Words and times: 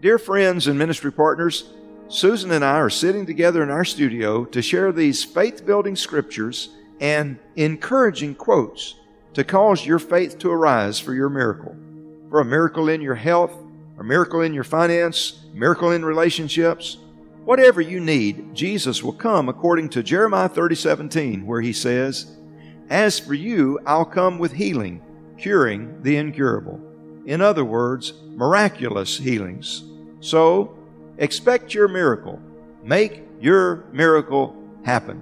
Dear 0.00 0.20
friends 0.20 0.68
and 0.68 0.78
ministry 0.78 1.10
partners, 1.10 1.70
Susan 2.06 2.52
and 2.52 2.64
I 2.64 2.76
are 2.76 2.88
sitting 2.88 3.26
together 3.26 3.64
in 3.64 3.70
our 3.70 3.84
studio 3.84 4.44
to 4.44 4.62
share 4.62 4.92
these 4.92 5.24
faith 5.24 5.66
building 5.66 5.96
scriptures 5.96 6.68
and 7.00 7.36
encouraging 7.56 8.36
quotes 8.36 8.94
to 9.34 9.42
cause 9.42 9.84
your 9.84 9.98
faith 9.98 10.38
to 10.38 10.52
arise 10.52 11.00
for 11.00 11.14
your 11.14 11.28
miracle. 11.28 11.74
For 12.30 12.38
a 12.38 12.44
miracle 12.44 12.88
in 12.88 13.00
your 13.00 13.16
health, 13.16 13.52
a 13.98 14.04
miracle 14.04 14.42
in 14.42 14.54
your 14.54 14.62
finance, 14.62 15.44
miracle 15.52 15.90
in 15.90 16.04
relationships, 16.04 16.98
whatever 17.44 17.80
you 17.80 17.98
need, 17.98 18.54
Jesus 18.54 19.02
will 19.02 19.12
come 19.12 19.48
according 19.48 19.88
to 19.90 20.04
Jeremiah 20.04 20.48
30 20.48 20.76
17, 20.76 21.44
where 21.44 21.60
he 21.60 21.72
says, 21.72 22.36
As 22.88 23.18
for 23.18 23.34
you, 23.34 23.80
I'll 23.84 24.04
come 24.04 24.38
with 24.38 24.52
healing, 24.52 25.02
curing 25.36 26.04
the 26.04 26.16
incurable. 26.18 26.87
In 27.28 27.42
other 27.42 27.62
words, 27.62 28.14
miraculous 28.24 29.18
healings. 29.18 29.84
So, 30.20 30.78
expect 31.18 31.74
your 31.74 31.86
miracle. 31.86 32.40
Make 32.82 33.22
your 33.38 33.84
miracle 33.92 34.56
happen. 34.82 35.20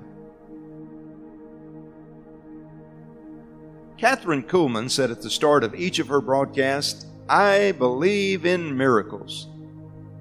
Kathryn 3.98 4.46
Kuhlman 4.46 4.88
said 4.88 5.10
at 5.10 5.20
the 5.20 5.28
start 5.28 5.64
of 5.64 5.74
each 5.74 5.98
of 5.98 6.06
her 6.06 6.20
broadcasts, 6.20 7.06
I 7.28 7.72
believe 7.72 8.46
in 8.46 8.76
miracles. 8.76 9.48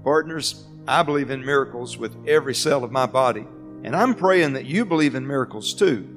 Partners, 0.04 0.66
I 0.88 1.04
believe 1.04 1.30
in 1.30 1.46
miracles 1.46 2.00
with 2.00 2.16
every 2.28 2.56
cell 2.56 2.84
of 2.84 2.92
my 2.92 3.06
body, 3.06 3.46
and 3.84 3.96
I'm 3.96 4.16
praying 4.16 4.54
that 4.54 4.66
you 4.66 4.86
believe 4.86 5.14
in 5.14 5.28
miracles 5.28 5.72
too. 5.76 6.08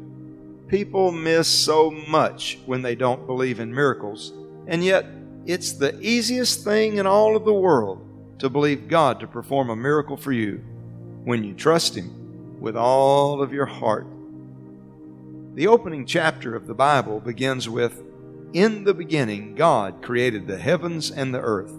People 0.68 1.12
miss 1.12 1.46
so 1.46 1.90
much 1.90 2.58
when 2.64 2.80
they 2.80 2.94
don't 2.94 3.26
believe 3.26 3.60
in 3.60 3.74
miracles, 3.74 4.32
and 4.66 4.82
yet 4.82 5.04
it's 5.48 5.72
the 5.72 5.98
easiest 6.00 6.62
thing 6.62 6.98
in 6.98 7.06
all 7.06 7.34
of 7.34 7.46
the 7.46 7.54
world 7.54 8.04
to 8.38 8.50
believe 8.50 8.86
God 8.86 9.18
to 9.20 9.26
perform 9.26 9.70
a 9.70 9.76
miracle 9.76 10.18
for 10.18 10.30
you 10.30 10.58
when 11.24 11.42
you 11.42 11.54
trust 11.54 11.96
Him 11.96 12.60
with 12.60 12.76
all 12.76 13.40
of 13.40 13.50
your 13.50 13.64
heart. 13.64 14.06
The 15.54 15.66
opening 15.66 16.04
chapter 16.04 16.54
of 16.54 16.66
the 16.66 16.74
Bible 16.74 17.18
begins 17.20 17.66
with 17.66 18.02
In 18.52 18.84
the 18.84 18.92
beginning, 18.92 19.54
God 19.54 20.02
created 20.02 20.46
the 20.46 20.58
heavens 20.58 21.10
and 21.10 21.34
the 21.34 21.40
earth. 21.40 21.72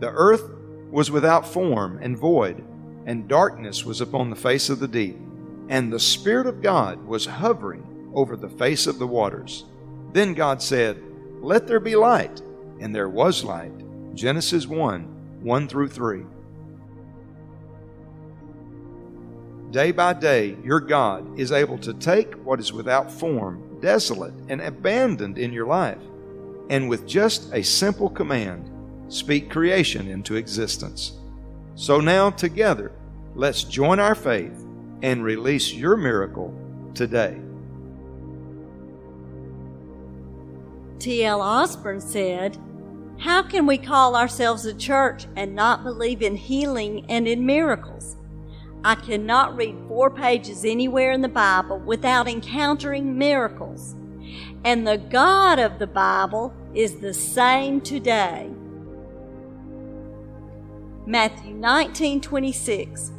The 0.00 0.10
earth 0.10 0.50
was 0.90 1.08
without 1.08 1.46
form 1.46 2.00
and 2.02 2.18
void, 2.18 2.64
and 3.06 3.28
darkness 3.28 3.84
was 3.84 4.00
upon 4.00 4.30
the 4.30 4.36
face 4.36 4.68
of 4.68 4.80
the 4.80 4.88
deep. 4.88 5.16
And 5.68 5.92
the 5.92 6.00
Spirit 6.00 6.48
of 6.48 6.60
God 6.60 7.06
was 7.06 7.26
hovering 7.26 8.10
over 8.14 8.36
the 8.36 8.48
face 8.48 8.88
of 8.88 8.98
the 8.98 9.06
waters. 9.06 9.64
Then 10.12 10.34
God 10.34 10.60
said, 10.60 11.00
Let 11.40 11.68
there 11.68 11.80
be 11.80 11.94
light, 11.94 12.42
and 12.80 12.94
there 12.94 13.08
was 13.08 13.44
light. 13.44 13.72
Genesis 14.14 14.66
1 14.66 15.12
1 15.42 15.68
through 15.68 15.88
3. 15.88 16.24
Day 19.70 19.92
by 19.92 20.12
day, 20.12 20.56
your 20.64 20.80
God 20.80 21.38
is 21.38 21.52
able 21.52 21.78
to 21.78 21.92
take 21.94 22.34
what 22.44 22.60
is 22.60 22.72
without 22.72 23.10
form, 23.10 23.78
desolate, 23.80 24.32
and 24.48 24.60
abandoned 24.60 25.38
in 25.38 25.52
your 25.52 25.66
life, 25.66 26.00
and 26.70 26.88
with 26.88 27.06
just 27.06 27.52
a 27.52 27.62
simple 27.62 28.08
command, 28.08 28.70
speak 29.08 29.50
creation 29.50 30.08
into 30.08 30.36
existence. 30.36 31.18
So 31.74 32.00
now, 32.00 32.30
together, 32.30 32.92
let's 33.34 33.64
join 33.64 34.00
our 34.00 34.14
faith 34.14 34.64
and 35.02 35.22
release 35.22 35.72
your 35.72 35.96
miracle 35.96 36.54
today. 36.94 37.38
T.L. 40.98 41.40
Osborn 41.40 42.00
said, 42.00 42.58
How 43.18 43.42
can 43.42 43.66
we 43.66 43.78
call 43.78 44.16
ourselves 44.16 44.64
a 44.64 44.74
church 44.74 45.26
and 45.36 45.54
not 45.54 45.84
believe 45.84 46.22
in 46.22 46.36
healing 46.36 47.04
and 47.08 47.28
in 47.28 47.44
miracles? 47.44 48.16
I 48.84 48.94
cannot 48.94 49.56
read 49.56 49.76
four 49.88 50.10
pages 50.10 50.64
anywhere 50.64 51.10
in 51.12 51.20
the 51.20 51.28
Bible 51.28 51.78
without 51.78 52.28
encountering 52.28 53.18
miracles. 53.18 53.94
And 54.64 54.86
the 54.86 54.98
God 54.98 55.58
of 55.58 55.78
the 55.78 55.86
Bible 55.86 56.54
is 56.74 56.96
the 56.96 57.14
same 57.14 57.80
today. 57.80 58.50
Matthew 61.06 61.54
19 61.54 62.20
26. 62.20 63.12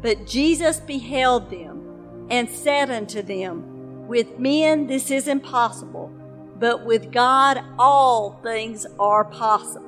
But 0.00 0.26
Jesus 0.26 0.80
beheld 0.80 1.50
them 1.50 2.26
and 2.30 2.48
said 2.48 2.90
unto 2.90 3.22
them, 3.22 4.06
With 4.06 4.38
men 4.38 4.86
this 4.86 5.10
is 5.10 5.26
impossible, 5.26 6.12
but 6.58 6.84
with 6.84 7.12
God 7.12 7.62
all 7.78 8.40
things 8.42 8.86
are 8.98 9.24
possible. 9.24 9.86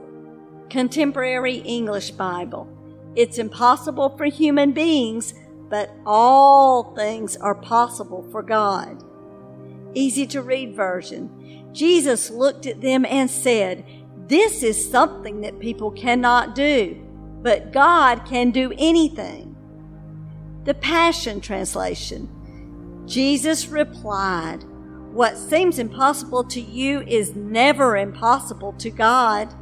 Contemporary 0.68 1.56
English 1.56 2.12
Bible. 2.12 2.68
It's 3.16 3.38
impossible 3.38 4.16
for 4.16 4.26
human 4.26 4.72
beings, 4.72 5.34
but 5.68 5.90
all 6.06 6.94
things 6.94 7.36
are 7.36 7.54
possible 7.54 8.26
for 8.30 8.42
God. 8.42 9.02
Easy 9.94 10.26
to 10.28 10.42
read 10.42 10.76
version. 10.76 11.70
Jesus 11.72 12.30
looked 12.30 12.66
at 12.66 12.80
them 12.80 13.04
and 13.04 13.28
said, 13.28 13.84
This 14.28 14.62
is 14.62 14.90
something 14.90 15.40
that 15.40 15.58
people 15.58 15.90
cannot 15.90 16.54
do, 16.54 17.04
but 17.42 17.72
God 17.72 18.24
can 18.24 18.52
do 18.52 18.72
anything. 18.78 19.56
The 20.64 20.74
Passion 20.74 21.40
Translation. 21.40 22.28
Jesus 23.06 23.66
replied, 23.68 24.64
What 25.12 25.36
seems 25.36 25.80
impossible 25.80 26.44
to 26.44 26.60
you 26.60 27.00
is 27.00 27.34
never 27.34 27.96
impossible 27.96 28.74
to 28.74 28.90
God. 28.90 29.52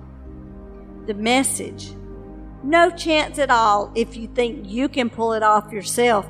The 1.07 1.15
message. 1.15 1.95
No 2.63 2.91
chance 2.91 3.39
at 3.39 3.51
all 3.51 3.91
if 3.95 4.15
you 4.15 4.27
think 4.29 4.69
you 4.69 4.91
can 4.91 5.09
pull 5.09 5.33
it 5.33 5.43
off 5.43 5.73
yourself. 5.73 6.27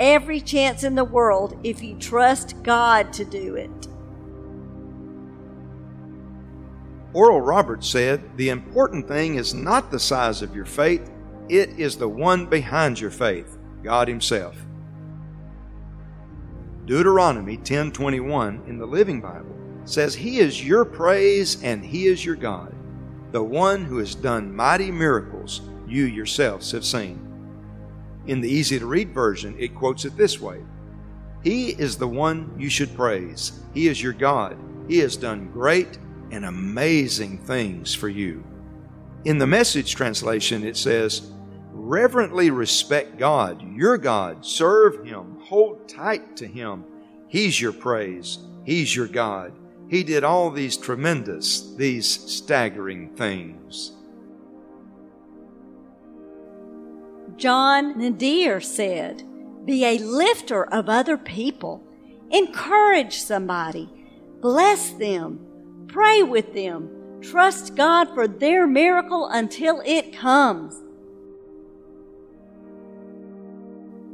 Every 0.00 0.40
chance 0.40 0.82
in 0.82 0.96
the 0.96 1.04
world 1.04 1.58
if 1.62 1.80
you 1.80 1.94
trust 1.96 2.60
God 2.64 3.12
to 3.12 3.24
do 3.24 3.54
it. 3.54 3.70
Oral 7.12 7.40
Roberts 7.40 7.88
said, 7.88 8.36
The 8.36 8.48
important 8.48 9.06
thing 9.06 9.36
is 9.36 9.54
not 9.54 9.92
the 9.92 10.00
size 10.00 10.42
of 10.42 10.56
your 10.56 10.66
faith, 10.66 11.08
it 11.48 11.70
is 11.78 11.96
the 11.96 12.08
one 12.08 12.46
behind 12.46 12.98
your 12.98 13.12
faith, 13.12 13.56
God 13.84 14.08
Himself. 14.08 14.65
Deuteronomy 16.86 17.58
10:21 17.58 18.66
in 18.68 18.78
the 18.78 18.86
Living 18.86 19.20
Bible 19.20 19.54
says 19.84 20.14
he 20.14 20.38
is 20.38 20.66
your 20.66 20.84
praise 20.84 21.62
and 21.62 21.84
he 21.84 22.06
is 22.06 22.24
your 22.24 22.36
God 22.36 22.76
the 23.32 23.42
one 23.42 23.84
who 23.84 23.98
has 23.98 24.14
done 24.14 24.54
mighty 24.54 24.90
miracles 24.90 25.60
you 25.86 26.04
yourselves 26.04 26.72
have 26.72 26.84
seen. 26.84 27.20
In 28.26 28.40
the 28.40 28.48
easy 28.48 28.78
to 28.78 28.86
read 28.86 29.12
version, 29.12 29.54
it 29.58 29.74
quotes 29.74 30.04
it 30.04 30.16
this 30.16 30.40
way 30.40 30.62
He 31.42 31.70
is 31.70 31.96
the 31.96 32.08
one 32.08 32.54
you 32.58 32.70
should 32.70 32.96
praise. 32.96 33.60
He 33.74 33.88
is 33.88 34.02
your 34.02 34.14
God. 34.14 34.56
He 34.88 34.98
has 35.00 35.16
done 35.16 35.50
great 35.52 35.98
and 36.30 36.46
amazing 36.46 37.38
things 37.38 37.94
for 37.94 38.08
you. 38.08 38.42
In 39.26 39.38
the 39.38 39.46
message 39.46 39.94
translation, 39.94 40.64
it 40.64 40.76
says, 40.76 41.30
Reverently 41.72 42.50
respect 42.50 43.18
God, 43.18 43.62
your 43.76 43.98
God. 43.98 44.46
Serve 44.46 45.04
Him. 45.04 45.35
Hold 45.48 45.88
tight 45.88 46.36
to 46.38 46.46
Him. 46.46 46.84
He's 47.28 47.60
your 47.60 47.72
praise. 47.72 48.38
He's 48.64 48.94
your 48.94 49.06
God. 49.06 49.52
He 49.88 50.02
did 50.02 50.24
all 50.24 50.50
these 50.50 50.76
tremendous, 50.76 51.72
these 51.76 52.08
staggering 52.08 53.14
things. 53.14 53.92
John 57.36 57.96
Nadir 57.98 58.60
said, 58.60 59.22
Be 59.64 59.84
a 59.84 59.98
lifter 59.98 60.64
of 60.64 60.88
other 60.88 61.16
people. 61.16 61.86
Encourage 62.30 63.18
somebody. 63.18 63.88
Bless 64.40 64.90
them. 64.90 65.86
Pray 65.86 66.24
with 66.24 66.54
them. 66.54 67.20
Trust 67.20 67.76
God 67.76 68.12
for 68.14 68.26
their 68.26 68.66
miracle 68.66 69.28
until 69.28 69.80
it 69.86 70.12
comes. 70.12 70.82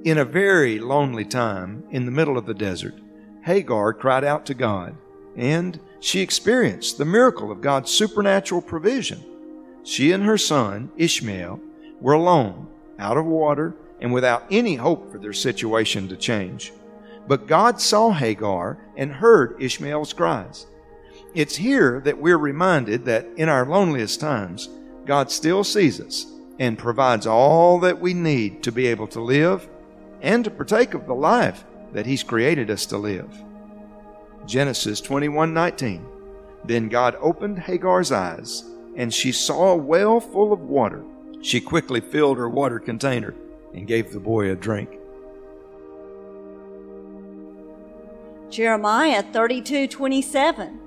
In 0.04 0.18
a 0.18 0.24
very 0.24 0.80
lonely 0.80 1.24
time 1.24 1.84
in 1.92 2.06
the 2.06 2.10
middle 2.10 2.36
of 2.36 2.44
the 2.44 2.54
desert, 2.54 2.94
Hagar 3.44 3.92
cried 3.92 4.24
out 4.24 4.44
to 4.46 4.54
God, 4.54 4.96
and 5.36 5.78
she 6.00 6.20
experienced 6.20 6.98
the 6.98 7.04
miracle 7.04 7.52
of 7.52 7.60
God's 7.60 7.92
supernatural 7.92 8.62
provision. 8.62 9.22
She 9.84 10.10
and 10.10 10.24
her 10.24 10.36
son, 10.36 10.90
Ishmael, 10.96 11.60
were 12.00 12.14
alone, 12.14 12.66
out 12.98 13.16
of 13.16 13.26
water, 13.26 13.76
and 14.00 14.12
without 14.12 14.44
any 14.50 14.74
hope 14.74 15.12
for 15.12 15.18
their 15.18 15.32
situation 15.32 16.08
to 16.08 16.16
change. 16.16 16.72
But 17.28 17.46
God 17.46 17.80
saw 17.80 18.10
Hagar 18.10 18.78
and 18.96 19.12
heard 19.12 19.62
Ishmael's 19.62 20.12
cries. 20.12 20.66
It's 21.32 21.54
here 21.54 22.00
that 22.00 22.18
we're 22.18 22.38
reminded 22.38 23.04
that 23.04 23.28
in 23.36 23.48
our 23.48 23.64
loneliest 23.64 24.18
times, 24.18 24.68
God 25.06 25.30
still 25.30 25.62
sees 25.62 26.00
us 26.00 26.26
and 26.58 26.76
provides 26.76 27.24
all 27.24 27.78
that 27.80 28.00
we 28.00 28.14
need 28.14 28.64
to 28.64 28.72
be 28.72 28.88
able 28.88 29.06
to 29.06 29.20
live 29.20 29.68
and 30.22 30.44
to 30.44 30.50
partake 30.50 30.94
of 30.94 31.06
the 31.06 31.14
life 31.14 31.64
that 31.92 32.06
He's 32.06 32.22
created 32.22 32.70
us 32.70 32.86
to 32.86 32.96
live. 32.96 33.28
Genesis 34.46 35.00
21:19. 35.00 36.06
Then 36.64 36.88
God 36.88 37.16
opened 37.20 37.58
Hagar's 37.58 38.12
eyes, 38.12 38.64
and 38.96 39.12
she 39.12 39.32
saw 39.32 39.72
a 39.72 39.76
well 39.76 40.20
full 40.20 40.52
of 40.52 40.60
water, 40.60 41.02
She 41.42 41.60
quickly 41.60 42.00
filled 42.00 42.38
her 42.38 42.48
water 42.48 42.78
container 42.78 43.34
and 43.74 43.86
gave 43.86 44.12
the 44.12 44.20
boy 44.20 44.48
a 44.50 44.54
drink. 44.54 44.90
Jeremiah 48.48 49.24
32:27 49.24 50.78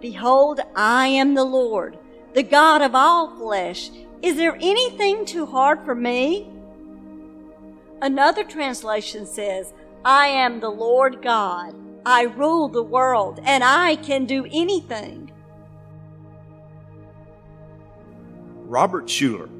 Behold, 0.00 0.60
I 0.74 1.08
am 1.08 1.34
the 1.34 1.44
Lord, 1.44 1.98
the 2.32 2.42
God 2.42 2.80
of 2.80 2.94
all 2.94 3.36
flesh. 3.36 3.90
Is 4.22 4.36
there 4.36 4.56
anything 4.60 5.26
too 5.26 5.44
hard 5.44 5.84
for 5.84 5.94
me? 5.94 6.48
Another 8.02 8.44
translation 8.44 9.26
says, 9.26 9.74
I 10.04 10.28
am 10.28 10.60
the 10.60 10.70
Lord 10.70 11.20
God. 11.22 11.74
I 12.06 12.22
rule 12.22 12.68
the 12.68 12.82
world, 12.82 13.40
and 13.44 13.62
I 13.62 13.96
can 13.96 14.24
do 14.24 14.46
anything. 14.50 15.30
Robert 18.64 19.06
Schuller 19.06 19.50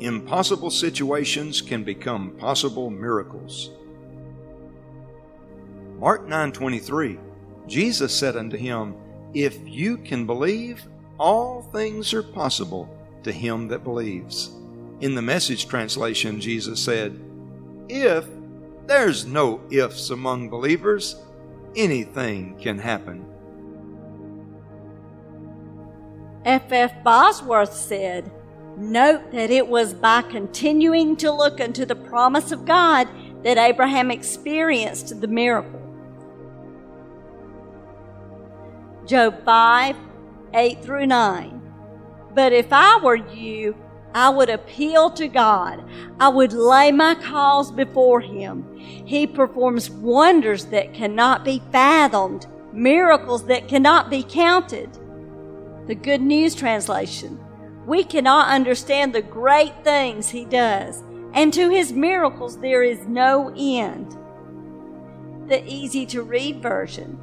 Impossible 0.00 0.70
situations 0.70 1.60
can 1.60 1.84
become 1.84 2.32
possible 2.32 2.90
miracles. 2.90 3.70
Mark 6.00 6.26
9:23 6.26 7.18
Jesus 7.68 8.12
said 8.12 8.36
unto 8.36 8.56
him, 8.56 8.96
If 9.34 9.56
you 9.64 9.98
can 9.98 10.26
believe, 10.26 10.84
all 11.18 11.62
things 11.62 12.12
are 12.12 12.24
possible 12.24 12.88
to 13.22 13.30
him 13.30 13.68
that 13.68 13.84
believes. 13.84 14.50
In 15.00 15.14
the 15.14 15.22
message 15.22 15.68
translation, 15.68 16.40
Jesus 16.40 16.82
said, 16.82 17.20
If 17.94 18.26
there's 18.86 19.26
no 19.26 19.60
ifs 19.70 20.08
among 20.08 20.48
believers, 20.48 21.14
anything 21.76 22.56
can 22.58 22.78
happen. 22.78 23.26
F. 26.46 26.72
F. 26.72 27.04
Bosworth 27.04 27.74
said, 27.74 28.32
Note 28.78 29.30
that 29.32 29.50
it 29.50 29.68
was 29.68 29.92
by 29.92 30.22
continuing 30.22 31.16
to 31.16 31.30
look 31.30 31.60
unto 31.60 31.84
the 31.84 31.94
promise 31.94 32.50
of 32.50 32.64
God 32.64 33.08
that 33.44 33.58
Abraham 33.58 34.10
experienced 34.10 35.20
the 35.20 35.28
miracle. 35.28 35.78
Job 39.04 39.44
5 39.44 39.96
8 40.54 40.82
through 40.82 41.06
9. 41.08 41.62
But 42.34 42.54
if 42.54 42.72
I 42.72 42.98
were 43.02 43.16
you, 43.16 43.76
I 44.14 44.28
would 44.28 44.50
appeal 44.50 45.10
to 45.10 45.28
God. 45.28 45.88
I 46.20 46.28
would 46.28 46.52
lay 46.52 46.92
my 46.92 47.14
cause 47.14 47.70
before 47.70 48.20
Him. 48.20 48.76
He 48.76 49.26
performs 49.26 49.90
wonders 49.90 50.66
that 50.66 50.92
cannot 50.92 51.44
be 51.44 51.62
fathomed, 51.72 52.46
miracles 52.72 53.46
that 53.46 53.68
cannot 53.68 54.10
be 54.10 54.22
counted. 54.22 54.90
The 55.86 55.94
Good 55.94 56.20
News 56.20 56.54
Translation. 56.54 57.40
We 57.86 58.04
cannot 58.04 58.48
understand 58.48 59.12
the 59.12 59.22
great 59.22 59.72
things 59.82 60.28
He 60.28 60.44
does, 60.44 61.02
and 61.32 61.52
to 61.54 61.70
His 61.70 61.92
miracles 61.92 62.58
there 62.58 62.82
is 62.82 63.06
no 63.06 63.52
end. 63.56 64.16
The 65.48 65.64
easy 65.66 66.06
to 66.06 66.22
read 66.22 66.62
version. 66.62 67.18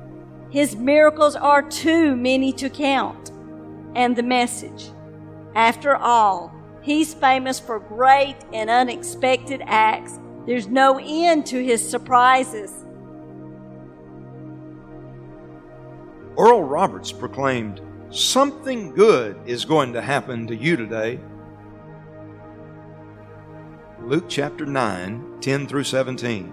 His 0.50 0.76
miracles 0.76 1.36
are 1.36 1.62
too 1.62 2.16
many 2.16 2.52
to 2.54 2.70
count. 2.70 3.32
And 3.96 4.16
the 4.16 4.24
message. 4.24 4.90
After 5.56 5.96
all, 5.96 6.54
He's 6.90 7.14
famous 7.14 7.60
for 7.60 7.80
great 7.80 8.36
and 8.52 8.68
unexpected 8.68 9.62
acts. 9.68 10.18
There's 10.48 10.68
no 10.68 11.00
end 11.00 11.46
to 11.46 11.64
His 11.64 11.88
surprises. 11.88 12.84
Oral 16.36 16.64
Roberts 16.64 17.12
proclaimed, 17.12 17.80
Something 18.10 18.96
good 18.96 19.40
is 19.46 19.66
going 19.66 19.94
to 19.94 20.02
happen 20.02 20.48
to 20.48 20.56
you 20.56 20.78
today. 20.78 21.20
Luke 24.02 24.26
chapter 24.28 24.66
9, 24.66 25.42
10 25.42 25.68
through 25.68 25.84
17. 25.84 26.48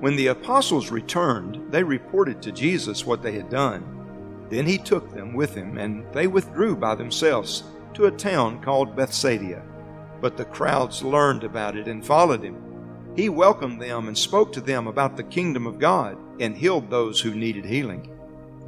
When 0.00 0.14
the 0.14 0.26
apostles 0.26 0.90
returned, 0.90 1.72
they 1.72 1.82
reported 1.82 2.42
to 2.42 2.52
Jesus 2.52 3.06
what 3.06 3.22
they 3.22 3.32
had 3.32 3.48
done. 3.48 4.44
Then 4.50 4.66
he 4.66 4.76
took 4.76 5.10
them 5.10 5.32
with 5.32 5.54
him, 5.54 5.78
and 5.78 6.04
they 6.12 6.26
withdrew 6.26 6.76
by 6.76 6.94
themselves 6.94 7.64
to 7.98 8.06
a 8.06 8.12
town 8.12 8.62
called 8.62 8.94
Bethsaida. 8.94 9.60
But 10.20 10.36
the 10.36 10.44
crowds 10.44 11.02
learned 11.02 11.42
about 11.42 11.76
it 11.76 11.88
and 11.88 12.06
followed 12.06 12.44
him. 12.44 12.62
He 13.16 13.28
welcomed 13.28 13.82
them 13.82 14.06
and 14.06 14.16
spoke 14.16 14.52
to 14.52 14.60
them 14.60 14.86
about 14.86 15.16
the 15.16 15.24
kingdom 15.24 15.66
of 15.66 15.80
God 15.80 16.16
and 16.38 16.56
healed 16.56 16.88
those 16.88 17.20
who 17.20 17.34
needed 17.34 17.64
healing. 17.64 18.16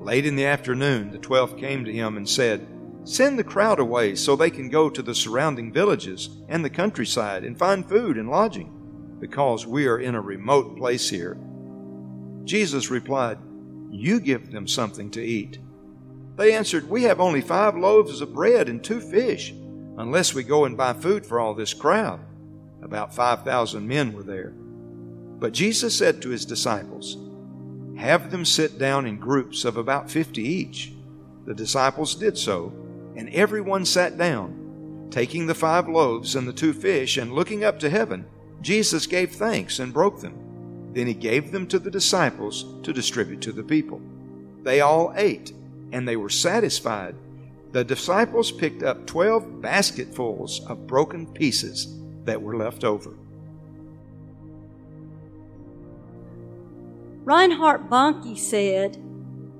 Late 0.01 0.27
in 0.27 0.35
the 0.35 0.47
afternoon, 0.47 1.13
the 1.13 1.19
twelve 1.19 1.57
came 1.57 1.85
to 1.85 1.93
him 1.93 2.17
and 2.17 2.29
said, 2.29 2.67
Send 3.05 3.39
the 3.39 3.45
crowd 3.45 3.79
away 3.79 4.17
so 4.17 4.35
they 4.35 4.51
can 4.51 4.69
go 4.69 4.91
to 4.91 5.01
the 5.01 5.15
surrounding 5.15 5.73
villages 5.73 6.31
and 6.49 6.65
the 6.65 6.71
countryside 6.71 7.45
and 7.45 7.57
find 7.57 7.89
food 7.89 8.19
and 8.19 8.29
lodging, 8.29 9.17
because 9.21 9.65
we 9.65 9.87
are 9.87 10.01
in 10.01 10.17
a 10.17 10.21
remote 10.21 10.77
place 10.77 11.09
here. 11.09 11.39
Jesus 12.43 12.91
replied, 12.91 13.39
You 13.91 14.19
give 14.19 14.51
them 14.51 14.67
something 14.67 15.09
to 15.13 15.23
eat. 15.23 15.61
They 16.41 16.55
answered, 16.55 16.89
We 16.89 17.03
have 17.03 17.21
only 17.21 17.43
five 17.43 17.77
loaves 17.77 18.23
of 18.23 18.33
bread 18.33 18.71
and 18.71 18.83
two 18.83 18.99
fish, 18.99 19.51
unless 19.99 20.33
we 20.33 20.43
go 20.43 20.65
and 20.65 20.75
buy 20.75 20.95
food 20.95 21.27
for 21.27 21.39
all 21.39 21.53
this 21.53 21.75
crowd. 21.75 22.19
About 22.83 23.15
5,000 23.15 23.87
men 23.87 24.15
were 24.15 24.23
there. 24.23 24.55
But 25.39 25.53
Jesus 25.53 25.95
said 25.95 26.23
to 26.23 26.31
his 26.31 26.47
disciples, 26.47 27.19
have 28.01 28.31
them 28.31 28.47
sit 28.47 28.79
down 28.79 29.05
in 29.05 29.19
groups 29.19 29.67
of 29.67 29.77
about 29.77 30.11
fifty 30.11 30.43
each. 30.43 30.95
The 31.45 31.53
disciples 31.53 32.15
did 32.15 32.39
so, 32.39 32.73
and 33.15 33.29
everyone 33.29 33.85
sat 33.85 34.17
down. 34.17 35.09
Taking 35.11 35.47
the 35.47 35.55
five 35.55 35.87
loaves 35.87 36.35
and 36.35 36.49
the 36.49 36.55
two 36.55 36.73
fish, 36.73 37.19
and 37.19 37.35
looking 37.35 37.65
up 37.65 37.79
to 37.81 37.91
heaven, 37.91 38.25
Jesus 38.63 39.07
gave 39.07 39.33
thanks 39.33 39.79
and 39.79 39.93
broke 39.93 40.23
them. 40.23 40.91
Then 40.95 41.07
he 41.07 41.13
gave 41.13 41.53
them 41.53 41.67
to 41.67 41.79
the 41.79 41.91
disciples 41.91 42.65
to 42.83 42.95
distribute 42.95 43.43
to 43.43 43.53
the 43.53 43.63
people. 43.63 44.01
They 44.63 44.81
all 44.81 45.13
ate, 45.15 45.53
and 45.93 46.07
they 46.07 46.17
were 46.17 46.29
satisfied. 46.29 47.15
The 47.73 47.85
disciples 47.85 48.51
picked 48.51 48.83
up 48.83 49.07
twelve 49.07 49.61
basketfuls 49.61 50.65
of 50.67 50.87
broken 50.87 51.27
pieces 51.27 51.97
that 52.25 52.43
were 52.43 52.57
left 52.57 52.85
over. 52.85 53.15
Reinhard 57.25 57.89
Bonnke 57.89 58.37
said, 58.37 58.97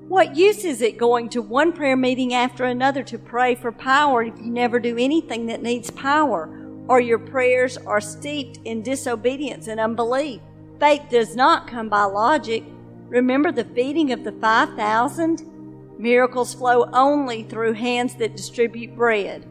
What 0.09 0.35
use 0.35 0.65
is 0.65 0.81
it 0.81 0.97
going 0.97 1.29
to 1.29 1.41
one 1.41 1.71
prayer 1.71 1.95
meeting 1.95 2.33
after 2.33 2.65
another 2.65 3.03
to 3.03 3.17
pray 3.17 3.55
for 3.55 3.71
power 3.71 4.23
if 4.23 4.37
you 4.37 4.51
never 4.51 4.79
do 4.79 4.97
anything 4.97 5.45
that 5.45 5.61
needs 5.61 5.89
power, 5.91 6.49
or 6.89 6.99
your 6.99 7.19
prayers 7.19 7.77
are 7.77 8.01
steeped 8.01 8.59
in 8.65 8.81
disobedience 8.81 9.67
and 9.67 9.79
unbelief? 9.79 10.41
Faith 10.81 11.03
does 11.09 11.35
not 11.35 11.67
come 11.67 11.87
by 11.87 12.03
logic. 12.03 12.63
Remember 13.07 13.51
the 13.51 13.63
feeding 13.63 14.11
of 14.11 14.23
the 14.23 14.31
5,000? 14.33 15.50
Miracles 16.01 16.55
flow 16.55 16.89
only 16.93 17.43
through 17.43 17.73
hands 17.73 18.15
that 18.15 18.35
distribute 18.35 18.95
bread. 18.95 19.45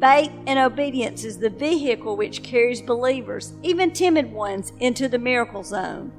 Faith 0.00 0.32
and 0.46 0.58
obedience 0.58 1.24
is 1.24 1.36
the 1.36 1.50
vehicle 1.50 2.16
which 2.16 2.42
carries 2.42 2.80
believers, 2.80 3.52
even 3.62 3.90
timid 3.90 4.32
ones, 4.32 4.72
into 4.80 5.08
the 5.08 5.18
miracle 5.18 5.62
zone. 5.62 6.10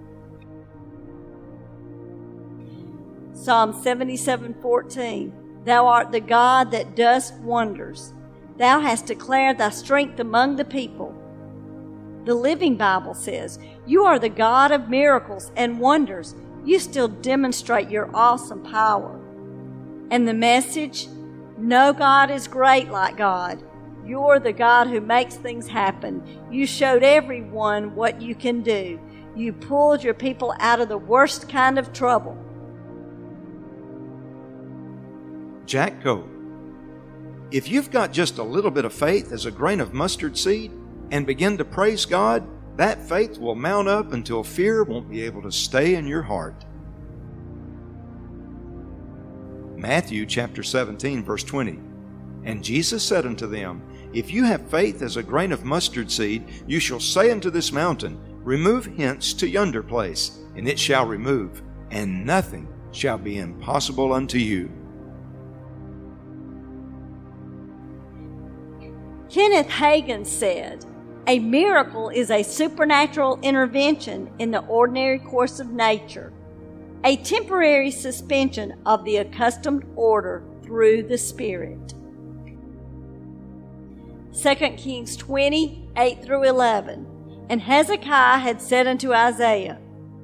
Psalm 3.34 3.74
77:14 3.74 5.32
Thou 5.66 5.88
art 5.88 6.12
the 6.12 6.20
God 6.20 6.70
that 6.70 6.96
dost 6.96 7.34
wonders. 7.40 8.14
Thou 8.58 8.82
hast 8.82 9.08
declared 9.08 9.58
thy 9.58 9.72
strength 9.72 10.20
among 10.20 10.58
the 10.58 10.66
people. 10.66 11.16
The 12.26 12.36
Living 12.36 12.76
Bible 12.76 13.16
says, 13.16 13.58
You 13.88 14.04
are 14.04 14.20
the 14.20 14.30
God 14.30 14.72
of 14.72 14.90
miracles 14.90 15.52
and 15.56 15.80
wonders. 15.80 16.36
You 16.64 16.78
still 16.78 17.08
demonstrate 17.08 17.90
your 17.90 18.12
awesome 18.16 18.62
power. 18.62 19.21
And 20.12 20.28
the 20.28 20.34
message, 20.34 21.08
No 21.58 21.94
God 21.94 22.30
is 22.30 22.48
great 22.48 22.90
like 22.90 23.16
God. 23.16 23.64
You're 24.06 24.40
the 24.40 24.52
God 24.52 24.88
who 24.88 25.00
makes 25.00 25.36
things 25.36 25.68
happen. 25.68 26.22
You 26.52 26.68
showed 26.68 27.02
everyone 27.02 27.96
what 27.96 28.22
you 28.22 28.36
can 28.36 28.62
do. 28.62 29.00
You 29.36 29.54
pulled 29.54 30.04
your 30.04 30.14
people 30.14 30.54
out 30.60 30.82
of 30.82 30.90
the 30.90 30.98
worst 30.98 31.48
kind 31.48 31.80
of 31.80 31.94
trouble. 31.94 32.38
Jack 35.66 36.02
Coe. 36.04 36.28
If 37.52 37.70
you've 37.70 37.92
got 37.92 38.12
just 38.12 38.38
a 38.38 38.44
little 38.44 38.72
bit 38.72 38.84
of 38.84 38.94
faith 38.94 39.32
as 39.32 39.46
a 39.46 39.52
grain 39.52 39.80
of 39.80 39.94
mustard 39.94 40.38
seed 40.38 40.72
and 41.12 41.26
begin 41.26 41.58
to 41.58 41.66
praise 41.66 42.06
God, 42.06 42.46
that 42.76 43.08
faith 43.08 43.38
will 43.38 43.56
mount 43.56 43.88
up 43.88 44.12
until 44.12 44.44
fear 44.44 44.84
won't 44.84 45.10
be 45.10 45.22
able 45.22 45.42
to 45.44 45.52
stay 45.52 45.96
in 45.96 46.06
your 46.06 46.24
heart. 46.24 46.66
Matthew 49.82 50.28
chapter 50.28 50.62
17 50.62 51.24
verse 51.24 51.44
20. 51.44 51.80
And 52.44 52.64
Jesus 52.64 53.04
said 53.04 53.26
unto 53.26 53.48
them, 53.48 53.82
If 54.14 54.32
you 54.32 54.44
have 54.44 54.70
faith 54.70 55.02
as 55.02 55.18
a 55.18 55.24
grain 55.24 55.52
of 55.52 55.66
mustard 55.66 56.12
seed, 56.12 56.44
you 56.68 56.80
shall 56.80 57.00
say 57.00 57.32
unto 57.32 57.50
this 57.50 57.72
mountain, 57.72 58.20
Remove 58.44 58.86
hence 58.86 59.34
to 59.34 59.50
yonder 59.50 59.82
place, 59.82 60.38
and 60.56 60.68
it 60.68 60.78
shall 60.78 61.08
remove, 61.08 61.64
and 61.90 62.24
nothing 62.24 62.68
shall 62.92 63.18
be 63.18 63.40
impossible 63.40 64.14
unto 64.14 64.38
you. 64.38 64.72
Kenneth 69.32 69.68
Hagin 69.68 70.28
said, 70.28 70.86
A 71.26 71.40
miracle 71.40 72.10
is 72.10 72.30
a 72.30 72.44
supernatural 72.44 73.40
intervention 73.42 74.30
in 74.38 74.52
the 74.52 74.64
ordinary 74.66 75.18
course 75.18 75.60
of 75.60 75.72
nature, 75.72 76.32
a 77.04 77.18
temporary 77.18 77.92
suspension 77.92 78.80
of 78.86 79.04
the 79.04 79.18
accustomed 79.18 79.86
order 79.96 80.44
through 80.64 81.04
the 81.04 81.18
Spirit. 81.18 81.94
2 84.40 84.56
Kings 84.78 85.18
20, 85.18 85.90
8 85.98 86.24
through 86.24 86.44
11. 86.44 87.46
And 87.50 87.62
Hezekiah 87.62 88.40
had 88.40 88.62
said 88.62 88.88
unto 88.88 89.14
Isaiah, 89.14 89.80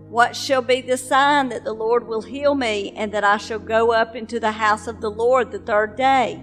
What 0.08 0.36
shall 0.36 0.62
be 0.62 0.82
the 0.82 0.98
sign 0.98 1.50
that 1.50 1.66
the 1.66 1.74
Lord 1.74 2.08
will 2.08 2.22
heal 2.22 2.56
me, 2.56 2.94
and 2.96 3.12
that 3.12 3.24
I 3.24 3.38
shall 3.38 3.60
go 3.60 3.92
up 3.92 4.16
into 4.16 4.40
the 4.40 4.52
house 4.52 4.88
of 4.88 5.02
the 5.02 5.12
Lord 5.12 5.52
the 5.52 5.60
third 5.60 5.98
day? 5.98 6.42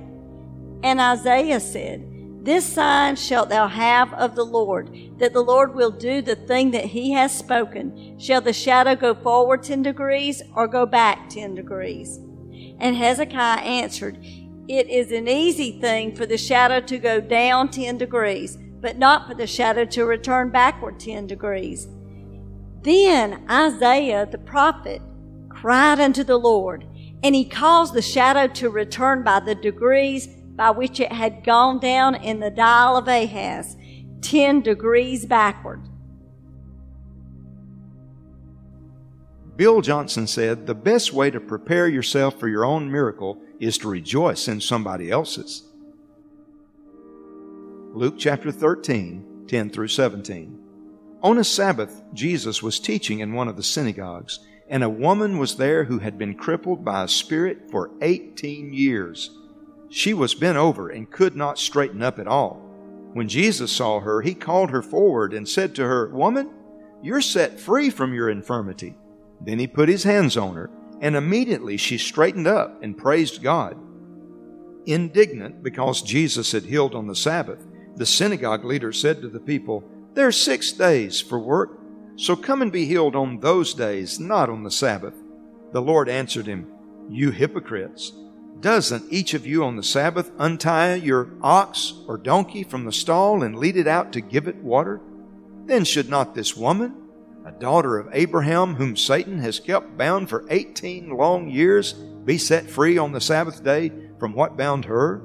And 0.82 1.00
Isaiah 1.00 1.60
said, 1.60 2.06
This 2.44 2.64
sign 2.64 3.16
shalt 3.16 3.48
thou 3.48 3.68
have 3.68 4.12
of 4.14 4.34
the 4.34 4.44
Lord, 4.44 4.90
that 5.18 5.32
the 5.32 5.42
Lord 5.42 5.74
will 5.74 5.90
do 5.90 6.22
the 6.22 6.36
thing 6.36 6.70
that 6.72 6.84
he 6.84 7.12
has 7.12 7.36
spoken. 7.36 8.18
Shall 8.18 8.40
the 8.40 8.52
shadow 8.52 8.94
go 8.94 9.14
forward 9.14 9.62
ten 9.62 9.82
degrees, 9.82 10.42
or 10.54 10.68
go 10.68 10.86
back 10.86 11.28
ten 11.28 11.54
degrees? 11.54 12.18
And 12.78 12.96
Hezekiah 12.96 13.62
answered, 13.62 14.18
It 14.68 14.88
is 14.88 15.10
an 15.10 15.26
easy 15.26 15.80
thing 15.80 16.14
for 16.14 16.26
the 16.26 16.38
shadow 16.38 16.80
to 16.80 16.98
go 16.98 17.20
down 17.20 17.70
ten 17.70 17.98
degrees 17.98 18.58
but 18.84 18.98
not 18.98 19.26
for 19.26 19.32
the 19.32 19.46
shadow 19.46 19.86
to 19.86 20.04
return 20.04 20.50
backward 20.50 21.00
10 21.00 21.26
degrees. 21.26 21.88
Then 22.82 23.46
Isaiah 23.50 24.28
the 24.30 24.36
prophet 24.36 25.00
cried 25.48 25.98
unto 25.98 26.22
the 26.22 26.36
Lord, 26.36 26.84
and 27.22 27.34
he 27.34 27.46
caused 27.46 27.94
the 27.94 28.02
shadow 28.02 28.46
to 28.48 28.68
return 28.68 29.22
by 29.22 29.40
the 29.40 29.54
degrees 29.54 30.28
by 30.56 30.70
which 30.70 31.00
it 31.00 31.12
had 31.12 31.44
gone 31.44 31.78
down 31.78 32.14
in 32.14 32.40
the 32.40 32.50
dial 32.50 32.96
of 32.96 33.08
Ahaz, 33.08 33.76
10 34.20 34.62
degrees 34.62 35.26
backward. 35.26 35.82
Bill 39.56 39.80
Johnson 39.80 40.26
said 40.26 40.66
the 40.66 40.75
best 40.75 41.12
way 41.12 41.30
to 41.30 41.38
prepare 41.38 41.87
yourself 41.87 42.40
for 42.40 42.49
your 42.49 42.64
own 42.64 42.90
miracle 42.90 43.40
is 43.61 43.78
to 43.78 43.88
rejoice 43.88 44.49
in 44.49 44.61
somebody 44.61 45.11
else's. 45.11 45.62
Luke 47.92 48.16
chapter 48.18 48.50
13, 48.50 49.44
10 49.46 49.70
through 49.70 49.88
17. 49.88 50.58
On 51.23 51.38
a 51.38 51.44
Sabbath, 51.44 52.02
Jesus 52.12 52.62
was 52.62 52.80
teaching 52.80 53.20
in 53.20 53.32
one 53.32 53.46
of 53.46 53.56
the 53.56 53.62
synagogues, 53.62 54.40
and 54.68 54.82
a 54.82 54.88
woman 54.88 55.38
was 55.38 55.56
there 55.56 55.84
who 55.84 56.00
had 56.00 56.18
been 56.18 56.34
crippled 56.34 56.84
by 56.84 57.04
a 57.04 57.08
spirit 57.08 57.70
for 57.70 57.92
18 58.02 58.75
years. 58.75 59.30
She 59.96 60.12
was 60.12 60.34
bent 60.34 60.58
over 60.58 60.88
and 60.88 61.08
could 61.08 61.36
not 61.36 61.56
straighten 61.56 62.02
up 62.02 62.18
at 62.18 62.26
all. 62.26 62.56
When 63.12 63.28
Jesus 63.28 63.70
saw 63.70 64.00
her, 64.00 64.22
he 64.22 64.34
called 64.34 64.70
her 64.70 64.82
forward 64.82 65.32
and 65.32 65.48
said 65.48 65.72
to 65.76 65.84
her, 65.84 66.08
Woman, 66.08 66.50
you're 67.00 67.20
set 67.20 67.60
free 67.60 67.90
from 67.90 68.12
your 68.12 68.28
infirmity. 68.28 68.96
Then 69.40 69.60
he 69.60 69.68
put 69.68 69.88
his 69.88 70.02
hands 70.02 70.36
on 70.36 70.56
her, 70.56 70.68
and 71.00 71.14
immediately 71.14 71.76
she 71.76 71.96
straightened 71.96 72.48
up 72.48 72.82
and 72.82 72.98
praised 72.98 73.40
God. 73.40 73.76
Indignant 74.84 75.62
because 75.62 76.02
Jesus 76.02 76.50
had 76.50 76.64
healed 76.64 76.96
on 76.96 77.06
the 77.06 77.14
Sabbath, 77.14 77.64
the 77.94 78.04
synagogue 78.04 78.64
leader 78.64 78.90
said 78.90 79.22
to 79.22 79.28
the 79.28 79.38
people, 79.38 79.84
There 80.14 80.26
are 80.26 80.32
six 80.32 80.72
days 80.72 81.20
for 81.20 81.38
work, 81.38 81.78
so 82.16 82.34
come 82.34 82.62
and 82.62 82.72
be 82.72 82.84
healed 82.84 83.14
on 83.14 83.38
those 83.38 83.74
days, 83.74 84.18
not 84.18 84.50
on 84.50 84.64
the 84.64 84.72
Sabbath. 84.72 85.14
The 85.70 85.82
Lord 85.82 86.08
answered 86.08 86.48
him, 86.48 86.66
You 87.08 87.30
hypocrites! 87.30 88.12
Doesn't 88.64 89.12
each 89.12 89.35
of 89.35 89.47
you 89.47 89.62
on 89.62 89.76
the 89.76 89.83
Sabbath 89.83 90.30
untie 90.38 90.94
your 90.94 91.28
ox 91.42 91.92
or 92.09 92.16
donkey 92.16 92.64
from 92.64 92.87
the 92.87 92.92
stall 92.92 93.42
and 93.42 93.59
lead 93.59 93.76
it 93.76 93.87
out 93.87 94.11
to 94.14 94.23
give 94.23 94.49
it 94.49 94.56
water? 94.56 95.02
Then 95.66 95.85
should 95.85 96.09
not 96.09 96.35
this 96.35 96.56
woman, 96.56 96.94
a 97.44 97.52
daughter 97.52 97.99
of 97.99 98.09
Abraham, 98.14 98.76
whom 98.76 98.97
Satan 98.97 99.38
has 99.40 99.61
kept 99.61 99.99
bound 99.99 100.30
for 100.30 100.47
eighteen 100.49 101.11
long 101.11 101.50
years, 101.50 101.92
be 101.92 102.38
set 102.38 102.71
free 102.71 102.97
on 102.97 103.12
the 103.12 103.21
Sabbath 103.21 103.62
day 103.62 103.92
from 104.18 104.33
what 104.33 104.56
bound 104.56 104.87
her? 104.87 105.18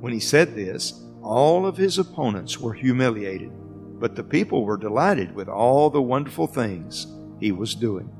When 0.00 0.14
he 0.14 0.20
said 0.20 0.54
this, 0.54 1.04
all 1.20 1.66
of 1.66 1.76
his 1.76 1.98
opponents 1.98 2.58
were 2.58 2.72
humiliated, 2.72 3.52
but 4.00 4.16
the 4.16 4.24
people 4.24 4.64
were 4.64 4.78
delighted 4.78 5.34
with 5.34 5.50
all 5.50 5.90
the 5.90 6.00
wonderful 6.00 6.46
things 6.46 7.06
he 7.38 7.52
was 7.52 7.74
doing. 7.74 8.10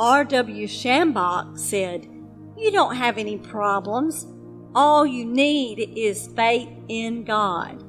R.W. 0.00 0.66
Schambach 0.66 1.58
said, 1.58 2.08
You 2.56 2.70
don't 2.70 2.96
have 2.96 3.18
any 3.18 3.36
problems. 3.36 4.26
All 4.74 5.04
you 5.04 5.26
need 5.26 5.92
is 5.94 6.30
faith 6.34 6.70
in 6.88 7.22
God. 7.22 7.84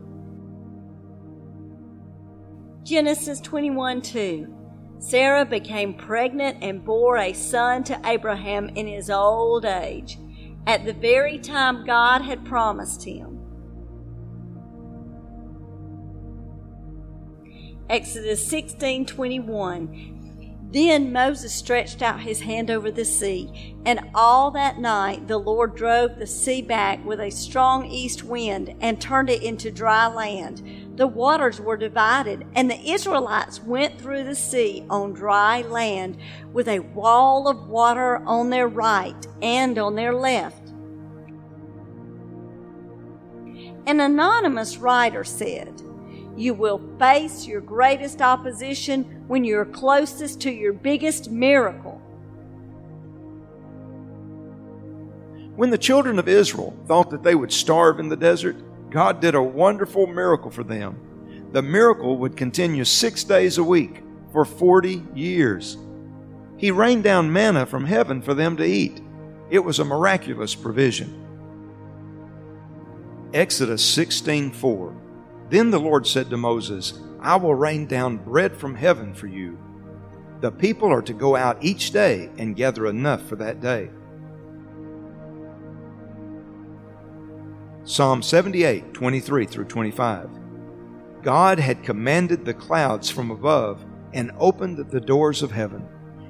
Genesis 2.84 3.40
21 3.40 4.02
2. 4.02 4.54
Sarah 5.00 5.46
became 5.46 5.94
pregnant 5.94 6.62
and 6.62 6.84
bore 6.84 7.16
a 7.16 7.32
son 7.32 7.82
to 7.86 8.02
Abraham 8.04 8.68
in 8.76 8.88
his 8.88 9.10
old 9.10 9.64
age 9.64 10.18
at 10.68 10.84
the 10.84 10.94
very 10.94 11.40
time 11.40 11.86
God 11.86 12.24
had 12.24 12.44
promised 12.44 13.06
him. 13.06 13.40
Exodus 17.90 18.46
16:21 18.46 20.21
Then 20.72 21.12
Moses 21.12 21.54
stretched 21.54 22.02
out 22.02 22.22
his 22.22 22.40
hand 22.40 22.72
over 22.72 22.92
the 22.92 23.04
sea, 23.04 23.76
and 23.86 24.00
all 24.16 24.52
that 24.52 24.80
night 24.80 25.28
the 25.28 25.38
Lord 25.38 25.76
drove 25.76 26.18
the 26.18 26.26
sea 26.26 26.62
back 26.62 27.04
with 27.06 27.20
a 27.20 27.30
strong 27.30 27.86
east 27.86 28.24
wind 28.24 28.74
and 28.80 29.00
turned 29.00 29.30
it 29.30 29.44
into 29.44 29.70
dry 29.70 30.08
land. 30.08 30.62
The 30.96 31.08
waters 31.08 31.60
were 31.60 31.76
divided, 31.76 32.46
and 32.56 32.72
the 32.72 32.90
Israelites 32.90 33.62
went 33.62 34.00
through 34.00 34.24
the 34.24 34.36
sea 34.36 34.86
on 34.90 35.12
dry 35.12 35.62
land 35.64 36.18
with 36.54 36.70
a 36.70 36.80
wall 36.80 37.50
of 37.50 37.68
water 37.68 38.24
on 38.26 38.50
their 38.50 38.70
right 38.70 39.28
and 39.42 39.78
on 39.78 39.96
their 39.96 40.14
left. 40.14 40.70
An 43.88 44.00
anonymous 44.00 44.78
writer 44.78 45.26
said, 45.26 45.82
You 46.36 46.54
will 46.54 46.82
face 46.98 47.46
your 47.46 47.62
greatest 47.62 48.22
opposition 48.22 49.04
when 49.28 49.44
you're 49.44 49.66
closest 49.66 50.42
to 50.42 50.52
your 50.52 50.74
biggest 50.74 51.30
miracle. 51.30 52.02
When 55.56 55.70
the 55.70 55.78
children 55.78 56.18
of 56.18 56.28
Israel 56.28 56.74
thought 56.88 57.10
that 57.10 57.24
they 57.24 57.36
would 57.36 57.52
starve 57.52 58.00
in 58.00 58.10
the 58.10 58.16
desert, 58.16 58.56
God 58.90 59.20
did 59.20 59.36
a 59.36 59.44
wonderful 59.44 60.08
miracle 60.08 60.50
for 60.50 60.64
them. 60.64 60.98
The 61.52 61.62
miracle 61.62 62.18
would 62.18 62.38
continue 62.38 62.86
six 62.86 63.24
days 63.24 63.58
a 63.58 63.64
week 63.64 64.02
for 64.32 64.46
40 64.46 65.04
years. 65.14 65.78
He 66.58 66.72
rained 66.72 67.04
down 67.04 67.34
manna 67.34 67.66
from 67.66 67.86
heaven 67.86 68.22
for 68.22 68.34
them 68.34 68.56
to 68.58 68.64
eat. 68.64 69.02
It 69.50 69.60
was 69.60 69.80
a 69.80 69.86
miraculous 69.86 70.56
provision. 70.56 71.18
Exodus 73.34 73.84
16:4. 73.84 75.01
Then 75.52 75.70
the 75.70 75.80
Lord 75.80 76.08
said 76.08 76.30
to 76.30 76.38
Moses, 76.38 76.98
I 77.20 77.36
will 77.36 77.54
rain 77.54 77.86
down 77.86 78.16
bread 78.16 78.56
from 78.56 78.74
heaven 78.74 79.14
for 79.14 79.28
you. 79.28 79.60
The 80.40 80.50
people 80.50 80.90
are 80.90 81.02
to 81.02 81.14
go 81.14 81.36
out 81.36 81.62
each 81.62 81.92
day 81.92 82.30
and 82.38 82.56
gather 82.56 82.88
enough 82.88 83.28
for 83.28 83.36
that 83.36 83.60
day. 83.60 83.90
Psalm 87.84 88.22
78, 88.24 88.94
23 88.94 89.46
through 89.46 89.66
25. 89.66 90.30
God 91.22 91.60
had 91.60 91.84
commanded 91.84 92.46
the 92.46 92.54
clouds 92.54 93.10
from 93.10 93.30
above 93.30 93.84
and 94.14 94.32
opened 94.40 94.78
the 94.78 95.02
doors 95.02 95.44
of 95.44 95.52
heaven, 95.52 95.86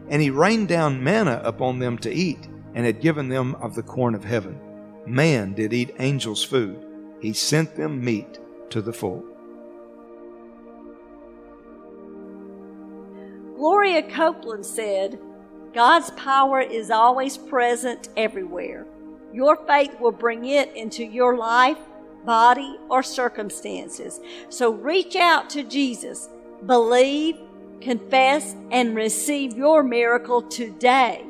and 0.09 0.19
he 0.19 0.31
rained 0.31 0.67
down 0.67 1.03
manna 1.03 1.41
upon 1.43 1.77
them 1.77 1.97
to 1.99 2.11
eat, 2.11 2.47
and 2.73 2.87
had 2.87 3.01
given 3.01 3.29
them 3.29 3.53
of 3.55 3.75
the 3.75 3.83
corn 3.83 4.15
of 4.15 4.23
heaven. 4.23 4.59
Man 5.05 5.53
did 5.53 5.73
eat 5.73 5.95
angels' 5.99 6.43
food 6.43 6.87
he 7.21 7.33
sent 7.33 7.75
them 7.75 8.03
meat 8.03 8.39
to 8.71 8.81
the 8.81 8.93
full. 8.93 9.23
Gloria 13.55 14.01
Copeland 14.01 14.65
said, 14.65 15.19
God's 15.73 16.09
power 16.11 16.59
is 16.59 16.89
always 16.89 17.37
present 17.37 18.09
everywhere. 18.17 18.87
Your 19.31 19.55
faith 19.67 19.95
will 19.99 20.11
bring 20.11 20.45
it 20.45 20.75
into 20.75 21.03
your 21.05 21.37
life, 21.37 21.77
body, 22.25 22.77
or 22.89 23.03
circumstances. 23.03 24.19
So 24.49 24.73
reach 24.73 25.15
out 25.15 25.49
to 25.51 25.63
Jesus. 25.63 26.27
Believe, 26.65 27.37
confess, 27.79 28.55
and 28.71 28.95
receive 28.95 29.55
your 29.55 29.83
miracle 29.83 30.41
today. 30.41 31.25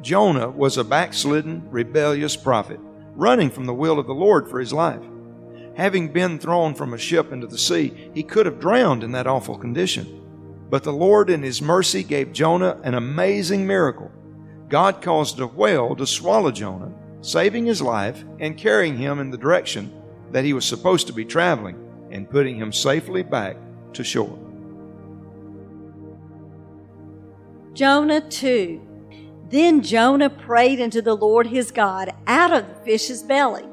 Jonah 0.00 0.48
was 0.48 0.78
a 0.78 0.84
backslidden, 0.84 1.68
rebellious 1.70 2.36
prophet, 2.36 2.78
running 3.16 3.50
from 3.50 3.64
the 3.64 3.74
will 3.74 3.98
of 3.98 4.06
the 4.06 4.14
Lord 4.14 4.48
for 4.48 4.60
his 4.60 4.72
life. 4.72 5.02
Having 5.74 6.12
been 6.12 6.38
thrown 6.38 6.74
from 6.74 6.94
a 6.94 6.98
ship 6.98 7.32
into 7.32 7.46
the 7.46 7.58
sea, 7.58 8.10
he 8.14 8.22
could 8.22 8.46
have 8.46 8.60
drowned 8.60 9.02
in 9.02 9.12
that 9.12 9.26
awful 9.26 9.58
condition. 9.58 10.22
But 10.70 10.82
the 10.82 10.92
Lord, 10.92 11.30
in 11.30 11.42
his 11.42 11.62
mercy, 11.62 12.02
gave 12.02 12.32
Jonah 12.32 12.80
an 12.82 12.94
amazing 12.94 13.66
miracle. 13.66 14.10
God 14.68 15.00
caused 15.02 15.38
a 15.40 15.46
whale 15.46 15.94
to 15.96 16.06
swallow 16.06 16.50
Jonah, 16.50 16.92
saving 17.20 17.66
his 17.66 17.82
life 17.82 18.24
and 18.40 18.56
carrying 18.56 18.96
him 18.96 19.18
in 19.18 19.30
the 19.30 19.38
direction 19.38 19.92
that 20.32 20.44
he 20.44 20.52
was 20.52 20.64
supposed 20.64 21.06
to 21.06 21.12
be 21.12 21.24
traveling 21.24 22.08
and 22.10 22.28
putting 22.28 22.56
him 22.56 22.72
safely 22.72 23.22
back 23.22 23.56
to 23.92 24.02
shore. 24.02 24.38
Jonah 27.74 28.22
2. 28.22 28.85
Then 29.48 29.82
Jonah 29.82 30.30
prayed 30.30 30.80
unto 30.80 31.00
the 31.00 31.14
Lord 31.14 31.46
his 31.46 31.70
God 31.70 32.12
out 32.26 32.52
of 32.52 32.68
the 32.68 32.74
fish's 32.84 33.22
belly 33.22 33.64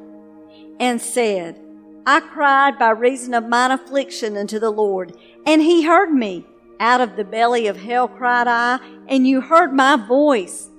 and 0.79 1.01
said, 1.01 1.59
I 2.05 2.19
cried 2.19 2.77
by 2.77 2.89
reason 2.91 3.33
of 3.33 3.47
mine 3.47 3.71
affliction 3.71 4.35
unto 4.37 4.59
the 4.59 4.69
Lord, 4.69 5.15
and 5.45 5.61
he 5.61 5.83
heard 5.83 6.13
me. 6.13 6.45
Out 6.79 6.99
of 6.99 7.15
the 7.15 7.23
belly 7.23 7.67
of 7.67 7.77
hell 7.77 8.07
cried 8.09 8.47
I, 8.47 8.79
and 9.07 9.25
you 9.25 9.39
heard 9.39 9.73
my 9.73 9.95
voice. 9.95 10.69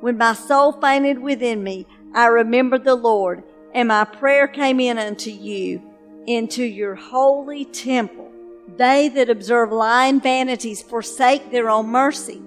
When 0.00 0.16
my 0.16 0.34
soul 0.34 0.72
fainted 0.72 1.18
within 1.18 1.64
me, 1.64 1.86
I 2.14 2.26
remembered 2.26 2.84
the 2.84 2.94
Lord, 2.94 3.42
and 3.74 3.88
my 3.88 4.04
prayer 4.04 4.46
came 4.46 4.78
in 4.78 4.98
unto 4.98 5.30
you, 5.30 5.82
into 6.26 6.62
your 6.62 6.94
holy 6.94 7.64
temple. 7.64 8.30
They 8.76 9.08
that 9.08 9.30
observe 9.30 9.72
lying 9.72 10.20
vanities 10.20 10.82
forsake 10.82 11.50
their 11.50 11.68
own 11.70 11.88
mercy. 11.88 12.40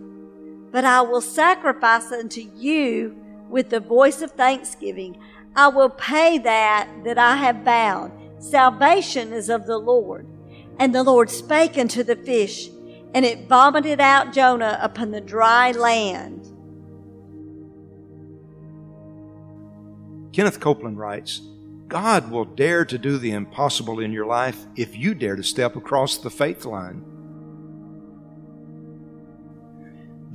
But 0.71 0.85
I 0.85 1.01
will 1.01 1.21
sacrifice 1.21 2.11
unto 2.11 2.41
you 2.41 3.15
with 3.49 3.69
the 3.69 3.79
voice 3.79 4.21
of 4.21 4.31
thanksgiving. 4.31 5.17
I 5.55 5.67
will 5.67 5.89
pay 5.89 6.37
that 6.39 6.87
that 7.03 7.17
I 7.17 7.35
have 7.37 7.57
vowed. 7.57 8.11
Salvation 8.39 9.33
is 9.33 9.49
of 9.49 9.65
the 9.65 9.77
Lord. 9.77 10.27
And 10.77 10.95
the 10.95 11.03
Lord 11.03 11.29
spake 11.29 11.77
unto 11.77 12.03
the 12.03 12.15
fish, 12.15 12.69
and 13.13 13.25
it 13.25 13.47
vomited 13.47 13.99
out 13.99 14.31
Jonah 14.31 14.79
upon 14.81 15.11
the 15.11 15.19
dry 15.19 15.71
land. 15.71 16.45
Kenneth 20.31 20.59
Copeland 20.59 20.97
writes 20.97 21.41
God 21.89 22.29
will 22.29 22.45
dare 22.45 22.85
to 22.85 22.97
do 22.99 23.17
the 23.17 23.31
impossible 23.31 23.99
in 23.99 24.13
your 24.13 24.27
life 24.27 24.67
if 24.75 24.95
you 24.95 25.15
dare 25.15 25.35
to 25.35 25.43
step 25.43 25.75
across 25.75 26.17
the 26.17 26.29
faith 26.29 26.63
line. 26.63 27.03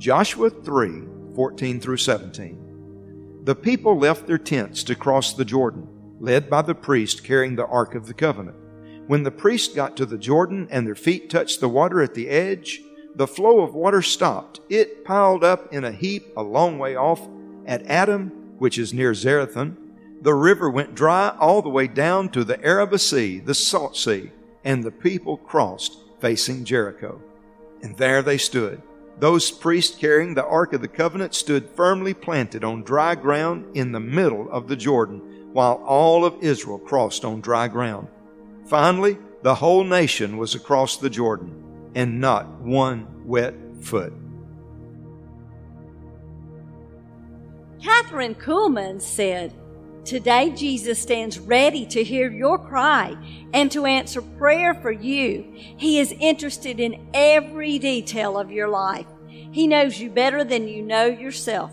Joshua 0.05 0.51
3 0.51 1.01
14 1.33 1.79
through 1.79 1.97
17. 1.97 3.41
The 3.43 3.55
people 3.55 3.97
left 3.97 4.27
their 4.27 4.37
tents 4.37 4.83
to 4.83 4.93
cross 4.93 5.33
the 5.33 5.43
Jordan, 5.43 5.87
led 6.19 6.47
by 6.47 6.61
the 6.61 6.75
priest 6.75 7.23
carrying 7.23 7.55
the 7.55 7.65
Ark 7.65 7.95
of 7.95 8.05
the 8.05 8.13
Covenant. 8.13 8.55
When 9.07 9.23
the 9.23 9.31
priest 9.31 9.75
got 9.75 9.97
to 9.97 10.05
the 10.05 10.19
Jordan 10.19 10.67
and 10.69 10.85
their 10.85 10.93
feet 10.93 11.31
touched 11.31 11.59
the 11.59 11.67
water 11.67 12.03
at 12.03 12.13
the 12.13 12.29
edge, 12.29 12.83
the 13.15 13.25
flow 13.25 13.61
of 13.61 13.73
water 13.73 14.03
stopped. 14.03 14.59
It 14.69 15.05
piled 15.05 15.43
up 15.43 15.73
in 15.73 15.83
a 15.83 15.91
heap 15.91 16.37
a 16.37 16.43
long 16.43 16.77
way 16.77 16.95
off 16.95 17.27
at 17.65 17.87
Adam, 17.87 18.27
which 18.59 18.77
is 18.77 18.93
near 18.93 19.13
Zarethan. 19.13 19.75
The 20.21 20.35
river 20.35 20.69
went 20.69 20.93
dry 20.93 21.35
all 21.39 21.63
the 21.63 21.69
way 21.69 21.87
down 21.87 22.29
to 22.29 22.43
the 22.43 22.63
Arabah 22.63 22.99
Sea, 22.99 23.39
the 23.39 23.55
Salt 23.55 23.97
Sea, 23.97 24.29
and 24.63 24.83
the 24.83 24.91
people 24.91 25.35
crossed 25.35 25.97
facing 26.19 26.63
Jericho. 26.63 27.19
And 27.81 27.97
there 27.97 28.21
they 28.21 28.37
stood 28.37 28.83
those 29.19 29.49
priests 29.49 29.97
carrying 29.97 30.33
the 30.33 30.45
Ark 30.45 30.73
of 30.73 30.81
the 30.81 30.87
Covenant 30.87 31.33
stood 31.33 31.69
firmly 31.69 32.13
planted 32.13 32.63
on 32.63 32.83
dry 32.83 33.15
ground 33.15 33.65
in 33.75 33.91
the 33.91 33.99
middle 33.99 34.51
of 34.51 34.67
the 34.67 34.75
Jordan, 34.75 35.21
while 35.53 35.81
all 35.85 36.25
of 36.25 36.43
Israel 36.43 36.79
crossed 36.79 37.23
on 37.23 37.39
dry 37.39 37.67
ground. 37.67 38.07
Finally, 38.65 39.17
the 39.41 39.55
whole 39.55 39.83
nation 39.83 40.37
was 40.37 40.55
across 40.55 40.97
the 40.97 41.09
Jordan, 41.09 41.63
and 41.95 42.19
not 42.19 42.47
one 42.61 43.07
wet 43.25 43.53
foot. 43.79 44.13
Kathryn 47.79 48.35
Kuhlman 48.35 48.99
said, 48.99 49.53
Today, 50.05 50.51
Jesus 50.51 51.01
stands 51.01 51.39
ready 51.39 51.83
to 51.87 52.03
hear 52.03 52.31
your 52.31 52.59
cry 52.59 53.17
and 53.53 53.71
to 53.71 53.85
answer 53.85 54.21
prayer 54.21 54.75
for 54.75 54.91
you. 54.91 55.51
He 55.55 55.97
is 55.97 56.13
interested 56.19 56.79
in 56.79 57.09
every 57.11 57.79
detail 57.79 58.37
of 58.37 58.51
your 58.51 58.67
life. 58.67 59.07
He 59.27 59.65
knows 59.65 59.99
you 59.99 60.11
better 60.11 60.43
than 60.43 60.67
you 60.67 60.83
know 60.83 61.05
yourself. 61.05 61.71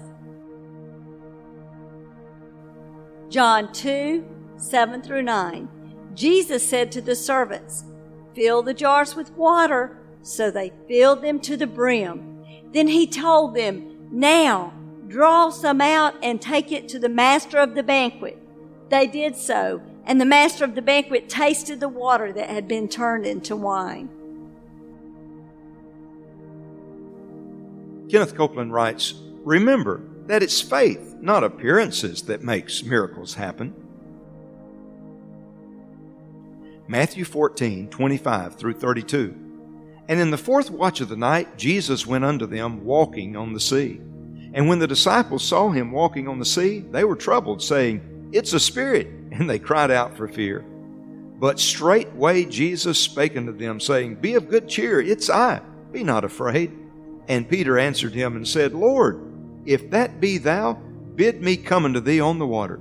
John 3.29 3.71
2 3.73 4.25
7 4.57 5.03
through 5.03 5.23
9. 5.23 5.69
Jesus 6.15 6.67
said 6.67 6.91
to 6.93 7.03
the 7.03 7.17
servants, 7.17 7.85
Fill 8.35 8.63
the 8.63 8.73
jars 8.73 9.15
with 9.15 9.31
water. 9.33 9.99
So 10.23 10.51
they 10.51 10.73
filled 10.89 11.21
them 11.21 11.39
to 11.41 11.57
the 11.57 11.67
brim. 11.67 12.45
Then 12.73 12.89
he 12.89 13.07
told 13.07 13.55
them, 13.55 14.09
Now, 14.11 14.73
Draw 15.13 15.51
some 15.51 15.83
out 15.83 16.15
and 16.23 16.41
take 16.41 16.73
it 16.73 16.89
to 16.89 16.99
the 16.99 17.11
master 17.11 17.59
of 17.59 17.75
the 17.75 17.83
banquet. 17.83 18.39
They 18.89 19.07
did 19.07 19.37
so, 19.37 19.83
and 20.07 20.19
the 20.19 20.25
master 20.25 20.65
of 20.65 20.75
the 20.75 20.81
banquet 20.81 21.29
tasted 21.29 21.81
the 21.81 21.89
water 21.89 22.33
that 22.33 22.49
had 22.49 22.67
been 22.67 22.89
turned 22.89 23.27
into 23.27 23.55
wine. 23.55 24.09
Kenneth 28.11 28.35
Copeland 28.35 28.73
writes 28.73 29.13
Remember 29.45 30.01
that 30.29 30.43
it's 30.43 30.63
faith, 30.63 31.17
not 31.21 31.45
appearances, 31.45 32.23
that 32.23 32.43
makes 32.43 32.83
miracles 32.83 33.35
happen. 33.35 33.75
Matthew 36.89 37.27
14, 37.27 37.91
25 37.91 38.57
through 38.57 38.75
32. 38.75 39.35
And 40.09 40.19
in 40.19 40.31
the 40.31 40.39
fourth 40.39 40.71
watch 40.71 41.03
of 41.03 41.11
the 41.11 41.17
night, 41.17 41.59
Jesus 41.59 42.07
went 42.07 42.25
unto 42.25 42.47
them 42.47 42.83
walking 42.87 43.37
on 43.37 43.53
the 43.53 43.61
sea. 43.61 44.01
And 44.55 44.69
when 44.69 44.79
the 44.79 44.87
disciples 44.87 45.43
saw 45.43 45.71
him 45.71 45.93
walking 45.93 46.29
on 46.29 46.39
the 46.39 46.45
sea, 46.45 46.81
they 46.81 47.05
were 47.05 47.17
troubled, 47.17 47.63
saying, 47.63 48.29
It's 48.33 48.53
a 48.53 48.61
spirit. 48.61 49.09
And 49.33 49.49
they 49.49 49.59
cried 49.59 49.91
out 49.91 50.15
for 50.15 50.29
fear. 50.29 50.63
But 51.39 51.59
straightway 51.59 52.45
Jesus 52.45 52.99
spake 52.99 53.35
unto 53.35 53.57
them, 53.57 53.81
saying, 53.81 54.17
Be 54.17 54.35
of 54.35 54.51
good 54.51 54.69
cheer, 54.69 55.01
it's 55.01 55.31
I, 55.31 55.63
be 55.91 56.05
not 56.05 56.23
afraid. 56.23 56.71
And 57.29 57.49
Peter 57.49 57.79
answered 57.79 58.13
him 58.13 58.37
and 58.37 58.47
said, 58.47 58.75
Lord, 58.75 59.23
if 59.65 59.89
that 59.89 60.21
be 60.21 60.37
thou, 60.37 60.75
bid 61.15 61.41
me 61.41 61.57
come 61.57 61.87
unto 61.87 61.99
thee 61.99 62.21
on 62.21 62.39
the 62.39 62.47
water. 62.47 62.79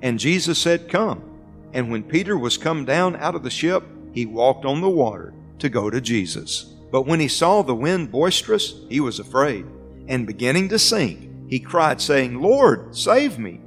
And 0.00 0.20
Jesus 0.20 0.60
said, 0.60 0.88
Come. 0.88 1.24
And 1.72 1.90
when 1.90 2.04
Peter 2.04 2.38
was 2.38 2.56
come 2.56 2.84
down 2.84 3.16
out 3.16 3.34
of 3.34 3.42
the 3.42 3.50
ship, 3.50 3.82
he 4.12 4.26
walked 4.26 4.64
on 4.64 4.80
the 4.80 4.88
water 4.88 5.34
to 5.58 5.68
go 5.68 5.90
to 5.90 6.00
Jesus. 6.00 6.72
But 6.92 7.02
when 7.02 7.18
he 7.18 7.26
saw 7.26 7.62
the 7.62 7.74
wind 7.74 8.12
boisterous, 8.12 8.74
he 8.88 9.00
was 9.00 9.18
afraid 9.18 9.66
and 10.08 10.26
beginning 10.26 10.68
to 10.70 10.78
sink, 10.78 11.30
he 11.48 11.60
cried, 11.60 12.00
saying, 12.00 12.40
Lord, 12.40 12.96
save 12.96 13.38
me. 13.38 13.60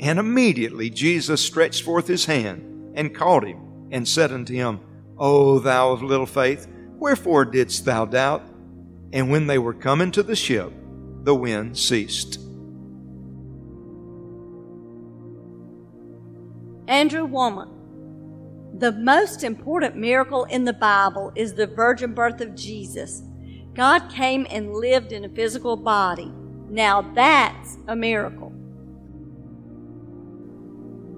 And 0.00 0.18
immediately 0.18 0.90
Jesus 0.90 1.40
stretched 1.40 1.82
forth 1.82 2.06
his 2.06 2.26
hand 2.26 2.92
and 2.94 3.14
caught 3.14 3.44
him 3.44 3.88
and 3.90 4.06
said 4.06 4.32
unto 4.32 4.52
him, 4.52 4.80
O 5.16 5.58
thou 5.60 5.92
of 5.92 6.02
little 6.02 6.26
faith, 6.26 6.66
wherefore 6.98 7.44
didst 7.44 7.84
thou 7.84 8.04
doubt? 8.04 8.42
And 9.12 9.30
when 9.30 9.46
they 9.46 9.58
were 9.58 9.74
come 9.74 10.00
into 10.00 10.22
the 10.22 10.36
ship, 10.36 10.72
the 11.22 11.34
wind 11.34 11.78
ceased. 11.78 12.40
Andrew 16.88 17.26
Wommack. 17.26 17.70
The 18.78 18.92
most 18.92 19.44
important 19.44 19.96
miracle 19.96 20.44
in 20.44 20.64
the 20.64 20.72
Bible 20.72 21.32
is 21.36 21.54
the 21.54 21.68
virgin 21.68 22.12
birth 22.12 22.40
of 22.40 22.56
Jesus. 22.56 23.22
God 23.74 24.08
came 24.10 24.46
and 24.50 24.72
lived 24.72 25.12
in 25.12 25.24
a 25.24 25.28
physical 25.28 25.76
body. 25.76 26.32
Now 26.68 27.02
that's 27.14 27.76
a 27.88 27.96
miracle. 27.96 28.52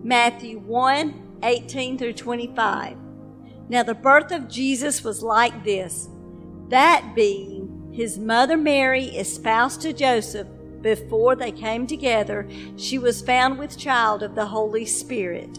Matthew 0.02 0.58
1 0.60 1.22
18 1.42 1.98
through 1.98 2.14
25. 2.14 2.96
Now 3.68 3.82
the 3.82 3.94
birth 3.94 4.32
of 4.32 4.48
Jesus 4.48 5.04
was 5.04 5.22
like 5.22 5.64
this 5.64 6.08
that 6.68 7.14
being 7.14 7.90
his 7.92 8.18
mother 8.18 8.56
Mary 8.56 9.04
espoused 9.04 9.80
to 9.82 9.92
Joseph 9.92 10.48
before 10.82 11.34
they 11.34 11.52
came 11.52 11.86
together, 11.86 12.48
she 12.76 12.98
was 12.98 13.22
found 13.22 13.58
with 13.58 13.78
child 13.78 14.22
of 14.22 14.34
the 14.34 14.46
Holy 14.46 14.84
Spirit. 14.84 15.58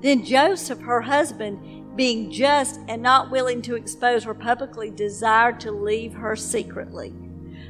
Then 0.00 0.24
Joseph, 0.24 0.80
her 0.80 1.00
husband, 1.00 1.83
being 1.96 2.30
just 2.30 2.80
and 2.88 3.02
not 3.02 3.30
willing 3.30 3.62
to 3.62 3.76
expose 3.76 4.24
her 4.24 4.34
publicly, 4.34 4.90
desired 4.90 5.60
to 5.60 5.70
leave 5.70 6.14
her 6.14 6.34
secretly. 6.34 7.12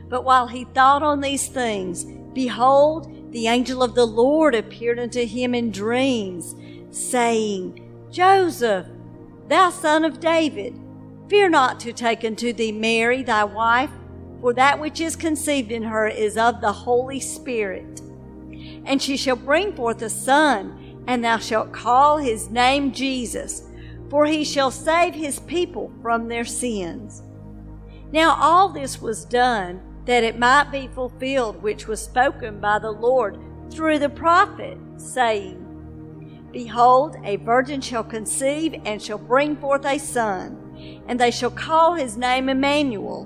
But 0.08 0.24
while 0.24 0.46
he 0.46 0.64
thought 0.64 1.02
on 1.02 1.20
these 1.20 1.48
things, 1.48 2.04
behold, 2.32 3.32
the 3.32 3.48
angel 3.48 3.82
of 3.82 3.94
the 3.94 4.06
Lord 4.06 4.54
appeared 4.54 4.98
unto 4.98 5.24
him 5.24 5.54
in 5.54 5.70
dreams, 5.70 6.54
saying, 6.90 7.80
Joseph, 8.10 8.86
thou 9.48 9.70
son 9.70 10.04
of 10.04 10.20
David, 10.20 10.78
fear 11.28 11.48
not 11.48 11.80
to 11.80 11.92
take 11.92 12.24
unto 12.24 12.52
thee 12.52 12.72
Mary 12.72 13.22
thy 13.22 13.44
wife, 13.44 13.90
for 14.40 14.54
that 14.54 14.78
which 14.78 15.00
is 15.00 15.16
conceived 15.16 15.72
in 15.72 15.82
her 15.82 16.06
is 16.06 16.36
of 16.36 16.60
the 16.60 16.72
Holy 16.72 17.18
Spirit. 17.20 18.00
And 18.84 19.00
she 19.00 19.16
shall 19.16 19.36
bring 19.36 19.74
forth 19.74 20.02
a 20.02 20.10
son, 20.10 21.02
and 21.06 21.24
thou 21.24 21.38
shalt 21.38 21.72
call 21.72 22.18
his 22.18 22.50
name 22.50 22.92
Jesus 22.92 23.64
for 24.10 24.26
he 24.26 24.44
shall 24.44 24.70
save 24.70 25.14
his 25.14 25.40
people 25.40 25.92
from 26.02 26.28
their 26.28 26.44
sins. 26.44 27.22
Now 28.12 28.36
all 28.40 28.68
this 28.68 29.00
was 29.00 29.24
done 29.24 29.80
that 30.04 30.22
it 30.22 30.38
might 30.38 30.70
be 30.70 30.88
fulfilled 30.88 31.62
which 31.62 31.86
was 31.86 32.02
spoken 32.02 32.60
by 32.60 32.78
the 32.78 32.90
Lord 32.90 33.38
through 33.70 33.98
the 33.98 34.08
prophet, 34.08 34.78
saying, 34.96 35.60
Behold, 36.52 37.16
a 37.24 37.36
virgin 37.36 37.80
shall 37.80 38.04
conceive 38.04 38.80
and 38.84 39.02
shall 39.02 39.18
bring 39.18 39.56
forth 39.56 39.84
a 39.84 39.98
son, 39.98 41.02
and 41.08 41.18
they 41.18 41.30
shall 41.30 41.50
call 41.50 41.94
his 41.94 42.16
name 42.16 42.48
Emmanuel, 42.48 43.24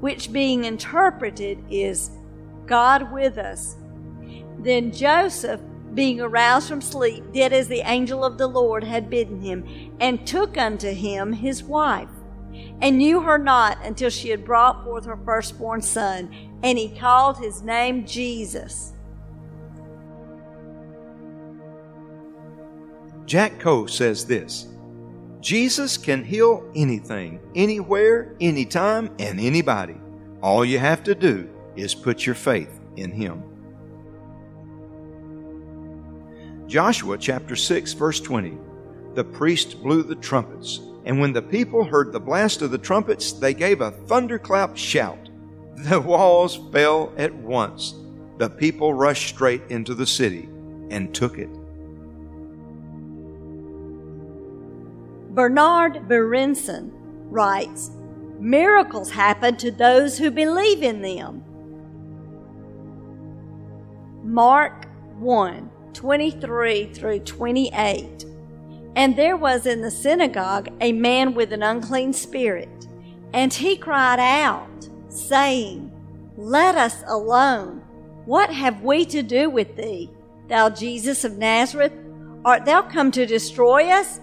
which 0.00 0.32
being 0.32 0.64
interpreted 0.64 1.64
is 1.70 2.10
God 2.66 3.10
with 3.10 3.38
us. 3.38 3.76
Then 4.58 4.92
Joseph, 4.92 5.60
being 5.94 6.20
aroused 6.20 6.68
from 6.68 6.80
sleep, 6.80 7.32
did 7.32 7.52
as 7.52 7.68
the 7.68 7.88
angel 7.88 8.24
of 8.24 8.38
the 8.38 8.46
Lord 8.46 8.84
had 8.84 9.10
bidden 9.10 9.40
him, 9.40 9.92
and 10.00 10.26
took 10.26 10.56
unto 10.56 10.92
him 10.92 11.32
his 11.32 11.62
wife, 11.62 12.10
and 12.80 12.98
knew 12.98 13.20
her 13.20 13.38
not 13.38 13.84
until 13.84 14.10
she 14.10 14.30
had 14.30 14.44
brought 14.44 14.84
forth 14.84 15.06
her 15.06 15.18
firstborn 15.24 15.82
son, 15.82 16.34
and 16.62 16.78
he 16.78 16.88
called 16.88 17.38
his 17.38 17.62
name 17.62 18.06
Jesus. 18.06 18.92
Jack 23.26 23.58
Coe 23.60 23.84
says 23.86 24.24
this 24.24 24.68
Jesus 25.40 25.96
can 25.96 26.24
heal 26.24 26.68
anything, 26.74 27.40
anywhere, 27.54 28.34
anytime, 28.40 29.10
and 29.18 29.38
anybody. 29.38 29.96
All 30.42 30.64
you 30.64 30.78
have 30.78 31.04
to 31.04 31.14
do 31.14 31.48
is 31.76 31.94
put 31.94 32.26
your 32.26 32.34
faith 32.34 32.80
in 32.96 33.12
Him. 33.12 33.42
Joshua 36.68 37.16
chapter 37.16 37.56
6, 37.56 37.94
verse 37.94 38.20
20. 38.20 38.58
The 39.14 39.24
priest 39.24 39.82
blew 39.82 40.02
the 40.02 40.14
trumpets, 40.14 40.80
and 41.06 41.18
when 41.18 41.32
the 41.32 41.40
people 41.40 41.82
heard 41.82 42.12
the 42.12 42.20
blast 42.20 42.60
of 42.60 42.70
the 42.70 42.76
trumpets, 42.76 43.32
they 43.32 43.54
gave 43.54 43.80
a 43.80 43.90
thunderclap 43.90 44.76
shout. 44.76 45.18
The 45.78 46.00
walls 46.00 46.60
fell 46.72 47.12
at 47.16 47.32
once. 47.32 47.94
The 48.38 48.50
people 48.50 48.92
rushed 48.92 49.28
straight 49.28 49.62
into 49.70 49.94
the 49.94 50.06
city 50.06 50.48
and 50.90 51.14
took 51.14 51.38
it. 51.38 51.48
Bernard 55.34 56.08
Berenson 56.08 56.90
writes, 57.30 57.92
Miracles 58.40 59.10
happen 59.10 59.56
to 59.58 59.70
those 59.70 60.18
who 60.18 60.32
believe 60.32 60.82
in 60.82 61.00
them. 61.00 61.44
Mark 64.24 64.86
1 65.20 65.70
23 65.94 66.92
through 66.92 67.20
28. 67.20 68.24
And 68.96 69.16
there 69.16 69.36
was 69.36 69.66
in 69.66 69.80
the 69.80 69.90
synagogue 69.90 70.68
a 70.80 70.92
man 70.92 71.34
with 71.34 71.52
an 71.52 71.62
unclean 71.62 72.12
spirit, 72.12 72.86
and 73.32 73.52
he 73.52 73.76
cried 73.76 74.18
out, 74.18 74.88
saying, 75.08 75.92
Let 76.36 76.74
us 76.74 77.02
alone. 77.06 77.82
What 78.24 78.52
have 78.52 78.82
we 78.82 79.04
to 79.06 79.22
do 79.22 79.48
with 79.48 79.76
thee, 79.76 80.10
thou 80.48 80.70
Jesus 80.70 81.24
of 81.24 81.38
Nazareth? 81.38 81.92
Art 82.44 82.64
thou 82.64 82.82
come 82.82 83.10
to 83.12 83.26
destroy 83.26 83.88
us? 83.88 84.20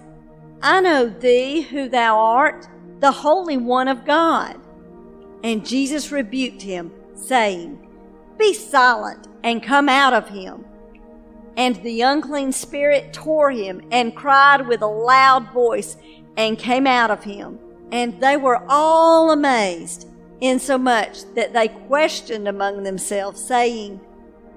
I 0.62 0.82
know 0.82 1.08
thee 1.08 1.62
who 1.62 1.90
thou 1.90 2.18
art, 2.18 2.68
the 3.00 3.12
Holy 3.12 3.58
One 3.58 3.88
of 3.88 4.06
God. 4.06 4.60
And 5.44 5.66
Jesus 5.66 6.12
rebuked 6.12 6.62
him, 6.62 6.92
saying, 7.14 7.88
Be 8.38 8.54
silent 8.54 9.28
and 9.44 9.62
come 9.62 9.90
out 9.90 10.14
of 10.14 10.28
him. 10.28 10.66
And 11.58 11.76
the 11.84 12.02
unclean 12.02 12.52
spirit 12.52 13.14
tore 13.14 13.52
him 13.52 13.82
and 13.92 14.16
cried 14.16 14.68
with 14.68 14.82
a 14.82 14.88
loud 14.88 15.52
voice 15.54 15.98
and 16.36 16.60
came 16.60 16.86
out 16.86 17.12
of 17.12 17.24
him. 17.24 17.60
And 17.92 18.20
they 18.22 18.36
were 18.36 18.64
all 18.68 19.32
amazed, 19.32 20.08
insomuch 20.42 21.20
that 21.36 21.54
they 21.54 21.70
questioned 21.70 22.48
among 22.48 22.84
themselves, 22.84 23.42
saying, 23.42 24.02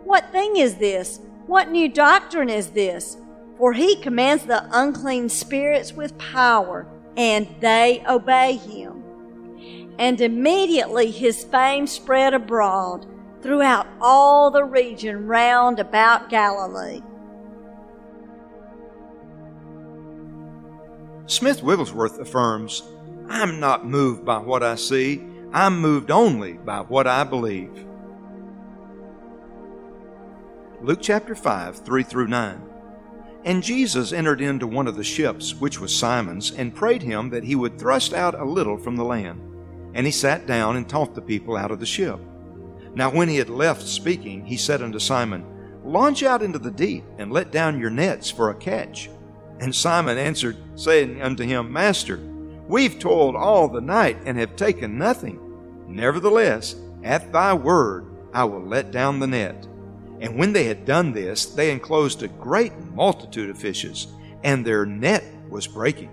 What 0.05 0.33
thing 0.33 0.57
is 0.57 0.77
this? 0.77 1.21
What 1.47 1.71
new 1.71 1.89
doctrine 1.89 2.51
is 2.51 2.71
this? 2.71 3.17
For 3.59 3.73
he 3.73 3.97
commands 3.97 4.45
the 4.45 4.69
unclean 4.73 5.29
spirits 5.29 5.93
with 5.93 6.19
power, 6.19 6.87
and 7.17 7.49
they 7.61 8.05
obey 8.09 8.57
him. 8.57 9.05
And 9.99 10.21
immediately 10.21 11.11
his 11.11 11.45
fame 11.45 11.87
spread 11.87 12.35
abroad 12.35 13.07
throughout 13.43 13.87
all 14.01 14.51
the 14.51 14.65
region 14.65 15.27
round 15.27 15.79
about 15.79 16.31
Galilee. 16.31 17.03
Smith 21.27 21.63
Wigglesworth 21.63 22.19
affirms, 22.19 22.83
I'm 23.29 23.61
not 23.61 23.87
moved 23.87 24.25
by 24.25 24.39
what 24.39 24.63
I 24.63 24.77
see, 24.77 25.23
I'm 25.53 25.79
moved 25.81 26.11
only 26.11 26.55
by 26.55 26.81
what 26.81 27.07
I 27.07 27.25
believe. 27.25 27.85
Luke 30.81 31.01
chapter 31.03 31.35
5, 31.35 31.85
3 31.85 32.03
through 32.03 32.29
9. 32.29 32.63
And 33.45 33.63
Jesus 33.63 34.13
entered 34.13 34.41
into 34.41 34.67
one 34.67 34.87
of 34.87 34.97
the 34.97 35.05
ships, 35.05 35.55
which 35.55 35.81
was 35.81 35.95
Simon's, 35.95 36.51
and 36.53 36.75
prayed 36.75 37.03
him 37.03 37.31
that 37.31 37.45
he 37.45 37.55
would 37.55 37.79
thrust 37.79 38.13
out 38.13 38.39
a 38.39 38.45
little 38.45 38.79
from 38.79 38.97
the 38.97 39.05
land. 39.05 39.41
And 39.95 40.07
he 40.07 40.13
sat 40.13 40.47
down 40.47 40.77
and 40.77 40.89
taught 40.89 41.15
the 41.15 41.23
people 41.23 41.57
out 41.57 41.71
of 41.71 41.81
the 41.81 41.87
ship. 41.87 42.21
Now, 42.99 43.11
when 43.11 43.29
he 43.29 43.37
had 43.37 43.49
left 43.49 43.87
speaking, 43.87 44.45
he 44.45 44.57
said 44.57 44.83
unto 44.83 44.99
Simon, 44.99 45.47
Launch 45.85 46.25
out 46.25 46.43
into 46.43 46.59
the 46.59 46.73
deep, 46.73 47.05
and 47.19 47.31
let 47.31 47.53
down 47.53 47.79
your 47.79 47.91
nets 47.91 48.29
for 48.29 48.51
a 48.51 48.57
catch. 48.57 49.09
And 49.61 49.73
Simon 49.73 50.19
answered, 50.19 50.57
saying 50.75 51.23
unto 51.23 51.45
him, 51.45 51.73
Master, 51.73 52.19
we've 52.67 52.99
toiled 52.99 53.37
all 53.37 53.69
the 53.69 53.81
night, 53.81 54.17
and 54.25 54.37
have 54.37 54.57
taken 54.57 54.99
nothing. 54.99 55.39
Nevertheless, 55.87 56.75
at 57.05 57.33
thy 57.33 57.55
word 57.55 58.05
I 58.35 58.43
will 58.43 58.67
let 58.67 58.91
down 58.91 59.21
the 59.21 59.29
net. 59.29 59.69
And 60.19 60.37
when 60.37 60.53
they 60.53 60.65
had 60.65 60.85
done 60.85 61.13
this, 61.13 61.47
they 61.47 61.71
enclosed 61.71 62.25
a 62.25 62.29
great 62.29 62.77
multitude 62.97 63.49
of 63.49 63.61
fishes, 63.61 64.09
and 64.43 64.67
their 64.67 64.85
net 64.85 65.23
was 65.49 65.69
breaking. 65.69 66.11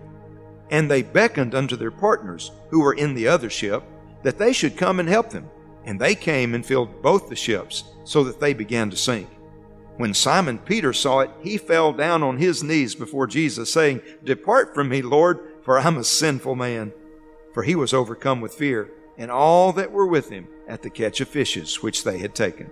And 0.69 0.91
they 0.91 1.01
beckoned 1.01 1.55
unto 1.55 1.77
their 1.77 1.89
partners, 1.89 2.51
who 2.69 2.81
were 2.81 2.93
in 2.93 3.15
the 3.15 3.27
other 3.27 3.49
ship, 3.49 3.81
that 4.21 4.37
they 4.37 4.53
should 4.53 4.77
come 4.77 4.99
and 4.99 5.09
help 5.09 5.31
them. 5.31 5.49
And 5.85 5.99
they 5.99 6.15
came 6.15 6.53
and 6.53 6.65
filled 6.65 7.01
both 7.01 7.29
the 7.29 7.35
ships, 7.35 7.83
so 8.03 8.23
that 8.25 8.39
they 8.39 8.53
began 8.53 8.89
to 8.89 8.97
sink. 8.97 9.29
When 9.97 10.13
Simon 10.13 10.57
Peter 10.59 10.91
saw 10.91 11.21
it, 11.21 11.31
he 11.41 11.57
fell 11.57 11.93
down 11.93 12.21
on 12.21 12.37
his 12.37 12.63
knees 12.63 12.95
before 12.95 13.27
Jesus, 13.27 13.71
saying, 13.71 14.01
Depart 14.23 14.75
from 14.75 14.89
me, 14.89 15.01
Lord, 15.01 15.39
for 15.61 15.79
I'm 15.79 15.97
a 15.97 16.03
sinful 16.03 16.55
man. 16.55 16.91
For 17.53 17.63
he 17.63 17.75
was 17.75 17.93
overcome 17.93 18.41
with 18.41 18.53
fear, 18.53 18.91
and 19.17 19.31
all 19.31 19.71
that 19.73 19.91
were 19.91 20.05
with 20.05 20.29
him 20.29 20.49
at 20.67 20.81
the 20.81 20.89
catch 20.89 21.21
of 21.21 21.29
fishes 21.29 21.81
which 21.81 22.03
they 22.03 22.17
had 22.17 22.35
taken. 22.35 22.69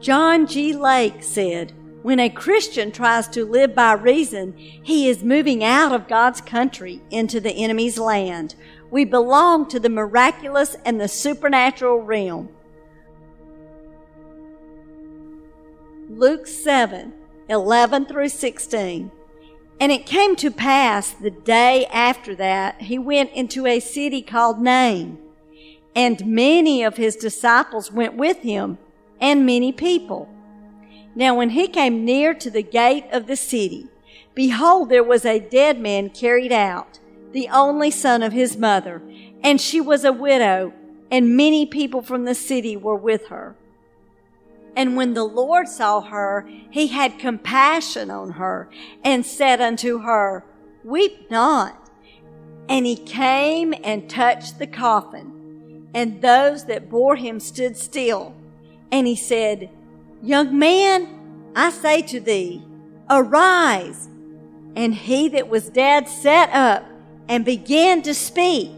John 0.00 0.46
G. 0.46 0.72
Lake 0.72 1.24
said, 1.24 1.72
When 2.02 2.20
a 2.20 2.30
Christian 2.30 2.92
tries 2.92 3.26
to 3.28 3.44
live 3.44 3.74
by 3.74 3.94
reason, 3.94 4.56
he 4.56 5.08
is 5.08 5.24
moving 5.24 5.64
out 5.64 5.90
of 5.90 6.06
God's 6.06 6.40
country 6.40 7.02
into 7.10 7.40
the 7.40 7.50
enemy's 7.50 7.98
land. 7.98 8.54
We 8.90 9.04
belong 9.04 9.68
to 9.68 9.80
the 9.80 9.88
miraculous 9.88 10.76
and 10.84 11.00
the 11.00 11.08
supernatural 11.08 12.00
realm. 12.00 12.48
Luke 16.08 16.46
7 16.46 17.12
11 17.48 18.06
through 18.06 18.28
16. 18.28 19.10
And 19.80 19.92
it 19.92 20.06
came 20.06 20.36
to 20.36 20.50
pass 20.50 21.10
the 21.10 21.30
day 21.30 21.86
after 21.86 22.34
that 22.34 22.82
he 22.82 22.98
went 22.98 23.32
into 23.32 23.66
a 23.66 23.80
city 23.80 24.22
called 24.22 24.60
Nain, 24.60 25.18
and 25.94 26.26
many 26.26 26.82
of 26.82 26.96
his 26.96 27.16
disciples 27.16 27.92
went 27.92 28.14
with 28.14 28.38
him 28.38 28.78
and 29.20 29.46
many 29.46 29.72
people. 29.72 30.28
Now, 31.14 31.34
when 31.34 31.50
he 31.50 31.68
came 31.68 32.04
near 32.04 32.34
to 32.34 32.50
the 32.50 32.62
gate 32.62 33.06
of 33.12 33.26
the 33.26 33.36
city, 33.36 33.88
behold, 34.34 34.88
there 34.88 35.04
was 35.04 35.24
a 35.24 35.40
dead 35.40 35.80
man 35.80 36.10
carried 36.10 36.52
out, 36.52 36.98
the 37.32 37.48
only 37.48 37.90
son 37.90 38.22
of 38.22 38.32
his 38.32 38.56
mother, 38.56 39.02
and 39.42 39.60
she 39.60 39.80
was 39.80 40.04
a 40.04 40.12
widow, 40.12 40.72
and 41.10 41.36
many 41.36 41.66
people 41.66 42.02
from 42.02 42.24
the 42.24 42.34
city 42.34 42.76
were 42.76 42.96
with 42.96 43.26
her. 43.26 43.56
And 44.76 44.96
when 44.96 45.14
the 45.14 45.24
Lord 45.24 45.68
saw 45.68 46.00
her, 46.00 46.48
he 46.70 46.88
had 46.88 47.18
compassion 47.18 48.10
on 48.10 48.32
her, 48.32 48.68
and 49.04 49.26
said 49.26 49.60
unto 49.60 50.00
her, 50.00 50.44
Weep 50.84 51.30
not. 51.30 51.90
And 52.68 52.86
he 52.86 52.96
came 52.96 53.74
and 53.82 54.08
touched 54.08 54.58
the 54.58 54.66
coffin, 54.66 55.88
and 55.94 56.22
those 56.22 56.66
that 56.66 56.90
bore 56.90 57.16
him 57.16 57.40
stood 57.40 57.76
still. 57.76 58.34
And 58.92 59.06
he 59.06 59.16
said, 59.16 59.70
Young 60.22 60.58
man, 60.58 61.52
I 61.56 61.70
say 61.70 62.02
to 62.02 62.20
thee, 62.20 62.62
arise. 63.10 64.08
And 64.76 64.94
he 64.94 65.28
that 65.30 65.48
was 65.48 65.70
dead 65.70 66.08
sat 66.08 66.50
up 66.52 66.84
and 67.28 67.44
began 67.44 68.02
to 68.02 68.14
speak. 68.14 68.70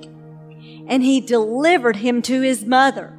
And 0.86 1.02
he 1.02 1.20
delivered 1.20 1.96
him 1.96 2.20
to 2.22 2.40
his 2.40 2.64
mother. 2.64 3.16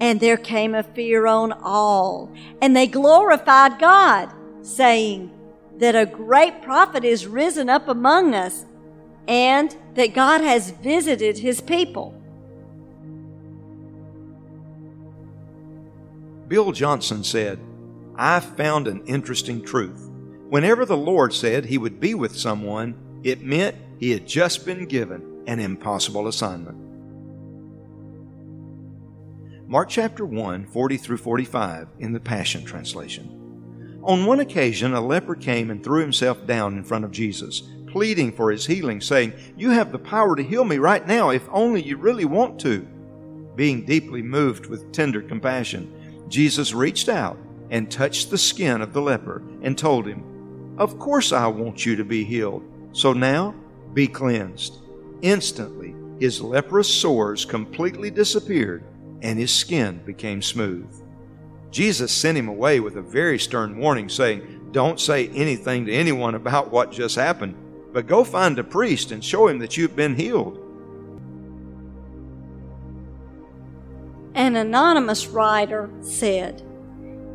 And 0.00 0.20
there 0.20 0.36
came 0.36 0.74
a 0.74 0.84
fear 0.84 1.26
on 1.26 1.52
all, 1.52 2.32
and 2.62 2.76
they 2.76 2.86
glorified 2.86 3.80
God, 3.80 4.30
saying, 4.62 5.30
That 5.78 5.96
a 5.96 6.06
great 6.06 6.62
prophet 6.62 7.04
is 7.04 7.26
risen 7.26 7.68
up 7.68 7.88
among 7.88 8.32
us, 8.32 8.64
and 9.26 9.76
that 9.94 10.14
God 10.14 10.40
has 10.40 10.70
visited 10.70 11.38
his 11.38 11.60
people. 11.60 12.14
Bill 16.46 16.70
Johnson 16.72 17.24
said, 17.24 17.58
I 18.16 18.40
found 18.40 18.88
an 18.88 19.04
interesting 19.06 19.64
truth. 19.64 20.08
Whenever 20.48 20.86
the 20.86 20.96
Lord 20.96 21.34
said 21.34 21.66
he 21.66 21.76
would 21.76 22.00
be 22.00 22.14
with 22.14 22.36
someone, 22.36 23.20
it 23.22 23.42
meant 23.42 23.76
he 23.98 24.10
had 24.10 24.26
just 24.26 24.64
been 24.64 24.86
given 24.86 25.42
an 25.46 25.60
impossible 25.60 26.28
assignment. 26.28 26.76
Mark 29.66 29.88
chapter 29.90 30.24
1, 30.24 30.66
40 30.66 30.96
through 30.96 31.16
45 31.18 31.88
in 31.98 32.12
the 32.12 32.20
Passion 32.20 32.64
Translation. 32.64 34.00
On 34.02 34.24
one 34.24 34.40
occasion, 34.40 34.94
a 34.94 35.00
leper 35.00 35.34
came 35.34 35.70
and 35.70 35.84
threw 35.84 36.00
himself 36.00 36.46
down 36.46 36.78
in 36.78 36.84
front 36.84 37.04
of 37.04 37.10
Jesus, 37.10 37.62
pleading 37.86 38.32
for 38.32 38.50
his 38.50 38.64
healing, 38.64 39.00
saying, 39.00 39.34
You 39.56 39.70
have 39.70 39.92
the 39.92 39.98
power 39.98 40.36
to 40.36 40.42
heal 40.42 40.64
me 40.64 40.78
right 40.78 41.06
now 41.06 41.30
if 41.30 41.46
only 41.50 41.82
you 41.82 41.96
really 41.96 42.24
want 42.24 42.58
to. 42.60 42.88
Being 43.56 43.84
deeply 43.84 44.22
moved 44.22 44.66
with 44.66 44.92
tender 44.92 45.20
compassion, 45.20 45.92
Jesus 46.28 46.72
reached 46.72 47.08
out 47.08 47.36
and 47.70 47.90
touched 47.90 48.30
the 48.30 48.38
skin 48.38 48.80
of 48.80 48.92
the 48.92 49.02
leper 49.02 49.42
and 49.62 49.76
told 49.76 50.06
him, 50.06 50.76
Of 50.78 50.98
course 50.98 51.32
I 51.32 51.48
want 51.48 51.84
you 51.84 51.96
to 51.96 52.04
be 52.04 52.24
healed. 52.24 52.62
So 52.92 53.12
now 53.12 53.54
be 53.98 54.06
cleansed. 54.06 54.78
Instantly, 55.22 55.92
his 56.20 56.40
leprous 56.40 56.88
sores 56.88 57.44
completely 57.44 58.12
disappeared 58.12 58.84
and 59.22 59.36
his 59.36 59.52
skin 59.52 60.00
became 60.06 60.40
smooth. 60.40 60.88
Jesus 61.72 62.12
sent 62.12 62.38
him 62.38 62.46
away 62.46 62.78
with 62.78 62.96
a 62.96 63.02
very 63.02 63.40
stern 63.40 63.76
warning, 63.76 64.08
saying, 64.08 64.68
Don't 64.70 65.00
say 65.00 65.26
anything 65.30 65.84
to 65.86 65.92
anyone 65.92 66.36
about 66.36 66.70
what 66.70 66.92
just 66.92 67.16
happened, 67.16 67.56
but 67.92 68.06
go 68.06 68.22
find 68.22 68.56
a 68.60 68.62
priest 68.62 69.10
and 69.10 69.24
show 69.24 69.48
him 69.48 69.58
that 69.58 69.76
you've 69.76 69.96
been 69.96 70.14
healed. 70.14 70.64
An 74.36 74.54
anonymous 74.54 75.26
writer 75.26 75.90
said, 76.02 76.62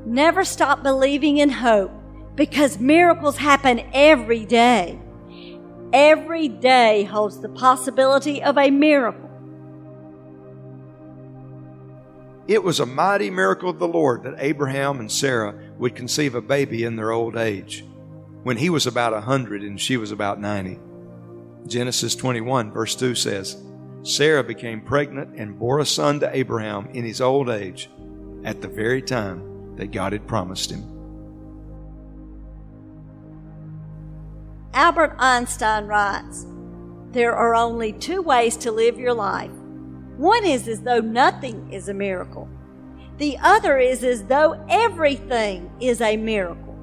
Never 0.05 0.45
stop 0.45 0.81
believing 0.81 1.39
in 1.39 1.49
hope 1.49 1.91
because 2.35 2.79
miracles 2.79 3.35
happen 3.35 3.81
every 3.91 4.45
day. 4.45 4.97
Every 5.93 6.47
day 6.47 7.03
holds 7.03 7.39
the 7.39 7.49
possibility 7.49 8.41
of 8.41 8.57
a 8.57 8.71
miracle. 8.71 9.29
It 12.47 12.63
was 12.63 12.79
a 12.79 12.85
mighty 12.85 13.29
miracle 13.29 13.69
of 13.69 13.77
the 13.77 13.87
Lord 13.87 14.23
that 14.23 14.35
Abraham 14.39 14.99
and 14.99 15.11
Sarah 15.11 15.53
would 15.77 15.95
conceive 15.95 16.33
a 16.33 16.41
baby 16.41 16.83
in 16.83 16.95
their 16.95 17.11
old 17.11 17.37
age, 17.37 17.85
when 18.41 18.57
he 18.57 18.71
was 18.71 18.87
about 18.87 19.13
a 19.13 19.21
hundred 19.21 19.61
and 19.61 19.79
she 19.79 19.95
was 19.95 20.11
about 20.11 20.41
ninety. 20.41 20.79
Genesis 21.67 22.15
21, 22.15 22.71
verse 22.71 22.95
2 22.95 23.15
says, 23.15 23.63
Sarah 24.01 24.43
became 24.43 24.81
pregnant 24.81 25.39
and 25.39 25.57
bore 25.57 25.79
a 25.79 25.85
son 25.85 26.19
to 26.19 26.35
Abraham 26.35 26.89
in 26.93 27.05
his 27.05 27.21
old 27.21 27.49
age 27.49 27.89
at 28.43 28.61
the 28.61 28.67
very 28.67 29.01
time 29.01 29.75
that 29.77 29.91
God 29.91 30.11
had 30.11 30.27
promised 30.27 30.71
him. 30.71 30.92
Albert 34.73 35.15
Einstein 35.19 35.85
writes, 35.85 36.47
There 37.11 37.35
are 37.35 37.53
only 37.53 37.93
two 37.93 38.23
ways 38.23 38.57
to 38.57 38.71
live 38.71 38.97
your 38.97 39.13
life. 39.13 39.51
One 40.17 40.43
is 40.45 40.67
as 40.67 40.81
though 40.81 40.99
nothing 40.99 41.71
is 41.71 41.89
a 41.89 41.93
miracle. 41.93 42.49
The 43.17 43.37
other 43.37 43.77
is 43.77 44.03
as 44.03 44.23
though 44.23 44.65
everything 44.67 45.71
is 45.79 46.01
a 46.01 46.17
miracle. 46.17 46.75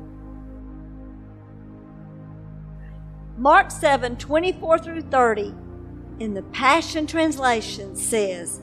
Mark 3.37 3.73
7 3.73 4.17
24 4.17 4.79
through 4.79 5.03
30 5.03 5.55
in 6.21 6.35
the 6.35 6.43
Passion 6.43 7.09
Translation 7.09 7.97
says, 7.97 8.61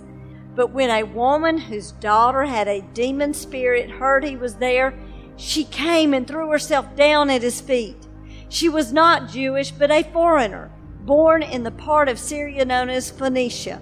But 0.56 0.72
when 0.72 0.90
a 0.90 1.04
woman 1.04 1.58
whose 1.58 1.92
daughter 1.94 2.44
had 2.44 2.70
a 2.70 2.86
demon 2.94 3.34
spirit 3.34 3.90
heard 3.90 4.24
he 4.24 4.38
was 4.38 4.56
there, 4.56 4.98
she 5.36 5.66
came 5.66 6.13
and 6.13 6.26
threw 6.26 6.50
herself 6.50 6.96
down 6.96 7.30
at 7.30 7.42
his 7.42 7.60
feet. 7.60 8.07
She 8.49 8.69
was 8.69 8.93
not 8.93 9.29
Jewish, 9.29 9.71
but 9.71 9.91
a 9.91 10.03
foreigner, 10.03 10.71
born 11.01 11.43
in 11.43 11.63
the 11.63 11.71
part 11.71 12.10
of 12.10 12.19
Syria 12.19 12.65
known 12.65 12.89
as 12.89 13.12
Phoenicia. 13.12 13.81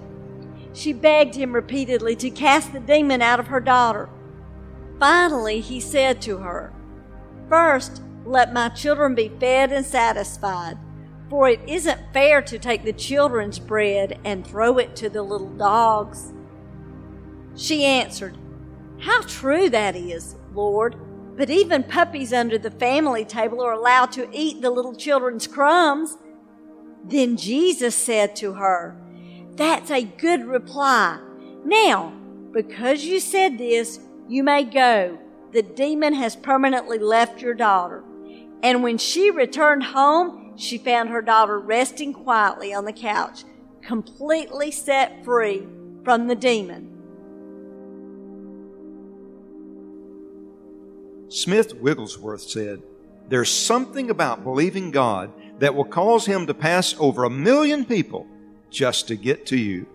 She 0.72 0.92
begged 0.92 1.34
him 1.34 1.52
repeatedly 1.52 2.16
to 2.16 2.30
cast 2.30 2.72
the 2.72 2.80
demon 2.80 3.22
out 3.22 3.40
of 3.40 3.46
her 3.46 3.60
daughter. 3.60 4.08
Finally, 4.98 5.60
he 5.60 5.80
said 5.80 6.20
to 6.22 6.38
her, 6.38 6.72
First, 7.48 8.02
let 8.24 8.52
my 8.52 8.68
children 8.70 9.14
be 9.14 9.28
fed 9.40 9.72
and 9.72 9.86
satisfied. 9.86 10.78
For 11.30 11.48
it 11.48 11.60
isn't 11.66 12.12
fair 12.12 12.42
to 12.42 12.58
take 12.58 12.84
the 12.84 12.92
children's 12.92 13.58
bread 13.58 14.20
and 14.24 14.46
throw 14.46 14.78
it 14.78 14.94
to 14.96 15.08
the 15.08 15.22
little 15.22 15.50
dogs. 15.50 16.32
She 17.56 17.84
answered, 17.84 18.36
How 19.00 19.22
true 19.22 19.68
that 19.70 19.96
is, 19.96 20.36
Lord. 20.52 20.96
But 21.36 21.50
even 21.50 21.82
puppies 21.84 22.32
under 22.32 22.56
the 22.56 22.70
family 22.70 23.24
table 23.24 23.60
are 23.60 23.72
allowed 23.72 24.12
to 24.12 24.28
eat 24.32 24.62
the 24.62 24.70
little 24.70 24.94
children's 24.94 25.46
crumbs. 25.46 26.16
Then 27.04 27.36
Jesus 27.36 27.94
said 27.94 28.34
to 28.36 28.54
her, 28.54 28.96
That's 29.54 29.90
a 29.90 30.02
good 30.02 30.46
reply. 30.46 31.20
Now, 31.64 32.14
because 32.52 33.04
you 33.04 33.20
said 33.20 33.58
this, 33.58 34.00
you 34.28 34.42
may 34.42 34.64
go. 34.64 35.18
The 35.52 35.62
demon 35.62 36.14
has 36.14 36.36
permanently 36.36 36.98
left 36.98 37.42
your 37.42 37.54
daughter. 37.54 38.02
And 38.62 38.82
when 38.82 38.98
she 38.98 39.30
returned 39.30 39.84
home, 39.84 40.54
she 40.56 40.78
found 40.78 41.10
her 41.10 41.22
daughter 41.22 41.58
resting 41.58 42.12
quietly 42.12 42.72
on 42.72 42.86
the 42.86 42.92
couch, 42.92 43.44
completely 43.82 44.70
set 44.70 45.24
free 45.24 45.66
from 46.02 46.28
the 46.28 46.34
demon. 46.34 46.95
Smith 51.28 51.74
Wigglesworth 51.74 52.42
said, 52.42 52.82
There's 53.28 53.50
something 53.50 54.10
about 54.10 54.44
believing 54.44 54.90
God 54.90 55.32
that 55.58 55.74
will 55.74 55.84
cause 55.84 56.26
Him 56.26 56.46
to 56.46 56.54
pass 56.54 56.94
over 56.98 57.24
a 57.24 57.30
million 57.30 57.84
people 57.84 58.26
just 58.70 59.08
to 59.08 59.16
get 59.16 59.46
to 59.46 59.56
you. 59.56 59.86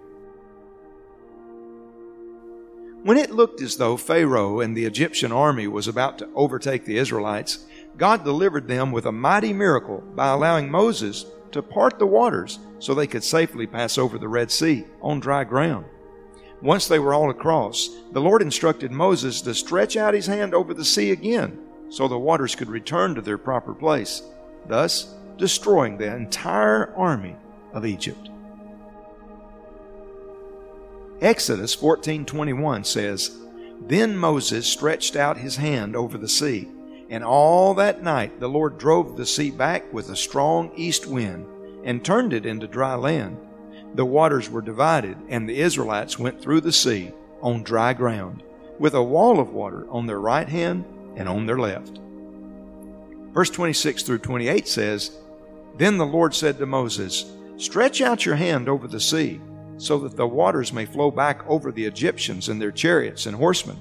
When 3.03 3.17
it 3.17 3.31
looked 3.31 3.61
as 3.61 3.77
though 3.77 3.97
Pharaoh 3.97 4.59
and 4.59 4.77
the 4.77 4.85
Egyptian 4.85 5.31
army 5.31 5.67
was 5.67 5.87
about 5.87 6.19
to 6.19 6.29
overtake 6.35 6.85
the 6.85 6.97
Israelites, 6.97 7.65
God 7.97 8.23
delivered 8.23 8.67
them 8.67 8.91
with 8.91 9.05
a 9.05 9.11
mighty 9.11 9.53
miracle 9.53 10.03
by 10.15 10.29
allowing 10.29 10.69
Moses 10.69 11.25
to 11.51 11.61
part 11.61 11.97
the 11.97 12.05
waters 12.05 12.59
so 12.79 12.93
they 12.93 13.07
could 13.07 13.23
safely 13.23 13.65
pass 13.65 13.97
over 13.97 14.17
the 14.17 14.27
Red 14.27 14.51
Sea 14.51 14.85
on 15.01 15.19
dry 15.19 15.43
ground. 15.43 15.85
Once 16.61 16.87
they 16.87 16.99
were 16.99 17.13
all 17.13 17.29
across, 17.29 17.89
the 18.11 18.21
Lord 18.21 18.41
instructed 18.41 18.91
Moses 18.91 19.41
to 19.41 19.53
stretch 19.55 19.97
out 19.97 20.13
his 20.13 20.27
hand 20.27 20.53
over 20.53 20.73
the 20.73 20.85
sea 20.85 21.11
again 21.11 21.57
so 21.89 22.07
the 22.07 22.17
waters 22.17 22.55
could 22.55 22.69
return 22.69 23.15
to 23.15 23.21
their 23.21 23.37
proper 23.37 23.73
place, 23.73 24.21
thus 24.67 25.15
destroying 25.37 25.97
the 25.97 26.15
entire 26.15 26.93
army 26.95 27.35
of 27.73 27.85
Egypt. 27.85 28.29
Exodus 31.19 31.75
14:21 31.75 32.83
says, 32.83 33.31
"Then 33.87 34.17
Moses 34.17 34.65
stretched 34.65 35.15
out 35.15 35.37
his 35.37 35.57
hand 35.57 35.95
over 35.95 36.17
the 36.17 36.29
sea, 36.29 36.67
and 37.09 37.23
all 37.23 37.73
that 37.73 38.03
night 38.03 38.39
the 38.39 38.47
Lord 38.47 38.77
drove 38.77 39.17
the 39.17 39.25
sea 39.25 39.51
back 39.51 39.91
with 39.93 40.09
a 40.09 40.15
strong 40.15 40.71
east 40.75 41.05
wind 41.07 41.45
and 41.83 42.03
turned 42.03 42.33
it 42.33 42.45
into 42.45 42.67
dry 42.67 42.95
land. 42.95 43.37
The 43.93 44.05
waters 44.05 44.49
were 44.49 44.61
divided, 44.61 45.17
and 45.27 45.47
the 45.47 45.59
Israelites 45.59 46.17
went 46.17 46.41
through 46.41 46.61
the 46.61 46.71
sea 46.71 47.11
on 47.41 47.63
dry 47.63 47.93
ground, 47.93 48.43
with 48.79 48.93
a 48.93 49.03
wall 49.03 49.39
of 49.39 49.51
water 49.51 49.85
on 49.89 50.07
their 50.07 50.19
right 50.19 50.47
hand 50.47 50.85
and 51.17 51.27
on 51.27 51.45
their 51.45 51.59
left. 51.59 51.99
Verse 53.33 53.49
26 53.49 54.03
through 54.03 54.19
28 54.19 54.67
says, 54.67 55.17
Then 55.77 55.97
the 55.97 56.05
Lord 56.05 56.33
said 56.33 56.57
to 56.57 56.65
Moses, 56.65 57.31
Stretch 57.57 58.01
out 58.01 58.25
your 58.25 58.35
hand 58.35 58.69
over 58.69 58.87
the 58.87 58.99
sea, 58.99 59.39
so 59.77 59.99
that 59.99 60.15
the 60.15 60.27
waters 60.27 60.73
may 60.73 60.85
flow 60.85 61.11
back 61.11 61.47
over 61.47 61.71
the 61.71 61.85
Egyptians 61.85 62.49
and 62.49 62.61
their 62.61 62.71
chariots 62.71 63.25
and 63.25 63.35
horsemen. 63.35 63.79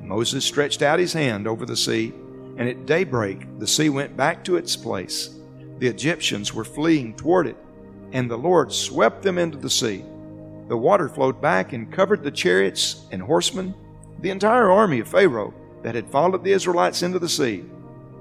Moses 0.00 0.44
stretched 0.44 0.82
out 0.82 0.98
his 0.98 1.12
hand 1.12 1.46
over 1.46 1.66
the 1.66 1.76
sea, 1.76 2.12
and 2.56 2.68
at 2.68 2.86
daybreak 2.86 3.58
the 3.58 3.66
sea 3.66 3.88
went 3.88 4.16
back 4.16 4.44
to 4.44 4.56
its 4.56 4.76
place. 4.76 5.30
The 5.78 5.88
Egyptians 5.88 6.54
were 6.54 6.64
fleeing 6.64 7.14
toward 7.14 7.46
it, 7.46 7.56
and 8.12 8.30
the 8.30 8.38
Lord 8.38 8.72
swept 8.72 9.22
them 9.22 9.38
into 9.38 9.58
the 9.58 9.70
sea. 9.70 10.04
The 10.68 10.76
water 10.76 11.08
flowed 11.08 11.40
back 11.40 11.72
and 11.72 11.92
covered 11.92 12.22
the 12.22 12.30
chariots 12.30 13.06
and 13.10 13.22
horsemen, 13.22 13.74
the 14.20 14.30
entire 14.30 14.70
army 14.70 15.00
of 15.00 15.08
Pharaoh 15.08 15.54
that 15.82 15.94
had 15.94 16.10
followed 16.10 16.44
the 16.44 16.52
Israelites 16.52 17.02
into 17.02 17.18
the 17.18 17.28
sea. 17.28 17.64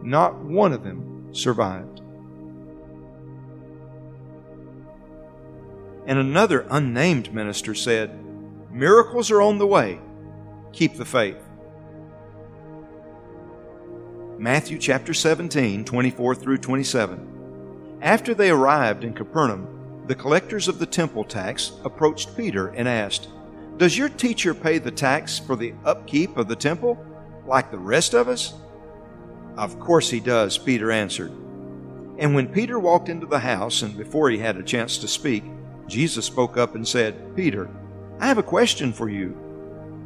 Not 0.02 0.36
one 0.38 0.74
of 0.74 0.84
them 0.84 1.34
survived. 1.34 2.02
And 6.06 6.20
another 6.20 6.66
unnamed 6.70 7.34
minister 7.34 7.76
said, 7.76 8.18
Miracles 8.72 9.30
are 9.30 9.42
on 9.42 9.58
the 9.58 9.68
way. 9.68 10.00
Keep 10.72 10.96
the 10.96 11.06
faith. 11.06 11.38
Matthew 14.38 14.78
chapter 14.78 15.14
17, 15.14 15.84
24 15.84 16.36
through 16.36 16.60
27. 16.60 17.98
After 18.02 18.34
they 18.36 18.52
arrived 18.52 19.04
in 19.04 19.14
Capernaum, 19.14 19.77
the 20.08 20.16
collectors 20.16 20.70
of 20.70 20.80
the 20.80 20.86
temple 20.86 21.26
tax 21.26 21.74
approached 21.84 22.36
Peter 22.38 22.70
and 22.70 22.88
asked, 22.88 23.28
Does 23.76 23.98
your 23.98 24.08
teacher 24.08 24.54
pay 24.54 24.78
the 24.78 24.92
tax 24.92 25.38
for 25.38 25.58
the 25.58 25.74
upkeep 25.84 26.38
of 26.38 26.48
the 26.48 26.56
temple 26.56 26.98
like 27.46 27.72
the 27.72 27.78
rest 27.78 28.14
of 28.14 28.30
us? 28.30 28.54
Of 29.58 29.80
course 29.80 30.10
he 30.10 30.22
does, 30.22 30.58
Peter 30.58 30.92
answered. 30.92 31.32
And 32.20 32.34
when 32.34 32.48
Peter 32.48 32.80
walked 32.80 33.10
into 33.10 33.26
the 33.26 33.40
house, 33.40 33.82
and 33.82 33.98
before 33.98 34.30
he 34.30 34.38
had 34.38 34.56
a 34.56 34.64
chance 34.64 34.98
to 35.00 35.08
speak, 35.10 35.44
Jesus 35.88 36.26
spoke 36.26 36.58
up 36.58 36.76
and 36.76 36.88
said, 36.88 37.36
Peter, 37.36 37.70
I 38.20 38.28
have 38.28 38.38
a 38.38 38.44
question 38.44 38.94
for 38.94 39.10
you. 39.10 39.36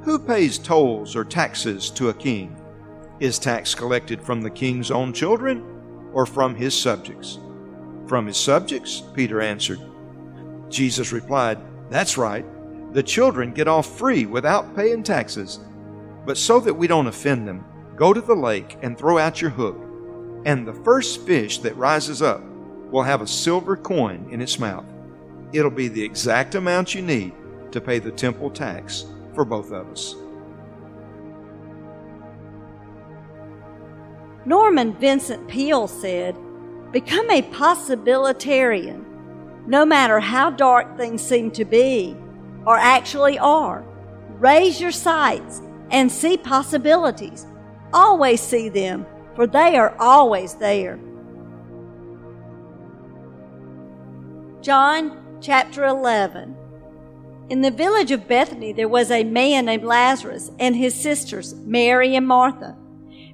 Who 0.04 0.18
pays 0.18 0.58
tolls 0.58 1.16
or 1.16 1.24
taxes 1.24 1.92
to 1.92 2.10
a 2.10 2.14
king? 2.14 2.58
Is 3.20 3.38
tax 3.38 3.76
collected 3.76 4.22
from 4.24 4.42
the 4.42 4.50
king's 4.50 4.90
own 4.90 5.14
children 5.14 5.64
or 6.12 6.26
from 6.26 6.56
his 6.56 6.78
subjects? 6.78 7.38
From 8.08 8.26
his 8.26 8.38
subjects, 8.38 9.04
Peter 9.14 9.42
answered. 9.42 9.80
Jesus 10.72 11.12
replied, 11.12 11.60
That's 11.90 12.18
right. 12.18 12.46
The 12.94 13.04
children 13.04 13.54
get 13.54 13.68
off 13.68 13.98
free 13.98 14.26
without 14.26 14.76
paying 14.76 15.04
taxes. 15.04 15.60
But 16.26 16.38
so 16.38 16.60
that 16.60 16.74
we 16.74 16.88
don't 16.88 17.08
offend 17.08 17.48
them, 17.48 17.66
go 17.96 18.14
to 18.14 18.22
the 18.22 18.36
lake 18.36 18.78
and 18.82 18.98
throw 18.98 19.18
out 19.18 19.42
your 19.42 19.52
hook, 19.52 19.78
and 20.46 20.68
the 20.68 20.74
first 20.74 21.22
fish 21.26 21.60
that 21.60 21.76
rises 21.78 22.22
up 22.22 22.44
will 22.92 23.04
have 23.04 23.22
a 23.22 23.28
silver 23.28 23.78
coin 23.78 24.28
in 24.32 24.42
its 24.42 24.60
mouth. 24.60 24.86
It'll 25.54 25.72
be 25.72 25.88
the 25.88 26.04
exact 26.04 26.56
amount 26.56 26.96
you 26.96 27.02
need 27.02 27.34
to 27.72 27.82
pay 27.82 28.00
the 28.00 28.12
temple 28.12 28.50
tax 28.50 29.06
for 29.34 29.46
both 29.46 29.72
of 29.72 29.90
us. 29.90 30.16
Norman 34.46 34.94
Vincent 34.94 35.48
Peale 35.48 35.88
said, 35.88 36.36
Become 36.92 37.30
a 37.30 37.44
possibilitarian. 37.44 39.06
No 39.68 39.86
matter 39.86 40.20
how 40.20 40.50
dark 40.50 40.98
things 40.98 41.22
seem 41.22 41.52
to 41.52 41.66
be, 41.66 42.16
or 42.66 42.78
actually 42.78 43.38
are, 43.40 43.84
raise 44.40 44.82
your 44.82 44.92
sights 44.92 45.62
and 45.92 46.12
see 46.12 46.38
possibilities. 46.38 47.46
Always 47.94 48.42
see 48.42 48.70
them, 48.70 49.06
for 49.36 49.46
they 49.46 49.78
are 49.78 49.96
always 50.00 50.56
there. 50.56 51.00
John 54.62 55.38
chapter 55.42 55.86
11. 55.86 56.56
In 57.50 57.62
the 57.62 57.72
village 57.72 58.12
of 58.12 58.28
Bethany, 58.28 58.72
there 58.72 58.88
was 58.88 59.12
a 59.12 59.24
man 59.24 59.66
named 59.66 59.84
Lazarus 59.84 60.52
and 60.60 60.76
his 60.76 60.94
sisters, 60.96 61.54
Mary 61.56 62.16
and 62.16 62.28
Martha. 62.28 62.78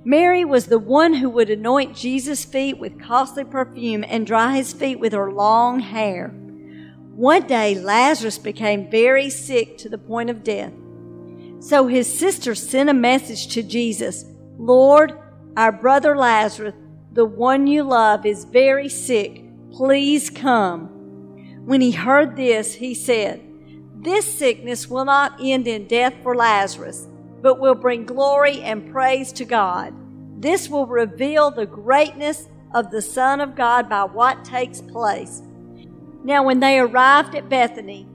Mary 0.08 0.46
was 0.46 0.68
the 0.68 0.80
one 0.80 1.16
who 1.16 1.30
would 1.30 1.50
anoint 1.50 1.94
Jesus' 1.94 2.46
feet 2.46 2.78
with 2.78 2.98
costly 2.98 3.44
perfume 3.44 4.06
and 4.08 4.26
dry 4.26 4.56
his 4.56 4.72
feet 4.72 4.98
with 5.02 5.12
her 5.12 5.34
long 5.34 5.82
hair. 5.82 6.30
One 7.14 7.46
day, 7.46 7.76
Lazarus 7.76 8.38
became 8.38 8.90
very 8.90 9.30
sick 9.30 9.78
to 9.80 9.90
the 9.90 9.98
point 9.98 10.30
of 10.30 10.46
death. 10.46 10.72
So 11.60 11.88
his 11.88 12.08
sister 12.18 12.56
sent 12.56 12.90
a 12.90 12.94
message 12.94 13.50
to 13.50 13.62
Jesus 13.62 14.24
Lord, 14.58 15.12
our 15.58 15.74
brother 15.74 16.16
Lazarus, 16.16 16.74
the 17.12 17.26
one 17.26 17.68
you 17.68 17.84
love, 17.84 18.26
is 18.26 18.46
very 18.46 18.88
sick. 18.88 19.44
Please 19.74 20.30
come. 20.30 20.86
When 21.66 21.82
he 21.82 21.92
heard 21.92 22.38
this, 22.38 22.76
he 22.76 22.94
said, 22.94 23.42
This 23.98 24.38
sickness 24.40 24.88
will 24.88 25.04
not 25.04 25.38
end 25.42 25.68
in 25.68 25.86
death 25.86 26.14
for 26.24 26.34
Lazarus 26.34 27.10
but 27.42 27.60
will 27.60 27.76
bring 27.76 28.06
glory 28.06 28.62
and 28.62 28.92
praise 28.92 29.32
to 29.34 29.46
God. 29.46 29.94
This 30.42 30.70
will 30.70 30.86
reveal 30.86 31.52
the 31.52 31.66
greatness 31.66 32.48
of 32.74 32.92
the 32.92 33.02
Son 33.02 33.42
of 33.42 33.56
God 33.56 33.90
by 33.90 34.04
what 34.04 34.46
takes 34.46 34.82
place. 34.82 35.42
Now, 36.24 36.44
when 36.44 36.60
they 36.60 36.80
arrived 36.80 37.36
at 37.36 37.50
Bethany, 37.50 38.08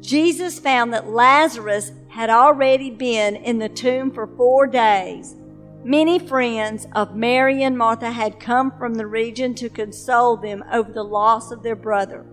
Jesus 0.00 0.58
found 0.58 0.92
that 0.92 1.10
Lazarus 1.10 1.92
had 2.08 2.30
already 2.30 2.90
been 2.90 3.36
in 3.36 3.58
the 3.58 3.68
tomb 3.68 4.10
for 4.10 4.26
four 4.26 4.66
days. 4.66 5.36
Many 5.84 6.18
friends 6.18 6.86
of 6.94 7.14
Mary 7.14 7.62
and 7.62 7.76
Martha 7.76 8.10
had 8.10 8.40
come 8.40 8.70
from 8.72 8.94
the 8.94 9.06
region 9.06 9.54
to 9.56 9.68
console 9.68 10.36
them 10.36 10.64
over 10.72 10.92
the 10.92 11.04
loss 11.04 11.50
of 11.50 11.62
their 11.62 11.76
brother. 11.76 12.26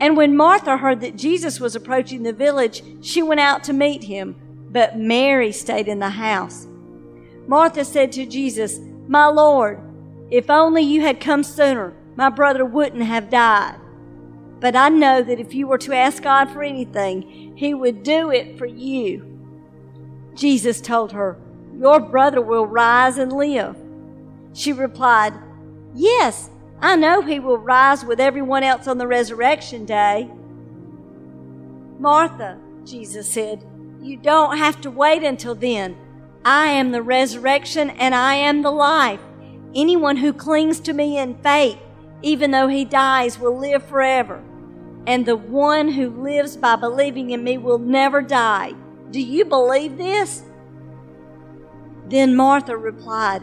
And 0.00 0.16
when 0.16 0.36
Martha 0.36 0.76
heard 0.76 1.00
that 1.00 1.16
Jesus 1.16 1.60
was 1.60 1.76
approaching 1.76 2.22
the 2.22 2.32
village, 2.32 2.82
she 3.02 3.22
went 3.22 3.40
out 3.40 3.64
to 3.64 3.72
meet 3.72 4.04
him 4.04 4.36
but 4.70 4.98
Mary 4.98 5.52
stayed 5.52 5.88
in 5.88 5.98
the 5.98 6.10
house. 6.10 6.66
Martha 7.46 7.84
said 7.84 8.12
to 8.12 8.26
Jesus, 8.26 8.78
My 9.08 9.26
Lord, 9.26 9.80
if 10.30 10.48
only 10.48 10.82
you 10.82 11.00
had 11.00 11.20
come 11.20 11.42
sooner, 11.42 11.94
my 12.16 12.30
brother 12.30 12.64
wouldn't 12.64 13.02
have 13.02 13.30
died. 13.30 13.76
But 14.60 14.76
I 14.76 14.88
know 14.88 15.22
that 15.22 15.40
if 15.40 15.54
you 15.54 15.66
were 15.66 15.78
to 15.78 15.94
ask 15.94 16.22
God 16.22 16.50
for 16.50 16.62
anything, 16.62 17.56
He 17.56 17.74
would 17.74 18.02
do 18.02 18.30
it 18.30 18.58
for 18.58 18.66
you. 18.66 19.26
Jesus 20.34 20.80
told 20.80 21.12
her, 21.12 21.38
Your 21.76 21.98
brother 21.98 22.40
will 22.40 22.66
rise 22.66 23.18
and 23.18 23.32
live. 23.32 23.76
She 24.52 24.72
replied, 24.72 25.34
Yes, 25.94 26.50
I 26.80 26.96
know 26.96 27.20
he 27.20 27.40
will 27.40 27.58
rise 27.58 28.04
with 28.04 28.20
everyone 28.20 28.62
else 28.62 28.86
on 28.86 28.98
the 28.98 29.06
resurrection 29.06 29.84
day. 29.84 30.30
Martha, 31.98 32.58
Jesus 32.84 33.30
said, 33.30 33.64
you 34.02 34.16
don't 34.16 34.56
have 34.56 34.80
to 34.82 34.90
wait 34.90 35.22
until 35.22 35.54
then. 35.54 35.96
I 36.44 36.68
am 36.68 36.90
the 36.90 37.02
resurrection 37.02 37.90
and 37.90 38.14
I 38.14 38.34
am 38.34 38.62
the 38.62 38.70
life. 38.70 39.20
Anyone 39.74 40.16
who 40.16 40.32
clings 40.32 40.80
to 40.80 40.92
me 40.92 41.18
in 41.18 41.34
faith, 41.42 41.78
even 42.22 42.50
though 42.50 42.68
he 42.68 42.84
dies, 42.84 43.38
will 43.38 43.58
live 43.58 43.84
forever. 43.84 44.42
And 45.06 45.26
the 45.26 45.36
one 45.36 45.90
who 45.90 46.08
lives 46.08 46.56
by 46.56 46.76
believing 46.76 47.30
in 47.30 47.44
me 47.44 47.58
will 47.58 47.78
never 47.78 48.22
die. 48.22 48.72
Do 49.10 49.20
you 49.20 49.44
believe 49.44 49.98
this? 49.98 50.42
Then 52.06 52.34
Martha 52.34 52.76
replied, 52.76 53.42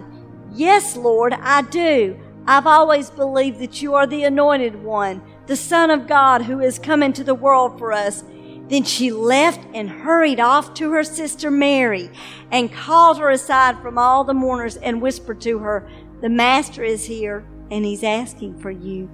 Yes, 0.53 0.97
Lord, 0.97 1.33
I 1.33 1.61
do. 1.61 2.19
I've 2.47 2.67
always 2.67 3.09
believed 3.09 3.59
that 3.59 3.81
you 3.81 3.93
are 3.95 4.07
the 4.07 4.23
anointed 4.23 4.81
one, 4.83 5.21
the 5.45 5.55
Son 5.55 5.91
of 5.91 6.07
God 6.07 6.43
who 6.43 6.59
has 6.59 6.79
come 6.79 7.03
into 7.03 7.23
the 7.23 7.35
world 7.35 7.77
for 7.77 7.91
us. 7.91 8.23
Then 8.69 8.83
she 8.83 9.11
left 9.11 9.65
and 9.73 9.89
hurried 9.89 10.39
off 10.39 10.73
to 10.75 10.91
her 10.91 11.03
sister 11.03 11.49
Mary 11.49 12.09
and 12.51 12.71
called 12.71 13.17
her 13.19 13.29
aside 13.29 13.81
from 13.81 13.97
all 13.97 14.23
the 14.23 14.33
mourners 14.33 14.75
and 14.77 15.01
whispered 15.01 15.39
to 15.41 15.59
her, 15.59 15.87
The 16.21 16.29
Master 16.29 16.83
is 16.83 17.05
here 17.05 17.45
and 17.71 17.85
he's 17.85 18.03
asking 18.03 18.59
for 18.59 18.71
you. 18.71 19.09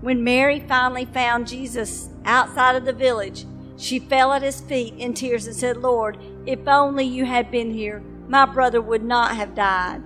When 0.00 0.22
Mary 0.22 0.60
finally 0.60 1.06
found 1.06 1.48
Jesus 1.48 2.10
outside 2.26 2.76
of 2.76 2.84
the 2.84 2.92
village, 2.92 3.46
she 3.78 3.98
fell 3.98 4.32
at 4.32 4.42
his 4.42 4.60
feet 4.60 4.94
in 4.98 5.14
tears 5.14 5.46
and 5.46 5.56
said, 5.56 5.78
Lord, 5.78 6.18
if 6.46 6.68
only 6.68 7.04
you 7.04 7.24
had 7.24 7.50
been 7.50 7.72
here, 7.72 8.02
my 8.28 8.44
brother 8.44 8.82
would 8.82 9.02
not 9.02 9.34
have 9.34 9.54
died. 9.54 10.02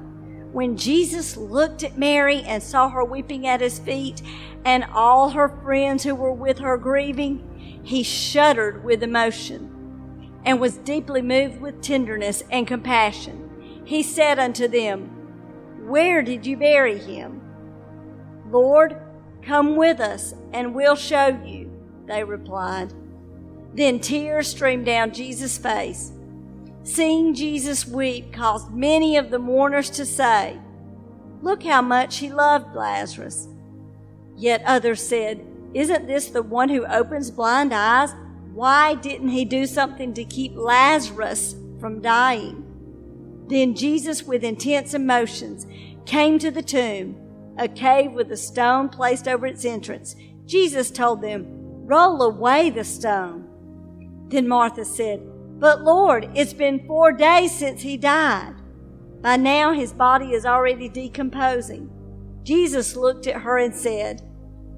When 0.53 0.77
Jesus 0.77 1.37
looked 1.37 1.83
at 1.85 1.99
Mary 1.99 2.43
and 2.43 2.63
saw 2.63 2.89
her 2.89 3.05
weeping 3.05 3.47
at 3.47 3.61
his 3.61 3.79
feet 3.79 4.23
and 4.65 4.85
all 4.93 5.31
her 5.31 5.49
friends 5.63 6.05
who 6.05 6.15
were 6.15 6.33
with 6.33 6.59
her 6.59 6.79
grieving, 6.79 7.81
he 7.83 8.03
shuddered 8.03 8.83
with 8.83 9.03
emotion 9.03 9.75
and 10.45 10.61
was 10.61 10.79
deeply 10.79 11.21
moved 11.21 11.61
with 11.61 11.83
tenderness 11.83 12.43
and 12.51 12.67
compassion. 12.67 13.83
He 13.85 14.03
said 14.03 14.39
unto 14.39 14.69
them, 14.69 15.09
Where 15.87 16.23
did 16.23 16.47
you 16.47 16.57
bury 16.57 16.99
him? 16.99 17.43
Lord, 18.51 18.97
come 19.43 19.77
with 19.77 20.01
us 20.01 20.35
and 20.53 20.75
we'll 20.75 20.97
show 20.97 21.29
you, 21.45 21.71
they 22.07 22.25
replied. 22.25 22.95
Then 23.75 24.01
tears 24.01 24.49
streamed 24.49 24.87
down 24.87 25.13
Jesus' 25.13 25.59
face. 25.59 26.13
Seeing 26.89 27.35
Jesus 27.35 27.87
weep 27.87 28.33
caused 28.33 28.73
many 28.73 29.19
of 29.19 29.31
the 29.31 29.39
mourners 29.39 29.91
to 29.91 30.07
say, 30.07 30.59
Look 31.43 31.63
how 31.63 31.83
much 31.83 32.17
he 32.17 32.33
loved 32.33 32.75
Lazarus. 32.75 33.47
Yet 34.35 34.63
others 34.65 35.07
said, 35.07 35.47
Isn't 35.75 36.07
this 36.07 36.29
the 36.29 36.43
one 36.43 36.71
who 36.71 36.87
opens 36.87 37.31
blind 37.31 37.75
eyes? 37.75 38.15
Why 38.55 38.95
didn't 38.95 39.29
he 39.29 39.45
do 39.45 39.67
something 39.67 40.15
to 40.15 40.25
keep 40.25 40.57
Lazarus 40.57 41.55
from 41.79 42.01
dying? 42.01 42.65
Then 43.49 43.75
Jesus, 43.75 44.23
with 44.23 44.43
intense 44.43 44.95
emotions, 44.95 45.67
came 46.07 46.39
to 46.39 46.51
the 46.51 46.63
tomb, 46.63 47.21
a 47.59 47.69
cave 47.69 48.13
with 48.13 48.33
a 48.33 48.37
stone 48.37 48.89
placed 48.89 49.29
over 49.29 49.47
its 49.47 49.67
entrance. 49.67 50.17
Jesus 50.47 50.91
told 50.91 51.21
them, 51.21 51.45
Roll 51.85 52.23
away 52.23 52.71
the 52.71 52.83
stone. 52.83 53.45
Then 54.29 54.49
Martha 54.49 54.87
said, 54.87 55.21
but 55.59 55.83
Lord, 55.83 56.31
it's 56.35 56.53
been 56.53 56.87
four 56.87 57.13
days 57.13 57.53
since 57.53 57.83
he 57.83 57.97
died. 57.97 58.55
By 59.21 59.37
now 59.37 59.73
his 59.73 59.93
body 59.93 60.33
is 60.33 60.47
already 60.47 60.89
decomposing. 60.89 61.91
Jesus 62.45 62.95
looked 62.95 63.27
at 63.27 63.43
her 63.43 63.59
and 63.59 63.75
said, 63.75 64.23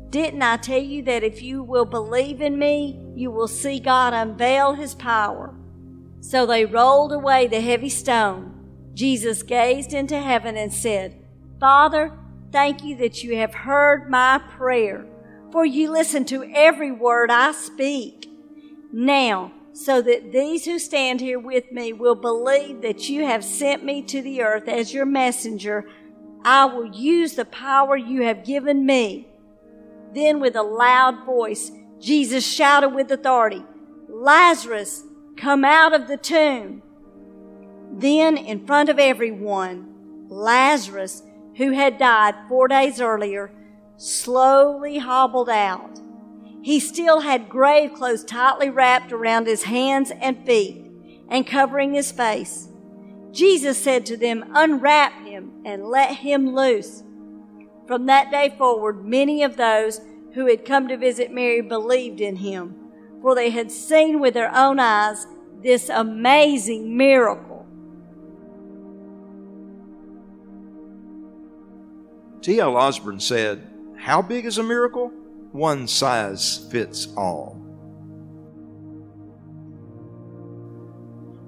Didn't 0.08 0.42
I 0.42 0.56
tell 0.56 0.80
you 0.80 1.02
that 1.02 1.22
if 1.22 1.42
you 1.42 1.62
will 1.62 1.84
believe 1.84 2.40
in 2.40 2.58
me, 2.58 2.98
you 3.14 3.30
will 3.30 3.48
see 3.48 3.78
God 3.78 4.14
unveil 4.14 4.74
his 4.74 4.94
power? 4.94 5.54
So 6.20 6.46
they 6.46 6.64
rolled 6.64 7.12
away 7.12 7.46
the 7.46 7.60
heavy 7.60 7.90
stone. 7.90 8.56
Jesus 8.94 9.42
gazed 9.42 9.92
into 9.92 10.18
heaven 10.18 10.56
and 10.56 10.72
said, 10.72 11.22
Father, 11.60 12.18
thank 12.52 12.82
you 12.82 12.96
that 12.96 13.22
you 13.22 13.36
have 13.36 13.54
heard 13.54 14.10
my 14.10 14.38
prayer, 14.56 15.06
for 15.52 15.64
you 15.64 15.90
listen 15.90 16.24
to 16.26 16.50
every 16.54 16.90
word 16.90 17.30
I 17.30 17.52
speak. 17.52 18.26
Now, 18.92 19.52
so 19.72 20.02
that 20.02 20.32
these 20.32 20.64
who 20.64 20.78
stand 20.78 21.20
here 21.20 21.38
with 21.38 21.70
me 21.70 21.92
will 21.92 22.14
believe 22.14 22.82
that 22.82 23.08
you 23.08 23.24
have 23.24 23.44
sent 23.44 23.84
me 23.84 24.02
to 24.02 24.20
the 24.20 24.42
earth 24.42 24.68
as 24.68 24.92
your 24.92 25.06
messenger, 25.06 25.88
I 26.44 26.64
will 26.64 26.86
use 26.86 27.34
the 27.34 27.44
power 27.44 27.96
you 27.96 28.22
have 28.22 28.44
given 28.44 28.84
me. 28.84 29.28
Then, 30.12 30.40
with 30.40 30.56
a 30.56 30.62
loud 30.62 31.24
voice, 31.24 31.70
Jesus 32.00 32.46
shouted 32.46 32.88
with 32.90 33.12
authority, 33.12 33.64
Lazarus, 34.08 35.04
come 35.36 35.64
out 35.64 35.92
of 35.92 36.08
the 36.08 36.16
tomb. 36.16 36.82
Then, 37.92 38.36
in 38.36 38.66
front 38.66 38.88
of 38.88 38.98
everyone, 38.98 40.26
Lazarus, 40.28 41.22
who 41.56 41.72
had 41.72 41.98
died 41.98 42.34
four 42.48 42.68
days 42.68 43.00
earlier, 43.00 43.52
slowly 43.96 44.98
hobbled 44.98 45.48
out. 45.48 46.00
He 46.62 46.78
still 46.78 47.20
had 47.20 47.48
grave 47.48 47.94
clothes 47.94 48.24
tightly 48.24 48.68
wrapped 48.68 49.12
around 49.12 49.46
his 49.46 49.64
hands 49.64 50.10
and 50.10 50.44
feet 50.44 50.84
and 51.28 51.46
covering 51.46 51.94
his 51.94 52.12
face. 52.12 52.68
Jesus 53.32 53.82
said 53.82 54.04
to 54.06 54.16
them, 54.16 54.44
Unwrap 54.54 55.24
him 55.24 55.52
and 55.64 55.86
let 55.86 56.16
him 56.16 56.54
loose. 56.54 57.02
From 57.86 58.06
that 58.06 58.30
day 58.30 58.54
forward, 58.58 59.04
many 59.04 59.42
of 59.42 59.56
those 59.56 60.00
who 60.34 60.46
had 60.46 60.64
come 60.64 60.88
to 60.88 60.96
visit 60.96 61.32
Mary 61.32 61.60
believed 61.60 62.20
in 62.20 62.36
him, 62.36 62.74
for 63.22 63.34
they 63.34 63.50
had 63.50 63.70
seen 63.70 64.20
with 64.20 64.34
their 64.34 64.54
own 64.54 64.78
eyes 64.78 65.26
this 65.62 65.88
amazing 65.88 66.96
miracle. 66.96 67.66
T.L. 72.42 72.76
Osborn 72.76 73.20
said, 73.20 73.68
How 73.98 74.22
big 74.22 74.46
is 74.46 74.58
a 74.58 74.62
miracle? 74.62 75.12
One 75.52 75.88
size 75.88 76.58
fits 76.70 77.08
all. 77.16 77.60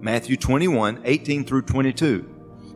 Matthew 0.01 0.37
21, 0.37 1.03
18 1.05 1.45
through 1.45 1.63
22. 1.63 2.29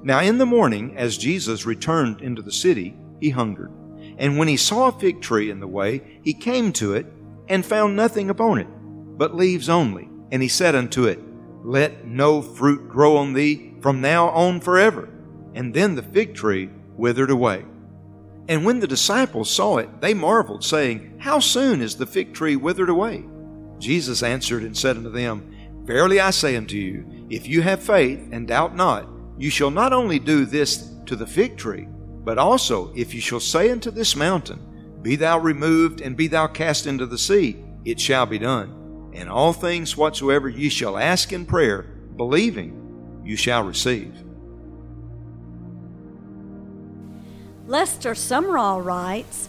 Now 0.05 0.21
in 0.21 0.39
the 0.39 0.47
morning, 0.47 0.97
as 0.97 1.19
Jesus 1.19 1.67
returned 1.67 2.21
into 2.21 2.43
the 2.43 2.53
city, 2.53 2.97
he 3.21 3.31
hungered. 3.31 3.73
And 4.19 4.39
when 4.39 4.47
he 4.47 4.57
saw 4.57 4.87
a 4.87 4.93
fig 4.93 5.21
tree 5.21 5.51
in 5.51 5.59
the 5.59 5.67
way, 5.67 6.21
he 6.23 6.33
came 6.33 6.73
to 6.75 6.95
it 6.95 7.07
and 7.49 7.67
found 7.67 7.97
nothing 7.97 8.31
upon 8.31 8.59
it, 8.59 8.69
but 9.19 9.35
leaves 9.35 9.69
only. 9.69 10.09
And 10.31 10.41
he 10.41 10.49
said 10.49 10.77
unto 10.77 11.07
it, 11.07 11.19
Let 11.65 12.07
no 12.07 12.41
fruit 12.41 12.89
grow 12.89 13.17
on 13.17 13.33
thee 13.33 13.75
from 13.81 14.01
now 14.01 14.29
on 14.29 14.61
forever. 14.61 15.09
And 15.55 15.75
then 15.75 15.97
the 15.97 16.03
fig 16.03 16.37
tree 16.37 16.71
withered 16.97 17.31
away. 17.31 17.65
And 18.49 18.65
when 18.65 18.81
the 18.81 18.87
disciples 18.87 19.51
saw 19.51 19.79
it, 19.79 20.01
they 20.01 20.15
marveled, 20.15 20.65
saying, 20.65 21.19
How 21.19 21.41
soon 21.41 21.81
is 21.81 21.97
the 21.97 22.07
fig 22.07 22.33
tree 22.33 22.57
withered 22.57 22.89
away? 22.89 23.25
Jesus 23.79 24.23
answered 24.23 24.63
and 24.63 24.77
said 24.77 24.97
unto 24.97 25.11
them, 25.11 25.53
Verily 25.85 26.21
I 26.21 26.31
say 26.31 26.57
unto 26.57 26.77
you, 26.77 27.27
if 27.31 27.47
you 27.47 27.63
have 27.63 27.83
faith 27.83 28.29
and 28.33 28.47
doubt 28.47 28.75
not, 28.75 29.09
you 29.39 29.51
shall 29.51 29.71
not 29.71 29.93
only 29.93 30.19
do 30.19 30.45
this 30.45 30.91
to 31.07 31.17
the 31.17 31.27
fig 31.27 31.57
tree, 31.57 31.89
but 32.25 32.39
also 32.39 32.93
if 32.95 33.15
you 33.15 33.21
shall 33.21 33.41
say 33.41 33.71
unto 33.71 33.91
this 33.91 34.17
mountain, 34.17 34.99
Be 35.03 35.17
thou 35.17 35.39
removed 35.39 36.01
and 36.01 36.17
be 36.17 36.29
thou 36.29 36.47
cast 36.47 36.87
into 36.87 37.07
the 37.07 37.19
sea, 37.19 37.65
it 37.85 38.01
shall 38.01 38.27
be 38.27 38.39
done. 38.39 39.13
And 39.15 39.29
all 39.29 39.53
things 39.53 39.97
whatsoever 39.97 40.49
ye 40.49 40.69
shall 40.69 40.99
ask 40.99 41.33
in 41.33 41.47
prayer, 41.47 41.83
believing, 42.17 43.23
you 43.25 43.37
shall 43.37 43.63
receive. 43.63 44.26
Lester 47.67 48.13
Sumrall 48.13 48.85
writes, 48.85 49.49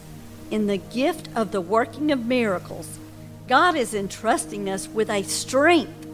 In 0.49 0.65
the 0.65 0.77
gift 0.77 1.29
of 1.35 1.51
the 1.51 1.61
working 1.61 2.11
of 2.11 2.25
miracles, 2.25 2.97
God 3.47 3.75
is 3.75 3.93
entrusting 3.93 4.67
us 4.67 4.87
with 4.87 5.09
a 5.09 5.21
strength, 5.21 6.07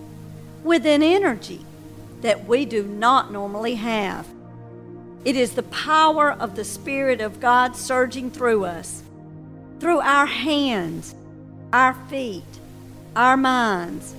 with 0.63 0.85
an 0.85 1.01
energy 1.01 1.65
that 2.21 2.45
we 2.45 2.65
do 2.65 2.83
not 2.83 3.31
normally 3.31 3.75
have. 3.75 4.27
It 5.23 5.37
is 5.37 5.53
the 5.53 5.63
power 5.63 6.31
of 6.31 6.57
the 6.57 6.65
Spirit 6.65 7.21
of 7.21 7.39
God 7.39 7.77
surging 7.77 8.29
through 8.29 8.65
us, 8.65 9.01
through 9.79 10.01
our 10.01 10.25
hands, 10.25 11.15
our 11.71 11.93
feet, 12.09 12.43
our 13.15 13.37
minds, 13.37 14.13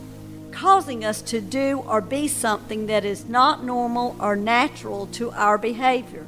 causing 0.52 1.04
us 1.04 1.20
to 1.20 1.42
do 1.42 1.80
or 1.86 2.00
be 2.00 2.28
something 2.28 2.86
that 2.86 3.04
is 3.04 3.26
not 3.26 3.62
normal 3.62 4.16
or 4.18 4.36
natural 4.36 5.06
to 5.08 5.30
our 5.32 5.58
behavior. 5.58 6.24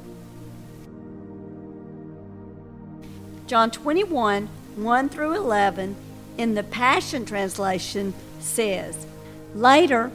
John 3.47 3.71
21 3.71 4.49
1 4.75 5.09
through 5.09 5.33
11 5.33 5.95
in 6.37 6.53
the 6.53 6.63
Passion 6.63 7.25
Translation 7.25 8.13
says, 8.39 9.07
Later, 9.55 10.11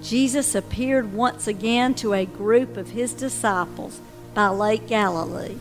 Jesus 0.00 0.54
appeared 0.54 1.12
once 1.12 1.46
again 1.46 1.94
to 1.96 2.12
a 2.12 2.24
group 2.24 2.76
of 2.76 2.90
his 2.90 3.12
disciples 3.12 4.00
by 4.32 4.48
Lake 4.48 4.86
Galilee. 4.86 5.56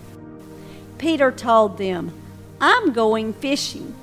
Peter 1.00 1.32
told 1.32 1.78
them, 1.78 2.14
I'm 2.62 2.94
going 2.94 3.34
fishing. 3.34 3.96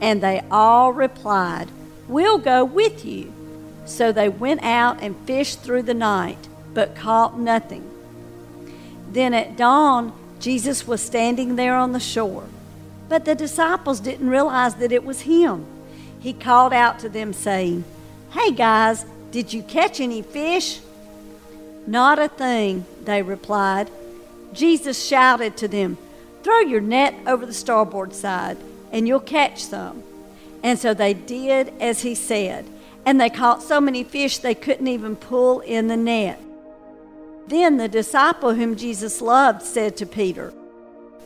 And 0.00 0.20
they 0.20 0.42
all 0.50 0.92
replied, 0.92 1.68
We'll 2.08 2.38
go 2.38 2.64
with 2.64 3.04
you. 3.04 3.32
So 3.84 4.10
they 4.10 4.28
went 4.28 4.62
out 4.62 5.02
and 5.02 5.16
fished 5.26 5.60
through 5.60 5.82
the 5.82 5.94
night, 5.94 6.48
but 6.74 6.96
caught 6.96 7.38
nothing. 7.38 7.88
Then 9.10 9.34
at 9.34 9.56
dawn, 9.56 10.12
Jesus 10.42 10.88
was 10.88 11.00
standing 11.00 11.54
there 11.54 11.76
on 11.76 11.92
the 11.92 12.00
shore. 12.00 12.44
But 13.08 13.24
the 13.24 13.36
disciples 13.36 14.00
didn't 14.00 14.28
realize 14.28 14.74
that 14.76 14.90
it 14.90 15.04
was 15.04 15.20
him. 15.20 15.64
He 16.18 16.32
called 16.32 16.72
out 16.72 16.98
to 17.00 17.08
them, 17.08 17.32
saying, 17.32 17.84
Hey 18.32 18.50
guys, 18.50 19.06
did 19.30 19.52
you 19.52 19.62
catch 19.62 20.00
any 20.00 20.20
fish? 20.20 20.80
Not 21.86 22.18
a 22.18 22.28
thing, 22.28 22.84
they 23.04 23.22
replied. 23.22 23.88
Jesus 24.52 25.02
shouted 25.02 25.56
to 25.58 25.68
them, 25.68 25.96
Throw 26.42 26.58
your 26.58 26.80
net 26.80 27.14
over 27.24 27.46
the 27.46 27.54
starboard 27.54 28.12
side, 28.12 28.58
and 28.90 29.06
you'll 29.06 29.20
catch 29.20 29.62
some. 29.64 30.02
And 30.64 30.76
so 30.76 30.92
they 30.92 31.14
did 31.14 31.72
as 31.80 32.02
he 32.02 32.16
said, 32.16 32.66
and 33.06 33.20
they 33.20 33.30
caught 33.30 33.62
so 33.62 33.80
many 33.80 34.02
fish 34.02 34.38
they 34.38 34.56
couldn't 34.56 34.88
even 34.88 35.14
pull 35.14 35.60
in 35.60 35.86
the 35.86 35.96
net. 35.96 36.40
Then 37.52 37.76
the 37.76 37.86
disciple 37.86 38.54
whom 38.54 38.76
Jesus 38.76 39.20
loved 39.20 39.60
said 39.60 39.94
to 39.98 40.06
Peter, 40.06 40.54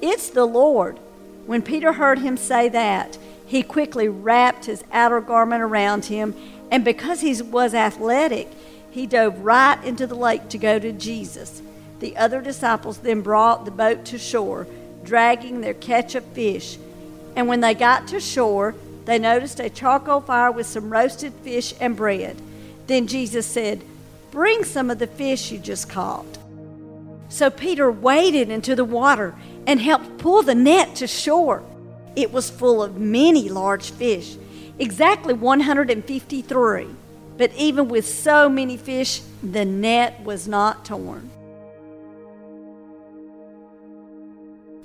It's 0.02 0.28
the 0.28 0.44
Lord. 0.44 0.98
When 1.46 1.62
Peter 1.62 1.92
heard 1.92 2.18
him 2.18 2.36
say 2.36 2.68
that, 2.68 3.16
he 3.46 3.62
quickly 3.62 4.08
wrapped 4.08 4.64
his 4.64 4.82
outer 4.92 5.20
garment 5.20 5.62
around 5.62 6.06
him, 6.06 6.34
and 6.68 6.84
because 6.84 7.20
he 7.20 7.40
was 7.40 7.74
athletic, 7.74 8.48
he 8.90 9.06
dove 9.06 9.38
right 9.38 9.80
into 9.84 10.04
the 10.04 10.16
lake 10.16 10.48
to 10.48 10.58
go 10.58 10.80
to 10.80 10.90
Jesus. 10.90 11.62
The 12.00 12.16
other 12.16 12.40
disciples 12.40 12.98
then 12.98 13.20
brought 13.20 13.64
the 13.64 13.70
boat 13.70 14.04
to 14.06 14.18
shore, 14.18 14.66
dragging 15.04 15.60
their 15.60 15.74
catch 15.74 16.16
of 16.16 16.24
fish. 16.24 16.76
And 17.36 17.46
when 17.46 17.60
they 17.60 17.72
got 17.72 18.08
to 18.08 18.18
shore, 18.18 18.74
they 19.04 19.20
noticed 19.20 19.60
a 19.60 19.70
charcoal 19.70 20.22
fire 20.22 20.50
with 20.50 20.66
some 20.66 20.90
roasted 20.90 21.34
fish 21.44 21.72
and 21.78 21.94
bread. 21.94 22.36
Then 22.88 23.06
Jesus 23.06 23.46
said, 23.46 23.80
Bring 24.36 24.64
some 24.64 24.90
of 24.90 24.98
the 24.98 25.06
fish 25.06 25.50
you 25.50 25.58
just 25.58 25.88
caught. 25.88 26.26
So 27.30 27.48
Peter 27.48 27.90
waded 27.90 28.50
into 28.50 28.76
the 28.76 28.84
water 28.84 29.34
and 29.66 29.80
helped 29.80 30.18
pull 30.18 30.42
the 30.42 30.54
net 30.54 30.94
to 30.96 31.06
shore. 31.06 31.62
It 32.16 32.34
was 32.34 32.50
full 32.50 32.82
of 32.82 32.98
many 32.98 33.48
large 33.48 33.92
fish, 33.92 34.36
exactly 34.78 35.32
153. 35.32 36.86
But 37.38 37.54
even 37.54 37.88
with 37.88 38.06
so 38.06 38.50
many 38.50 38.76
fish, 38.76 39.22
the 39.42 39.64
net 39.64 40.22
was 40.22 40.46
not 40.46 40.84
torn. 40.84 41.30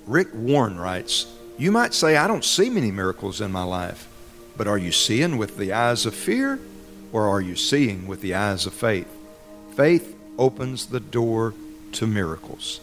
Rick 0.06 0.28
Warren 0.32 0.80
writes 0.80 1.26
You 1.58 1.70
might 1.72 1.92
say, 1.92 2.16
I 2.16 2.26
don't 2.26 2.42
see 2.42 2.70
many 2.70 2.90
miracles 2.90 3.42
in 3.42 3.52
my 3.52 3.64
life, 3.64 4.08
but 4.56 4.66
are 4.66 4.78
you 4.78 4.92
seeing 4.92 5.36
with 5.36 5.58
the 5.58 5.74
eyes 5.74 6.06
of 6.06 6.14
fear 6.14 6.58
or 7.12 7.28
are 7.28 7.42
you 7.42 7.54
seeing 7.54 8.06
with 8.06 8.22
the 8.22 8.34
eyes 8.34 8.64
of 8.64 8.72
faith? 8.72 9.18
Faith 9.74 10.16
opens 10.38 10.86
the 10.86 11.00
door 11.00 11.54
to 11.92 12.06
miracles. 12.06 12.80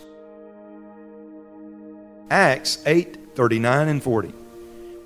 Acts 2.31 2.81
8 2.85 3.35
39 3.35 3.87
and 3.87 4.03
40. 4.03 4.33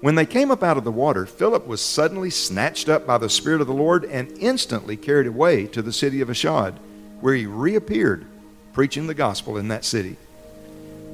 When 0.01 0.15
they 0.15 0.25
came 0.25 0.51
up 0.51 0.63
out 0.63 0.77
of 0.77 0.83
the 0.83 0.91
water, 0.91 1.25
Philip 1.25 1.67
was 1.67 1.81
suddenly 1.81 2.29
snatched 2.29 2.89
up 2.89 3.05
by 3.05 3.17
the 3.17 3.29
Spirit 3.29 3.61
of 3.61 3.67
the 3.67 3.73
Lord 3.73 4.03
and 4.05 4.31
instantly 4.39 4.97
carried 4.97 5.27
away 5.27 5.65
to 5.67 5.81
the 5.81 5.93
city 5.93 6.19
of 6.19 6.29
Ashdod, 6.29 6.77
where 7.21 7.35
he 7.35 7.45
reappeared, 7.45 8.25
preaching 8.73 9.07
the 9.07 9.13
gospel 9.13 9.57
in 9.57 9.69
that 9.69 9.85
city. 9.85 10.17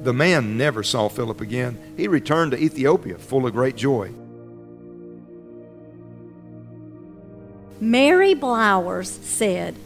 The 0.02 0.12
man 0.12 0.56
never 0.56 0.82
saw 0.82 1.08
Philip 1.08 1.40
again. 1.40 1.94
He 1.96 2.08
returned 2.08 2.52
to 2.52 2.58
Ethiopia 2.58 3.18
full 3.18 3.46
of 3.46 3.52
great 3.52 3.76
joy. 3.76 4.12
Mary 7.80 8.34
Blowers 8.34 9.10
said, 9.10 9.76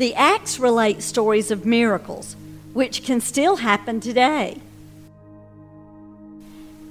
the 0.00 0.14
Acts 0.14 0.58
relate 0.58 1.02
stories 1.02 1.50
of 1.50 1.66
miracles, 1.66 2.34
which 2.72 3.04
can 3.04 3.20
still 3.20 3.56
happen 3.56 4.00
today. 4.00 4.58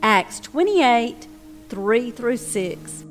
Acts 0.03 0.39
28 0.39 1.25
3 1.69 2.11
through 2.11 2.37
6. 2.37 3.03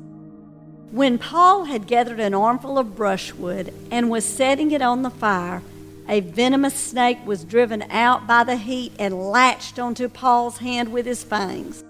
When 0.91 1.17
Paul 1.17 1.65
had 1.65 1.85
gathered 1.85 2.21
an 2.21 2.33
armful 2.33 2.77
of 2.79 2.95
brushwood 2.95 3.73
and 3.91 4.09
was 4.09 4.23
setting 4.23 4.71
it 4.71 4.81
on 4.81 5.01
the 5.01 5.09
fire, 5.09 5.61
a 6.07 6.21
venomous 6.21 6.75
snake 6.75 7.19
was 7.25 7.43
driven 7.43 7.83
out 7.89 8.25
by 8.25 8.45
the 8.45 8.55
heat 8.55 8.93
and 8.97 9.29
latched 9.31 9.79
onto 9.79 10.07
Paul's 10.07 10.59
hand 10.59 10.93
with 10.93 11.05
his 11.05 11.25
fangs. 11.25 11.83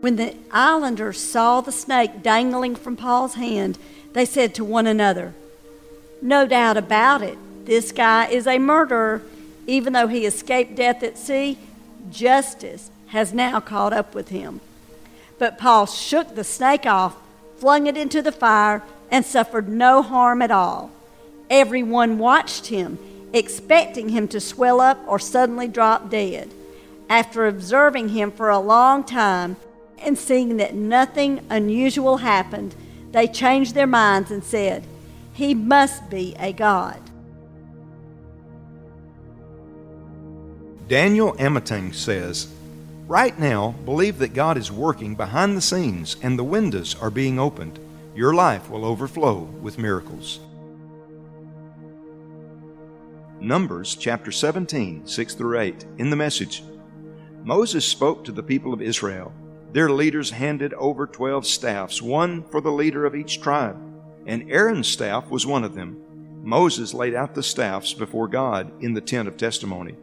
When 0.00 0.14
the 0.14 0.36
islanders 0.52 1.20
saw 1.20 1.60
the 1.60 1.72
snake 1.72 2.22
dangling 2.22 2.76
from 2.76 2.96
Paul's 2.96 3.34
hand, 3.34 3.76
they 4.12 4.24
said 4.24 4.54
to 4.54 4.64
one 4.64 4.86
another, 4.86 5.34
No 6.20 6.46
doubt 6.46 6.76
about 6.76 7.22
it, 7.22 7.38
this 7.64 7.92
guy 7.92 8.26
is 8.26 8.46
a 8.46 8.58
murderer. 8.58 9.22
Even 9.66 9.92
though 9.92 10.08
he 10.08 10.24
escaped 10.24 10.74
death 10.74 11.02
at 11.02 11.18
sea, 11.18 11.58
justice 12.10 12.90
has 13.08 13.34
now 13.34 13.60
caught 13.60 13.92
up 13.92 14.14
with 14.14 14.28
him. 14.28 14.60
But 15.38 15.58
Paul 15.58 15.86
shook 15.86 16.34
the 16.34 16.44
snake 16.44 16.86
off, 16.86 17.16
flung 17.58 17.86
it 17.86 17.96
into 17.96 18.22
the 18.22 18.32
fire, 18.32 18.82
and 19.10 19.24
suffered 19.24 19.68
no 19.68 20.02
harm 20.02 20.42
at 20.42 20.50
all. 20.50 20.90
Everyone 21.50 22.18
watched 22.18 22.66
him 22.66 22.98
expecting 23.32 24.10
him 24.10 24.26
to 24.28 24.40
swell 24.40 24.80
up 24.80 24.98
or 25.06 25.18
suddenly 25.18 25.68
drop 25.68 26.10
dead. 26.10 26.50
After 27.08 27.46
observing 27.46 28.10
him 28.10 28.30
for 28.30 28.50
a 28.50 28.58
long 28.58 29.04
time 29.04 29.56
and 30.02 30.18
seeing 30.18 30.56
that 30.58 30.74
nothing 30.74 31.40
unusual 31.50 32.18
happened, 32.18 32.74
they 33.12 33.26
changed 33.26 33.74
their 33.74 33.86
minds 33.86 34.30
and 34.30 34.44
said, 34.44 34.84
He 35.38 35.54
must 35.54 36.10
be 36.10 36.34
a 36.40 36.52
god. 36.52 37.00
Daniel 40.88 41.34
Amoateng 41.34 41.94
says, 41.94 42.48
Right 43.06 43.38
now, 43.38 43.76
believe 43.84 44.18
that 44.18 44.34
God 44.34 44.58
is 44.58 44.72
working 44.72 45.14
behind 45.14 45.56
the 45.56 45.60
scenes 45.60 46.16
and 46.24 46.36
the 46.36 46.42
windows 46.42 46.96
are 47.00 47.08
being 47.08 47.38
opened. 47.38 47.78
Your 48.16 48.34
life 48.34 48.68
will 48.68 48.84
overflow 48.84 49.42
with 49.62 49.78
miracles. 49.78 50.40
Numbers 53.38 53.94
chapter 53.94 54.32
17, 54.32 55.06
6 55.06 55.34
through 55.34 55.60
8, 55.60 55.86
in 55.98 56.10
the 56.10 56.16
message. 56.16 56.64
Moses 57.44 57.86
spoke 57.86 58.24
to 58.24 58.32
the 58.32 58.42
people 58.42 58.72
of 58.72 58.82
Israel. 58.82 59.32
Their 59.70 59.88
leaders 59.88 60.30
handed 60.30 60.74
over 60.74 61.06
12 61.06 61.46
staffs, 61.46 62.02
one 62.02 62.42
for 62.42 62.60
the 62.60 62.72
leader 62.72 63.06
of 63.06 63.14
each 63.14 63.40
tribe, 63.40 63.78
and 64.28 64.50
Aaron's 64.50 64.86
staff 64.86 65.30
was 65.30 65.46
one 65.46 65.64
of 65.64 65.74
them. 65.74 66.04
Moses 66.42 66.92
laid 66.92 67.14
out 67.14 67.34
the 67.34 67.42
staffs 67.42 67.94
before 67.94 68.28
God 68.28 68.70
in 68.82 68.92
the 68.92 69.00
tent 69.00 69.26
of 69.26 69.38
testimony. 69.38 69.96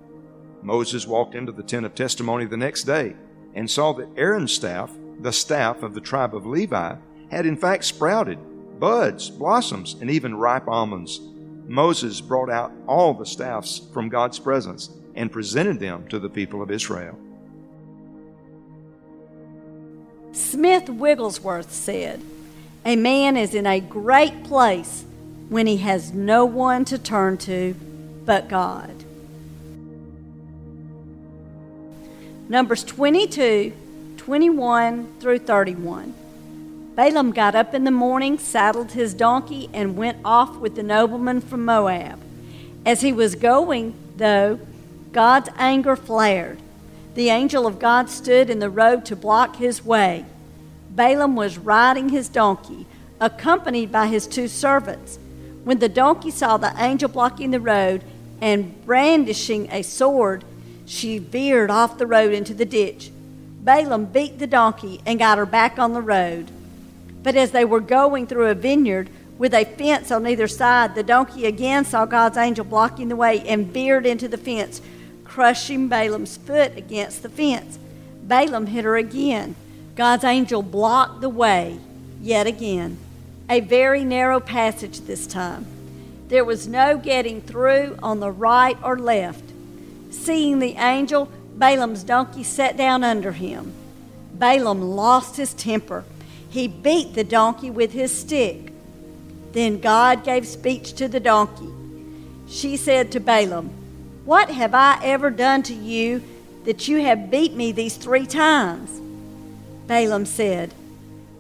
Moses 0.63 1.07
walked 1.07 1.35
into 1.35 1.51
the 1.51 1.63
tent 1.63 1.85
of 1.85 1.93
testimony 1.93 2.45
the 2.45 2.57
next 2.57 2.83
day 2.83 3.15
and 3.53 3.69
saw 3.69 3.93
that 3.93 4.09
Aaron's 4.17 4.51
staff, 4.51 4.91
the 5.19 5.31
staff 5.31 5.83
of 5.83 5.93
the 5.93 6.01
tribe 6.01 6.35
of 6.35 6.47
Levi, 6.47 6.95
had 7.29 7.45
in 7.45 7.55
fact 7.55 7.85
sprouted 7.85 8.39
buds, 8.79 9.29
blossoms, 9.29 9.95
and 10.01 10.09
even 10.09 10.35
ripe 10.35 10.67
almonds. 10.67 11.21
Moses 11.67 12.19
brought 12.19 12.49
out 12.49 12.73
all 12.87 13.13
the 13.13 13.25
staffs 13.25 13.83
from 13.93 14.09
God's 14.09 14.39
presence 14.39 14.89
and 15.13 15.31
presented 15.31 15.79
them 15.79 16.07
to 16.09 16.19
the 16.19 16.29
people 16.29 16.61
of 16.61 16.71
Israel. 16.71 17.17
Smith 20.33 20.89
Wigglesworth 20.89 21.71
said, 21.71 22.21
A 22.85 22.95
man 22.95 23.35
is 23.35 23.55
in 23.55 23.65
a 23.65 23.79
great 23.79 24.43
place 24.43 25.05
when 25.49 25.65
he 25.65 25.77
has 25.77 26.13
no 26.13 26.45
one 26.45 26.85
to 26.85 26.99
turn 26.99 27.37
to 27.39 27.73
but 28.25 28.47
God. 28.47 29.03
Numbers 32.47 32.83
22, 32.83 33.73
21 34.17 35.19
through 35.19 35.39
31. 35.39 36.13
Balaam 36.95 37.31
got 37.31 37.55
up 37.55 37.73
in 37.73 37.85
the 37.85 37.91
morning, 37.91 38.37
saddled 38.37 38.91
his 38.91 39.15
donkey, 39.15 39.67
and 39.73 39.97
went 39.97 40.19
off 40.23 40.55
with 40.57 40.75
the 40.75 40.83
nobleman 40.83 41.41
from 41.41 41.65
Moab. 41.65 42.21
As 42.85 43.01
he 43.01 43.11
was 43.11 43.33
going, 43.33 43.95
though, 44.17 44.59
God's 45.11 45.49
anger 45.57 45.95
flared. 45.95 46.59
The 47.15 47.29
angel 47.29 47.65
of 47.65 47.79
God 47.79 48.11
stood 48.11 48.49
in 48.49 48.59
the 48.59 48.69
road 48.69 49.05
to 49.05 49.15
block 49.15 49.55
his 49.55 49.83
way. 49.83 50.25
Balaam 50.95 51.35
was 51.35 51.57
riding 51.57 52.09
his 52.09 52.29
donkey, 52.29 52.85
accompanied 53.19 53.91
by 53.91 54.07
his 54.07 54.27
two 54.27 54.47
servants. 54.47 55.19
When 55.63 55.79
the 55.79 55.89
donkey 55.89 56.31
saw 56.31 56.57
the 56.57 56.73
angel 56.77 57.09
blocking 57.09 57.51
the 57.51 57.59
road 57.59 58.03
and 58.39 58.85
brandishing 58.85 59.69
a 59.71 59.81
sword, 59.81 60.45
she 60.85 61.17
veered 61.17 61.69
off 61.69 61.97
the 61.97 62.07
road 62.07 62.33
into 62.33 62.53
the 62.53 62.65
ditch. 62.65 63.11
Balaam 63.61 64.05
beat 64.05 64.39
the 64.39 64.47
donkey 64.47 65.01
and 65.05 65.19
got 65.19 65.37
her 65.37 65.45
back 65.45 65.79
on 65.79 65.93
the 65.93 66.01
road. 66.01 66.51
But 67.23 67.35
as 67.35 67.51
they 67.51 67.65
were 67.65 67.79
going 67.79 68.27
through 68.27 68.47
a 68.47 68.53
vineyard 68.53 69.09
with 69.37 69.53
a 69.53 69.65
fence 69.65 70.11
on 70.11 70.27
either 70.27 70.47
side, 70.47 70.93
the 70.93 71.03
donkey 71.03 71.45
again 71.45 71.83
saw 71.83 72.05
God's 72.05 72.37
angel 72.37 72.63
blocking 72.63 73.09
the 73.09 73.15
way 73.15 73.41
and 73.41 73.67
veered 73.67 74.05
into 74.05 74.27
the 74.27 74.37
fence, 74.37 74.81
crushing 75.23 75.89
Balaam's 75.89 76.37
foot 76.37 76.77
against 76.77 77.23
the 77.23 77.29
fence. 77.29 77.79
Balaam 78.21 78.67
hit 78.67 78.85
her 78.85 78.95
again. 78.95 79.55
God's 79.95 80.23
angel 80.23 80.61
blocked 80.61 81.21
the 81.21 81.29
way 81.29 81.79
yet 82.21 82.47
again. 82.47 82.97
A 83.49 83.59
very 83.59 84.03
narrow 84.03 84.39
passage 84.39 85.01
this 85.01 85.27
time. 85.27 85.65
There 86.27 86.43
was 86.43 86.67
no 86.67 86.97
getting 86.97 87.41
through 87.41 87.97
on 88.01 88.19
the 88.19 88.31
right 88.31 88.77
or 88.83 88.97
left. 88.97 89.43
Seeing 90.11 90.59
the 90.59 90.73
angel, 90.73 91.29
Balaam's 91.55 92.03
donkey 92.03 92.43
sat 92.43 92.75
down 92.75 93.03
under 93.03 93.31
him. 93.31 93.73
Balaam 94.33 94.81
lost 94.81 95.37
his 95.37 95.53
temper 95.53 96.03
he 96.55 96.69
beat 96.69 97.15
the 97.15 97.23
donkey 97.25 97.69
with 97.69 97.91
his 97.91 98.17
stick. 98.17 98.71
Then 99.51 99.81
God 99.81 100.23
gave 100.23 100.47
speech 100.47 100.93
to 100.93 101.09
the 101.09 101.19
donkey. 101.19 101.67
She 102.47 102.77
said 102.77 103.11
to 103.11 103.19
Balaam, 103.19 103.71
What 104.23 104.49
have 104.49 104.73
I 104.73 104.97
ever 105.03 105.29
done 105.29 105.63
to 105.63 105.73
you 105.73 106.23
that 106.63 106.87
you 106.87 107.01
have 107.01 107.29
beat 107.29 107.53
me 107.55 107.73
these 107.73 107.97
three 107.97 108.25
times? 108.25 108.89
Balaam 109.87 110.25
said, 110.25 110.73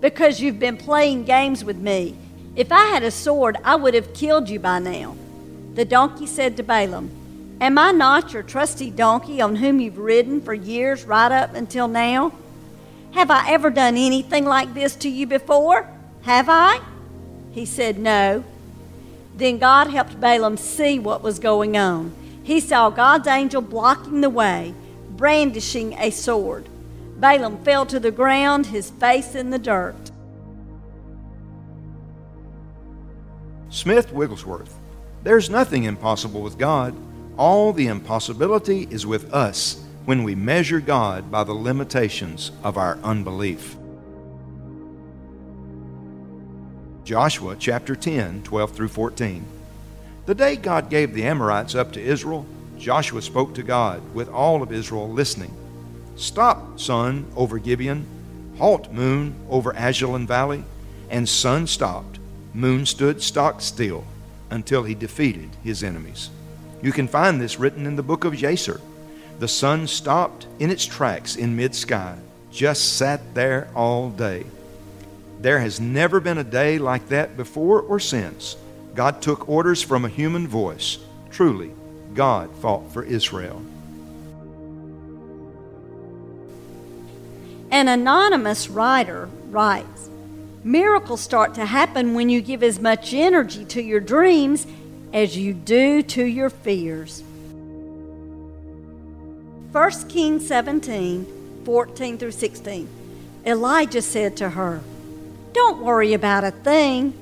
Because 0.01 0.39
you've 0.39 0.59
been 0.59 0.77
playing 0.77 1.25
games 1.25 1.63
with 1.63 1.77
me. 1.77 2.15
If 2.55 2.71
I 2.71 2.85
had 2.85 3.03
a 3.03 3.11
sword, 3.11 3.57
I 3.63 3.75
would 3.75 3.93
have 3.93 4.13
killed 4.13 4.49
you 4.49 4.59
by 4.59 4.79
now. 4.79 5.15
The 5.73 5.85
donkey 5.85 6.25
said 6.25 6.55
to 6.57 6.63
Balaam, 6.63 7.09
Am 7.59 7.77
I 7.77 7.91
not 7.91 8.33
your 8.33 8.43
trusty 8.43 8.89
donkey 8.89 9.41
on 9.41 9.57
whom 9.57 9.79
you've 9.79 9.97
ridden 9.97 10.41
for 10.41 10.53
years 10.53 11.05
right 11.05 11.31
up 11.31 11.53
until 11.53 11.87
now? 11.87 12.33
Have 13.11 13.31
I 13.31 13.49
ever 13.51 13.69
done 13.69 13.95
anything 13.97 14.45
like 14.45 14.73
this 14.73 14.95
to 14.97 15.09
you 15.09 15.25
before? 15.25 15.89
Have 16.23 16.47
I? 16.49 16.81
He 17.51 17.65
said, 17.65 17.97
No. 17.97 18.43
Then 19.35 19.57
God 19.57 19.87
helped 19.87 20.19
Balaam 20.19 20.57
see 20.57 20.99
what 20.99 21.23
was 21.23 21.39
going 21.39 21.77
on. 21.77 22.13
He 22.43 22.59
saw 22.59 22.89
God's 22.89 23.27
angel 23.27 23.61
blocking 23.61 24.21
the 24.21 24.29
way, 24.29 24.73
brandishing 25.09 25.93
a 25.93 26.11
sword. 26.11 26.67
Balaam 27.25 27.57
fell 27.63 27.87
to 27.87 27.99
the 27.99 28.11
ground, 28.11 28.67
his 28.67 28.91
face 28.91 29.33
in 29.33 29.49
the 29.49 29.57
dirt. 29.57 30.11
Smith 33.71 34.13
Wigglesworth. 34.13 34.77
There's 35.23 35.49
nothing 35.49 35.85
impossible 35.85 36.43
with 36.43 36.59
God. 36.59 36.93
All 37.35 37.73
the 37.73 37.87
impossibility 37.87 38.87
is 38.91 39.07
with 39.07 39.33
us 39.33 39.83
when 40.05 40.23
we 40.23 40.35
measure 40.35 40.79
God 40.79 41.31
by 41.31 41.43
the 41.43 41.51
limitations 41.51 42.51
of 42.63 42.77
our 42.77 42.99
unbelief. 43.03 43.75
Joshua 47.05 47.55
chapter 47.57 47.95
10, 47.95 48.43
12 48.43 48.71
through 48.71 48.89
14. 48.89 49.43
The 50.27 50.35
day 50.35 50.57
God 50.57 50.91
gave 50.91 51.15
the 51.15 51.25
Amorites 51.25 51.73
up 51.73 51.91
to 51.93 51.99
Israel, 51.99 52.45
Joshua 52.77 53.23
spoke 53.23 53.55
to 53.55 53.63
God 53.63 54.13
with 54.13 54.29
all 54.29 54.61
of 54.61 54.71
Israel 54.71 55.09
listening. 55.09 55.64
Stop, 56.15 56.79
sun, 56.79 57.25
over 57.35 57.59
Gibeon. 57.59 58.05
Halt, 58.57 58.91
moon, 58.91 59.35
over 59.49 59.73
Ajalon 59.73 60.25
Valley. 60.25 60.63
And 61.09 61.27
sun 61.27 61.67
stopped. 61.67 62.19
Moon 62.53 62.85
stood 62.85 63.21
stock 63.21 63.61
still 63.61 64.05
until 64.49 64.83
he 64.83 64.95
defeated 64.95 65.49
his 65.63 65.83
enemies. 65.83 66.29
You 66.81 66.91
can 66.91 67.07
find 67.07 67.41
this 67.41 67.59
written 67.59 67.85
in 67.85 67.95
the 67.95 68.03
book 68.03 68.25
of 68.25 68.35
Jasher, 68.35 68.79
the 69.39 69.47
sun 69.47 69.87
stopped 69.87 70.47
in 70.59 70.71
its 70.71 70.85
tracks 70.85 71.35
in 71.35 71.55
mid 71.55 71.75
sky, 71.75 72.17
just 72.51 72.97
sat 72.97 73.33
there 73.33 73.67
all 73.75 74.09
day. 74.09 74.45
There 75.41 75.59
has 75.59 75.79
never 75.79 76.21
been 76.21 76.37
a 76.37 76.43
day 76.43 76.77
like 76.77 77.09
that 77.09 77.35
before 77.35 77.81
or 77.81 77.99
since. 77.99 78.55
God 78.93 79.21
took 79.21 79.49
orders 79.49 79.81
from 79.81 80.05
a 80.05 80.09
human 80.09 80.47
voice. 80.47 80.99
Truly, 81.31 81.71
God 82.13 82.49
fought 82.61 82.89
for 82.93 83.03
Israel. 83.03 83.61
An 87.75 87.89
anonymous 87.89 88.69
writer 88.69 89.27
writes 89.49 90.09
Miracles 90.63 91.19
start 91.19 91.55
to 91.55 91.65
happen 91.65 92.13
when 92.13 92.29
you 92.29 92.41
give 92.41 92.63
as 92.63 92.79
much 92.79 93.13
energy 93.13 93.65
to 93.65 93.83
your 93.83 93.99
dreams 93.99 94.65
as 95.11 95.35
you 95.35 95.51
do 95.51 96.01
to 96.01 96.23
your 96.23 96.49
fears. 96.49 97.21
1 99.73 99.91
Kings 100.07 100.47
17 100.47 101.63
14 101.65 102.17
through 102.17 102.31
16. 102.31 102.87
Elijah 103.45 104.01
said 104.01 104.37
to 104.37 104.51
her, 104.51 104.79
Don't 105.51 105.83
worry 105.83 106.13
about 106.13 106.45
a 106.45 106.51
thing. 106.51 107.13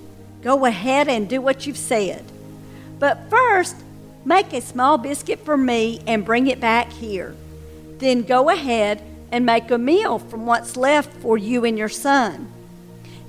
Go 0.44 0.66
ahead 0.66 1.08
and 1.08 1.28
do 1.28 1.42
what 1.42 1.66
you've 1.66 1.78
said. 1.78 2.24
But 3.00 3.28
first, 3.28 3.76
make 4.24 4.54
a 4.54 4.62
small 4.62 5.00
biscuit 5.00 5.44
for 5.44 5.58
me 5.58 6.02
and 6.06 6.24
bring 6.24 6.46
it 6.46 6.60
back 6.60 6.92
here. 6.92 7.36
Then 7.98 8.22
go 8.22 8.52
ahead 8.52 9.02
and 9.34 9.48
make 9.48 9.72
a 9.72 9.78
meal 9.80 10.20
from 10.20 10.46
what's 10.46 10.78
left 10.78 11.12
for 11.20 11.40
you 11.40 11.66
and 11.66 11.76
your 11.76 11.90
son. 11.90 12.48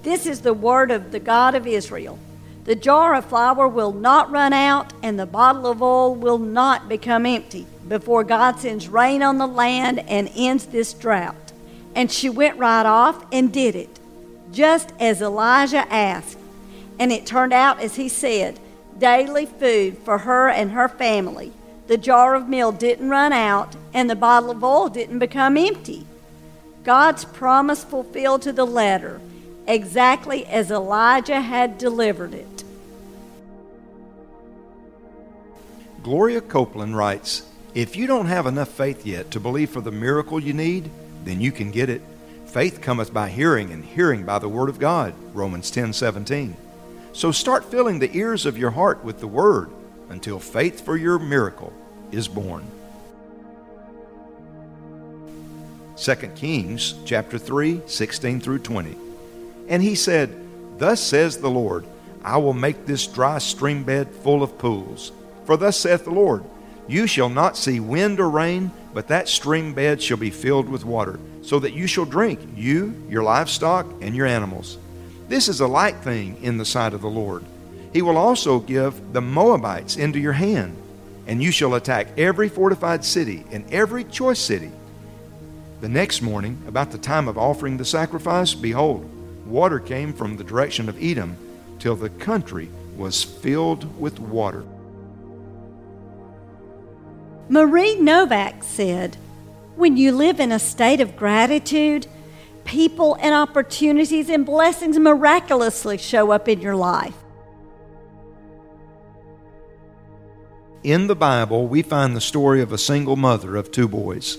This 0.02 0.26
is 0.26 0.42
the 0.42 0.52
word 0.52 0.90
of 0.90 1.12
the 1.12 1.18
God 1.18 1.54
of 1.54 1.66
Israel. 1.66 2.18
The 2.66 2.74
jar 2.74 3.14
of 3.14 3.24
flour 3.24 3.66
will 3.66 3.92
not 3.92 4.30
run 4.30 4.52
out, 4.52 4.92
and 5.02 5.18
the 5.18 5.24
bottle 5.24 5.66
of 5.66 5.80
oil 5.80 6.14
will 6.14 6.36
not 6.36 6.90
become 6.90 7.24
empty 7.24 7.66
before 7.88 8.22
God 8.22 8.58
sends 8.58 8.86
rain 8.86 9.22
on 9.22 9.38
the 9.38 9.46
land 9.46 9.98
and 10.00 10.30
ends 10.36 10.66
this 10.66 10.92
drought. 10.92 11.52
And 11.94 12.12
she 12.12 12.28
went 12.28 12.58
right 12.58 12.84
off 12.84 13.24
and 13.32 13.50
did 13.50 13.74
it, 13.74 13.98
just 14.52 14.92
as 15.00 15.22
Elijah 15.22 15.90
asked. 15.90 16.36
And 16.98 17.12
it 17.12 17.24
turned 17.24 17.54
out 17.54 17.80
as 17.80 17.96
he 17.96 18.10
said 18.10 18.60
daily 18.98 19.46
food 19.46 19.96
for 19.96 20.18
her 20.18 20.50
and 20.50 20.72
her 20.72 20.88
family. 20.88 21.54
The 21.86 21.98
jar 21.98 22.34
of 22.34 22.48
meal 22.48 22.72
didn't 22.72 23.10
run 23.10 23.32
out, 23.32 23.76
and 23.92 24.08
the 24.08 24.16
bottle 24.16 24.50
of 24.50 24.64
oil 24.64 24.88
didn't 24.88 25.18
become 25.18 25.56
empty. 25.56 26.06
God's 26.82 27.24
promise 27.26 27.84
fulfilled 27.84 28.42
to 28.42 28.52
the 28.52 28.64
letter, 28.64 29.20
exactly 29.66 30.46
as 30.46 30.70
Elijah 30.70 31.40
had 31.40 31.76
delivered 31.76 32.32
it. 32.32 32.64
Gloria 36.02 36.40
Copeland 36.40 36.96
writes 36.96 37.46
If 37.74 37.96
you 37.96 38.06
don't 38.06 38.26
have 38.26 38.46
enough 38.46 38.68
faith 38.68 39.04
yet 39.04 39.30
to 39.32 39.40
believe 39.40 39.70
for 39.70 39.80
the 39.80 39.90
miracle 39.90 40.40
you 40.40 40.54
need, 40.54 40.90
then 41.24 41.40
you 41.40 41.52
can 41.52 41.70
get 41.70 41.90
it. 41.90 42.02
Faith 42.46 42.80
cometh 42.80 43.12
by 43.12 43.28
hearing, 43.28 43.72
and 43.72 43.84
hearing 43.84 44.24
by 44.24 44.38
the 44.38 44.48
word 44.48 44.68
of 44.68 44.78
God. 44.78 45.14
Romans 45.34 45.70
10 45.70 45.92
17. 45.92 46.56
So 47.12 47.30
start 47.30 47.64
filling 47.64 47.98
the 47.98 48.16
ears 48.16 48.46
of 48.46 48.56
your 48.56 48.70
heart 48.70 49.04
with 49.04 49.20
the 49.20 49.26
word 49.26 49.70
until 50.08 50.38
faith 50.38 50.84
for 50.84 50.96
your 50.96 51.18
miracle 51.18 51.72
is 52.12 52.28
born. 52.28 52.64
2 55.96 56.14
Kings 56.34 56.94
chapter 57.04 57.38
3, 57.38 57.82
16 57.86 58.40
through 58.40 58.58
20. 58.58 58.96
And 59.68 59.82
he 59.82 59.94
said, 59.94 60.34
Thus 60.78 61.00
says 61.00 61.38
the 61.38 61.50
Lord, 61.50 61.86
I 62.24 62.38
will 62.38 62.52
make 62.52 62.86
this 62.86 63.06
dry 63.06 63.38
stream 63.38 63.84
bed 63.84 64.10
full 64.10 64.42
of 64.42 64.58
pools. 64.58 65.12
For 65.44 65.56
thus 65.56 65.76
saith 65.76 66.04
the 66.04 66.10
Lord, 66.10 66.44
You 66.88 67.06
shall 67.06 67.28
not 67.28 67.56
see 67.56 67.80
wind 67.80 68.18
or 68.18 68.28
rain, 68.28 68.72
but 68.92 69.08
that 69.08 69.28
stream 69.28 69.74
bed 69.74 70.02
shall 70.02 70.16
be 70.16 70.30
filled 70.30 70.68
with 70.68 70.84
water, 70.84 71.20
so 71.42 71.58
that 71.60 71.74
you 71.74 71.86
shall 71.86 72.04
drink, 72.04 72.40
you, 72.56 72.94
your 73.08 73.22
livestock, 73.22 73.86
and 74.00 74.16
your 74.16 74.26
animals. 74.26 74.78
This 75.28 75.48
is 75.48 75.60
a 75.60 75.66
light 75.66 75.96
thing 75.98 76.38
in 76.42 76.58
the 76.58 76.64
sight 76.64 76.94
of 76.94 77.02
the 77.02 77.08
Lord. 77.08 77.44
He 77.94 78.02
will 78.02 78.18
also 78.18 78.58
give 78.58 79.12
the 79.12 79.22
Moabites 79.22 79.96
into 79.96 80.18
your 80.18 80.32
hand, 80.32 80.76
and 81.28 81.40
you 81.40 81.52
shall 81.52 81.74
attack 81.76 82.18
every 82.18 82.48
fortified 82.48 83.04
city 83.04 83.44
and 83.52 83.64
every 83.72 84.02
choice 84.02 84.40
city. 84.40 84.72
The 85.80 85.88
next 85.88 86.20
morning, 86.20 86.60
about 86.66 86.90
the 86.90 86.98
time 86.98 87.28
of 87.28 87.38
offering 87.38 87.76
the 87.76 87.84
sacrifice, 87.84 88.52
behold, 88.52 89.08
water 89.46 89.78
came 89.78 90.12
from 90.12 90.36
the 90.36 90.42
direction 90.42 90.88
of 90.88 91.00
Edom, 91.00 91.36
till 91.78 91.94
the 91.94 92.10
country 92.10 92.68
was 92.96 93.22
filled 93.22 94.00
with 94.00 94.18
water. 94.18 94.64
Marie 97.48 97.94
Novak 98.00 98.64
said, 98.64 99.16
When 99.76 99.96
you 99.96 100.10
live 100.10 100.40
in 100.40 100.50
a 100.50 100.58
state 100.58 101.00
of 101.00 101.14
gratitude, 101.14 102.08
people 102.64 103.16
and 103.20 103.34
opportunities 103.34 104.28
and 104.28 104.44
blessings 104.44 104.98
miraculously 104.98 105.98
show 105.98 106.32
up 106.32 106.48
in 106.48 106.60
your 106.60 106.74
life. 106.74 107.14
In 110.84 111.06
the 111.06 111.16
Bible, 111.16 111.66
we 111.66 111.80
find 111.80 112.14
the 112.14 112.20
story 112.20 112.60
of 112.60 112.70
a 112.70 112.76
single 112.76 113.16
mother 113.16 113.56
of 113.56 113.72
two 113.72 113.88
boys 113.88 114.36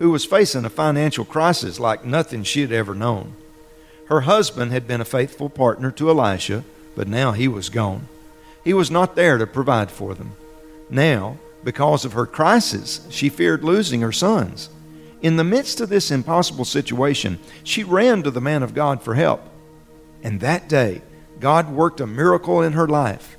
who 0.00 0.10
was 0.10 0.24
facing 0.24 0.64
a 0.64 0.68
financial 0.68 1.24
crisis 1.24 1.78
like 1.78 2.04
nothing 2.04 2.42
she 2.42 2.62
had 2.62 2.72
ever 2.72 2.92
known. 2.92 3.34
Her 4.06 4.22
husband 4.22 4.72
had 4.72 4.88
been 4.88 5.00
a 5.00 5.04
faithful 5.04 5.48
partner 5.48 5.92
to 5.92 6.10
Elisha, 6.10 6.64
but 6.96 7.06
now 7.06 7.30
he 7.30 7.46
was 7.46 7.68
gone. 7.68 8.08
He 8.64 8.74
was 8.74 8.90
not 8.90 9.14
there 9.14 9.38
to 9.38 9.46
provide 9.46 9.92
for 9.92 10.16
them. 10.16 10.32
Now, 10.90 11.38
because 11.62 12.04
of 12.04 12.14
her 12.14 12.26
crisis, 12.26 13.06
she 13.08 13.28
feared 13.28 13.62
losing 13.62 14.00
her 14.00 14.10
sons. 14.10 14.70
In 15.22 15.36
the 15.36 15.44
midst 15.44 15.80
of 15.80 15.88
this 15.88 16.10
impossible 16.10 16.64
situation, 16.64 17.38
she 17.62 17.84
ran 17.84 18.24
to 18.24 18.32
the 18.32 18.40
man 18.40 18.64
of 18.64 18.74
God 18.74 19.02
for 19.02 19.14
help. 19.14 19.40
And 20.24 20.40
that 20.40 20.68
day, 20.68 21.02
God 21.38 21.70
worked 21.70 22.00
a 22.00 22.08
miracle 22.08 22.60
in 22.60 22.72
her 22.72 22.88
life. 22.88 23.36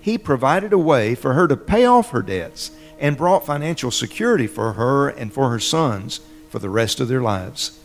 He 0.00 0.16
provided 0.18 0.72
a 0.72 0.78
way 0.78 1.14
for 1.14 1.34
her 1.34 1.46
to 1.46 1.56
pay 1.56 1.84
off 1.84 2.10
her 2.10 2.22
debts 2.22 2.70
and 2.98 3.16
brought 3.16 3.46
financial 3.46 3.90
security 3.90 4.46
for 4.46 4.74
her 4.74 5.08
and 5.08 5.32
for 5.32 5.50
her 5.50 5.60
sons 5.60 6.20
for 6.48 6.58
the 6.58 6.70
rest 6.70 7.00
of 7.00 7.08
their 7.08 7.20
lives. 7.20 7.78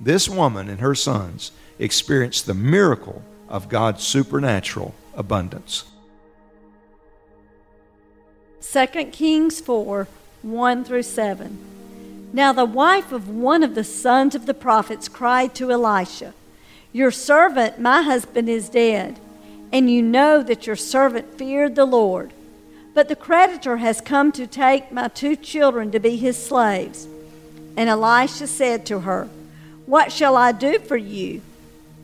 This 0.00 0.28
woman 0.28 0.68
and 0.68 0.80
her 0.80 0.94
sons 0.94 1.52
experienced 1.78 2.46
the 2.46 2.54
miracle 2.54 3.22
of 3.48 3.68
God's 3.68 4.04
supernatural 4.04 4.94
abundance. 5.14 5.84
2 8.60 8.86
Kings 9.12 9.60
4 9.60 10.08
1 10.42 10.84
through 10.84 11.02
7. 11.02 11.58
Now 12.32 12.52
the 12.52 12.64
wife 12.64 13.12
of 13.12 13.28
one 13.28 13.62
of 13.62 13.74
the 13.74 13.84
sons 13.84 14.34
of 14.34 14.46
the 14.46 14.54
prophets 14.54 15.08
cried 15.08 15.54
to 15.56 15.72
Elisha, 15.72 16.34
Your 16.92 17.10
servant, 17.10 17.80
my 17.80 18.02
husband, 18.02 18.48
is 18.48 18.68
dead, 18.68 19.18
and 19.72 19.90
you 19.90 20.02
know 20.02 20.42
that 20.42 20.66
your 20.66 20.76
servant 20.76 21.36
feared 21.36 21.74
the 21.74 21.84
Lord. 21.84 22.32
But 22.94 23.08
the 23.08 23.16
creditor 23.16 23.76
has 23.76 24.00
come 24.00 24.32
to 24.32 24.46
take 24.46 24.90
my 24.90 25.08
two 25.08 25.36
children 25.36 25.90
to 25.92 26.00
be 26.00 26.16
his 26.16 26.42
slaves. 26.42 27.06
And 27.76 27.88
Elisha 27.88 28.46
said 28.46 28.86
to 28.86 29.00
her, 29.00 29.28
What 29.86 30.10
shall 30.10 30.36
I 30.36 30.52
do 30.52 30.78
for 30.78 30.96
you? 30.96 31.42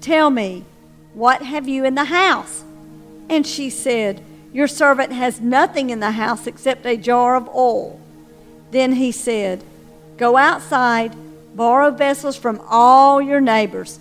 Tell 0.00 0.30
me, 0.30 0.64
what 1.14 1.42
have 1.42 1.66
you 1.66 1.84
in 1.84 1.94
the 1.94 2.04
house? 2.04 2.62
And 3.28 3.46
she 3.46 3.70
said, 3.70 4.22
Your 4.52 4.68
servant 4.68 5.12
has 5.12 5.40
nothing 5.40 5.90
in 5.90 6.00
the 6.00 6.12
house 6.12 6.46
except 6.46 6.86
a 6.86 6.96
jar 6.96 7.36
of 7.36 7.48
oil. 7.48 8.00
Then 8.70 8.92
he 8.92 9.12
said, 9.12 9.64
Go 10.16 10.36
outside, 10.36 11.14
borrow 11.56 11.90
vessels 11.90 12.36
from 12.36 12.60
all 12.68 13.22
your 13.22 13.40
neighbors, 13.40 13.98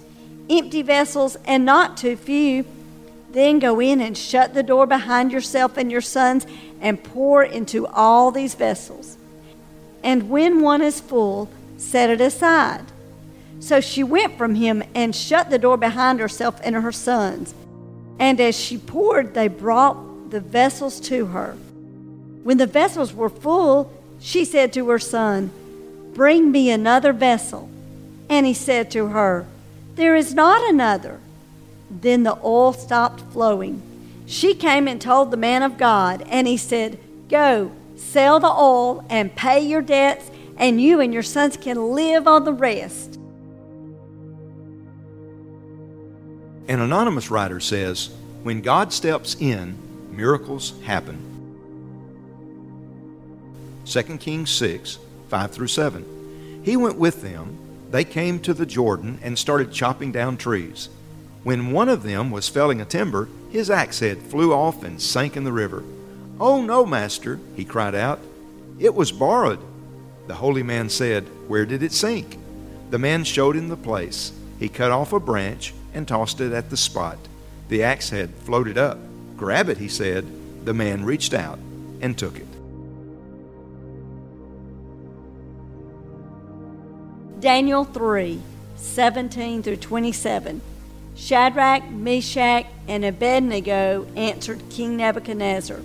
empty 0.49 0.81
vessels 0.81 1.37
and 1.45 1.65
not 1.65 1.97
too 1.97 2.15
few. 2.15 2.65
Then 3.33 3.57
go 3.59 3.79
in 3.79 3.99
and 3.99 4.17
shut 4.17 4.53
the 4.53 4.63
door 4.63 4.85
behind 4.85 5.31
yourself 5.31 5.75
and 5.75 5.91
your 5.91 6.01
sons 6.01 6.45
and 6.79 7.03
pour 7.03 7.43
into 7.43 7.87
all 7.87 8.31
these 8.31 8.53
vessels. 8.53 9.17
And 10.03 10.29
when 10.29 10.61
one 10.61 10.81
is 10.81 11.01
full, 11.01 11.49
set 11.77 12.11
it 12.11 12.21
aside. 12.21 12.85
So 13.59 13.81
she 13.81 14.03
went 14.03 14.37
from 14.37 14.55
him 14.55 14.83
and 14.93 15.15
shut 15.15 15.49
the 15.49 15.57
door 15.57 15.77
behind 15.77 16.19
herself 16.19 16.59
and 16.63 16.75
her 16.75 16.91
sons. 16.91 17.55
And 18.19 18.39
as 18.39 18.57
she 18.57 18.77
poured, 18.77 19.33
they 19.33 19.47
brought 19.47 20.29
the 20.29 20.39
vessels 20.39 20.99
to 21.01 21.27
her. 21.27 21.53
When 22.43 22.57
the 22.57 22.67
vessels 22.67 23.13
were 23.13 23.29
full, 23.29 23.91
she 24.19 24.45
said 24.45 24.73
to 24.73 24.89
her 24.89 24.99
son, 24.99 25.51
Bring 26.13 26.51
me 26.51 26.69
another 26.69 27.13
vessel. 27.13 27.69
And 28.29 28.45
he 28.45 28.53
said 28.53 28.91
to 28.91 29.07
her, 29.07 29.47
There 29.95 30.15
is 30.15 30.35
not 30.35 30.69
another. 30.69 31.19
Then 32.01 32.23
the 32.23 32.37
oil 32.43 32.73
stopped 32.73 33.21
flowing. 33.31 33.81
She 34.25 34.53
came 34.53 34.87
and 34.87 35.01
told 35.01 35.31
the 35.31 35.37
man 35.37 35.63
of 35.63 35.77
God, 35.77 36.23
and 36.27 36.47
he 36.47 36.57
said, 36.57 36.99
Go, 37.29 37.71
sell 37.95 38.39
the 38.39 38.47
oil 38.47 39.05
and 39.09 39.35
pay 39.35 39.59
your 39.59 39.81
debts, 39.81 40.29
and 40.57 40.81
you 40.81 40.99
and 40.99 41.13
your 41.13 41.23
sons 41.23 41.57
can 41.57 41.93
live 41.93 42.27
on 42.27 42.43
the 42.45 42.53
rest. 42.53 43.19
An 46.67 46.79
anonymous 46.79 47.29
writer 47.29 47.59
says, 47.59 48.09
When 48.43 48.61
God 48.61 48.93
steps 48.93 49.35
in, 49.39 49.77
miracles 50.11 50.73
happen. 50.83 51.19
2 53.85 54.03
Kings 54.17 54.49
6 54.51 54.97
5 55.27 55.51
through 55.51 55.67
7. 55.67 56.61
He 56.63 56.77
went 56.77 56.97
with 56.97 57.21
them. 57.21 57.57
They 57.91 58.03
came 58.03 58.39
to 58.41 58.53
the 58.53 58.65
Jordan 58.65 59.19
and 59.21 59.37
started 59.37 59.71
chopping 59.71 60.11
down 60.11 60.37
trees. 60.37 60.89
When 61.43 61.71
one 61.71 61.89
of 61.89 62.03
them 62.03 62.31
was 62.31 62.47
felling 62.47 62.79
a 62.79 62.85
timber, 62.85 63.27
his 63.49 63.69
axe 63.69 63.99
head 63.99 64.21
flew 64.21 64.53
off 64.53 64.83
and 64.83 65.01
sank 65.01 65.35
in 65.35 65.43
the 65.43 65.51
river. 65.51 65.83
Oh, 66.39 66.61
no, 66.61 66.85
master, 66.85 67.39
he 67.55 67.65
cried 67.65 67.95
out. 67.95 68.19
It 68.79 68.95
was 68.95 69.11
borrowed. 69.11 69.59
The 70.27 70.35
holy 70.35 70.63
man 70.63 70.89
said, 70.89 71.25
Where 71.47 71.65
did 71.65 71.83
it 71.83 71.91
sink? 71.91 72.37
The 72.89 72.97
man 72.97 73.25
showed 73.25 73.57
him 73.57 73.67
the 73.67 73.75
place. 73.75 74.31
He 74.57 74.69
cut 74.69 74.91
off 74.91 75.11
a 75.11 75.19
branch 75.19 75.73
and 75.93 76.07
tossed 76.07 76.39
it 76.39 76.53
at 76.53 76.69
the 76.69 76.77
spot. 76.77 77.17
The 77.67 77.83
axe 77.83 78.09
head 78.09 78.29
floated 78.45 78.77
up. 78.77 78.97
Grab 79.35 79.67
it, 79.67 79.77
he 79.77 79.89
said. 79.89 80.25
The 80.65 80.73
man 80.73 81.03
reached 81.03 81.33
out 81.33 81.59
and 82.01 82.17
took 82.17 82.37
it. 82.37 82.47
Daniel 87.41 87.83
3 87.83 88.41
17 88.77 89.63
through 89.63 89.77
27. 89.77 90.61
Shadrach, 91.15 91.89
Meshach, 91.91 92.65
and 92.87 93.05
Abednego 93.05 94.07
answered 94.15 94.61
King 94.69 94.97
Nebuchadnezzar 94.97 95.79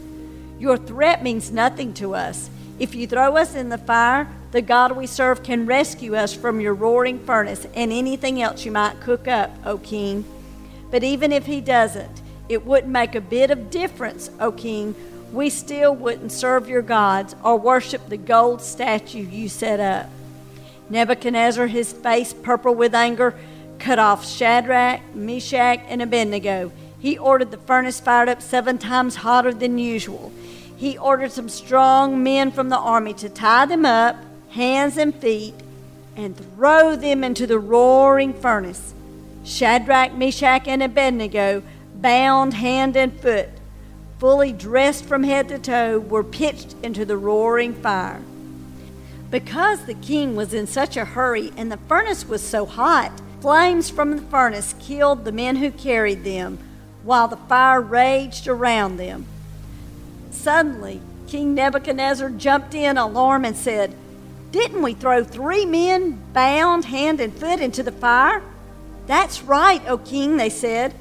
Your 0.59 0.76
threat 0.76 1.22
means 1.22 1.51
nothing 1.51 1.93
to 1.95 2.14
us. 2.14 2.51
If 2.79 2.95
you 2.95 3.07
throw 3.07 3.37
us 3.37 3.55
in 3.55 3.68
the 3.68 3.79
fire, 3.79 4.29
the 4.53 4.62
God 4.62 4.93
we 4.93 5.07
serve 5.07 5.43
can 5.43 5.66
rescue 5.66 6.16
us 6.16 6.33
from 6.33 6.61
your 6.61 6.74
roaring 6.74 7.18
furnace 7.18 7.66
and 7.74 7.93
anything 7.93 8.41
else 8.41 8.64
you 8.64 8.72
might 8.72 9.01
cook 9.01 9.29
up, 9.29 9.51
O 9.66 9.79
king. 9.79 10.24
But 10.91 11.05
even 11.05 11.33
if 11.33 11.47
he 11.47 11.61
doesn't, 11.61 12.22
it 12.49 12.64
wouldn't 12.64 12.93
make 12.93 13.14
a 13.14 13.20
bit 13.20 13.51
of 13.51 13.68
difference, 13.68 14.31
O 14.41 14.51
king. 14.51 14.95
We 15.33 15.51
still 15.51 15.95
wouldn't 15.95 16.33
serve 16.33 16.68
your 16.68 16.81
gods 16.81 17.37
or 17.45 17.59
worship 17.59 18.09
the 18.09 18.16
gold 18.16 18.62
statue 18.62 19.26
you 19.26 19.51
set 19.51 19.81
up. 19.81 20.09
Nebuchadnezzar, 20.89 21.66
his 21.66 21.93
face 21.93 22.33
purple 22.33 22.74
with 22.74 22.95
anger, 22.95 23.35
cut 23.79 23.99
off 23.99 24.26
Shadrach, 24.26 25.14
Meshach, 25.14 25.81
and 25.89 26.03
Abednego. 26.03 26.72
He 26.99 27.16
ordered 27.16 27.51
the 27.51 27.59
furnace 27.59 28.01
fired 28.01 28.29
up 28.29 28.43
seven 28.43 28.79
times 28.79 29.16
hotter 29.16 29.53
than 29.53 29.79
usual. 29.79 30.33
He 30.76 30.99
ordered 30.99 31.33
some 31.33 31.49
strong 31.49 32.22
men 32.22 32.53
from 32.53 32.68
the 32.68 32.79
army 32.79 33.14
to 33.14 33.29
tie 33.29 33.66
them 33.66 33.85
up, 33.85 34.16
hands 34.51 34.97
and 34.97 35.14
feet, 35.14 35.55
and 36.16 36.37
throw 36.37 36.97
them 36.97 37.22
into 37.22 37.47
the 37.47 37.59
roaring 37.59 38.33
furnace. 38.33 38.95
Shadrach, 39.45 40.14
Meshach, 40.14 40.66
and 40.66 40.83
Abednego, 40.83 41.62
bound 41.95 42.55
hand 42.55 42.97
and 42.97 43.18
foot, 43.20 43.49
fully 44.18 44.53
dressed 44.53 45.05
from 45.05 45.22
head 45.22 45.49
to 45.49 45.59
toe, 45.59 45.99
were 45.99 46.24
pitched 46.24 46.74
into 46.83 47.05
the 47.05 47.16
roaring 47.16 47.74
fire. 47.74 48.20
Because 49.31 49.85
the 49.85 49.95
king 49.95 50.37
was 50.37 50.55
in 50.55 50.66
such 50.66 50.97
a 50.97 51.05
hurry 51.05 51.53
and 51.57 51.70
the 51.70 51.76
furnace 51.76 52.26
was 52.26 52.43
so 52.43 52.66
hot, 52.66 53.12
flames 53.41 53.91
from 53.91 54.16
the 54.16 54.22
furnace 54.22 54.74
killed 54.80 55.24
the 55.24 55.32
men 55.32 55.57
who 55.57 55.70
carried 55.70 56.24
them, 56.24 56.59
while 57.03 57.28
the 57.28 57.36
fire 57.36 57.80
raged 57.80 58.49
around 58.49 58.97
them. 58.97 59.26
Suddenly, 60.30 61.01
King 61.26 61.55
Nebuchadnezzar 61.55 62.30
jumped 62.30 62.74
in 62.74 62.97
alarm 62.97 63.45
and 63.45 63.57
said, 63.57 63.95
Didn't 64.51 64.82
we 64.82 64.95
throw 64.95 65.22
three 65.22 65.66
men 65.66 66.22
bound 66.32 66.86
hand 66.86 67.20
and 67.20 67.34
foot 67.34 67.61
into 67.61 67.82
the 67.82 67.93
fire? 67.93 68.43
That's 69.07 69.43
right, 69.43 69.82
O 69.89 69.99
king, 69.99 70.36
they 70.36 70.51
said. 70.51 70.95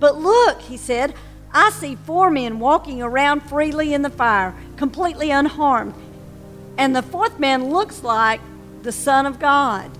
But 0.00 0.16
look, 0.16 0.60
he 0.62 0.76
said, 0.76 1.14
I 1.52 1.70
see 1.70 1.94
four 1.94 2.30
men 2.30 2.58
walking 2.58 3.00
around 3.00 3.42
freely 3.42 3.94
in 3.94 4.02
the 4.02 4.10
fire, 4.10 4.54
completely 4.76 5.30
unharmed. 5.30 5.94
And 6.76 6.94
the 6.94 7.02
fourth 7.02 7.38
man 7.38 7.70
looks 7.70 8.02
like 8.02 8.40
the 8.82 8.92
Son 8.92 9.24
of 9.24 9.38
God. 9.38 9.90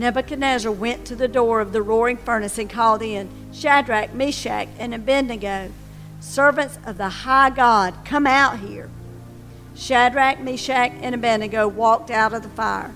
Nebuchadnezzar 0.00 0.72
went 0.72 1.04
to 1.04 1.14
the 1.14 1.28
door 1.28 1.60
of 1.60 1.72
the 1.72 1.82
roaring 1.82 2.16
furnace 2.16 2.56
and 2.56 2.70
called 2.70 3.02
in 3.02 3.28
Shadrach, 3.52 4.14
Meshach, 4.14 4.68
and 4.78 4.94
Abednego, 4.94 5.70
servants 6.20 6.78
of 6.86 6.96
the 6.96 7.10
high 7.10 7.50
God, 7.50 7.94
come 8.06 8.26
out 8.26 8.60
here. 8.60 8.88
Shadrach, 9.76 10.40
Meshach, 10.40 10.92
and 11.02 11.14
Abednego 11.14 11.68
walked 11.68 12.10
out 12.10 12.32
of 12.32 12.42
the 12.42 12.48
fire. 12.48 12.94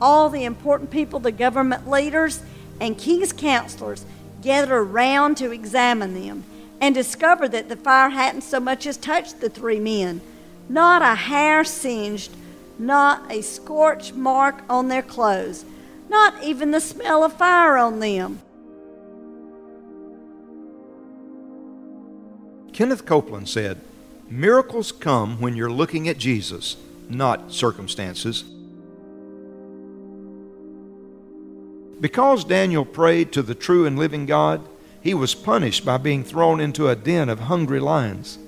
All 0.00 0.30
the 0.30 0.44
important 0.44 0.90
people, 0.90 1.20
the 1.20 1.32
government 1.32 1.86
leaders, 1.86 2.42
and 2.80 2.96
king's 2.96 3.34
counselors 3.34 4.06
gathered 4.40 4.74
around 4.74 5.36
to 5.36 5.52
examine 5.52 6.14
them 6.14 6.44
and 6.80 6.94
discovered 6.94 7.52
that 7.52 7.68
the 7.68 7.76
fire 7.76 8.08
hadn't 8.08 8.40
so 8.40 8.58
much 8.58 8.86
as 8.86 8.96
touched 8.96 9.42
the 9.42 9.50
three 9.50 9.78
men. 9.78 10.22
Not 10.66 11.02
a 11.02 11.14
hair 11.14 11.62
singed, 11.62 12.34
not 12.78 13.30
a 13.30 13.42
scorch 13.42 14.14
mark 14.14 14.62
on 14.70 14.88
their 14.88 15.02
clothes, 15.02 15.66
not 16.12 16.44
even 16.44 16.70
the 16.70 16.80
smell 16.80 17.24
of 17.24 17.32
fire 17.32 17.76
on 17.76 17.98
them. 17.98 18.40
Kenneth 22.72 23.04
Copeland 23.04 23.48
said, 23.48 23.80
Miracles 24.28 24.92
come 24.92 25.40
when 25.40 25.56
you're 25.56 25.70
looking 25.70 26.08
at 26.08 26.18
Jesus, 26.18 26.76
not 27.08 27.52
circumstances. 27.52 28.44
Because 32.00 32.44
Daniel 32.44 32.84
prayed 32.84 33.32
to 33.32 33.42
the 33.42 33.54
true 33.54 33.86
and 33.86 33.98
living 33.98 34.26
God, 34.26 34.66
he 35.00 35.14
was 35.14 35.34
punished 35.34 35.84
by 35.84 35.96
being 35.96 36.24
thrown 36.24 36.60
into 36.60 36.88
a 36.88 36.96
den 36.96 37.28
of 37.28 37.40
hungry 37.40 37.80
lions. 37.80 38.38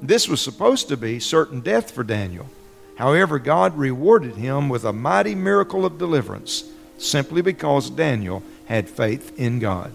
This 0.00 0.28
was 0.28 0.40
supposed 0.40 0.88
to 0.88 0.96
be 0.96 1.20
certain 1.20 1.60
death 1.60 1.90
for 1.90 2.02
Daniel. 2.02 2.46
However, 2.96 3.38
God 3.38 3.76
rewarded 3.76 4.36
him 4.36 4.68
with 4.68 4.84
a 4.84 4.92
mighty 4.92 5.34
miracle 5.34 5.84
of 5.84 5.98
deliverance 5.98 6.64
simply 7.04 7.42
because 7.42 7.90
Daniel 7.90 8.42
had 8.66 8.88
faith 8.88 9.38
in 9.38 9.58
God. 9.58 9.92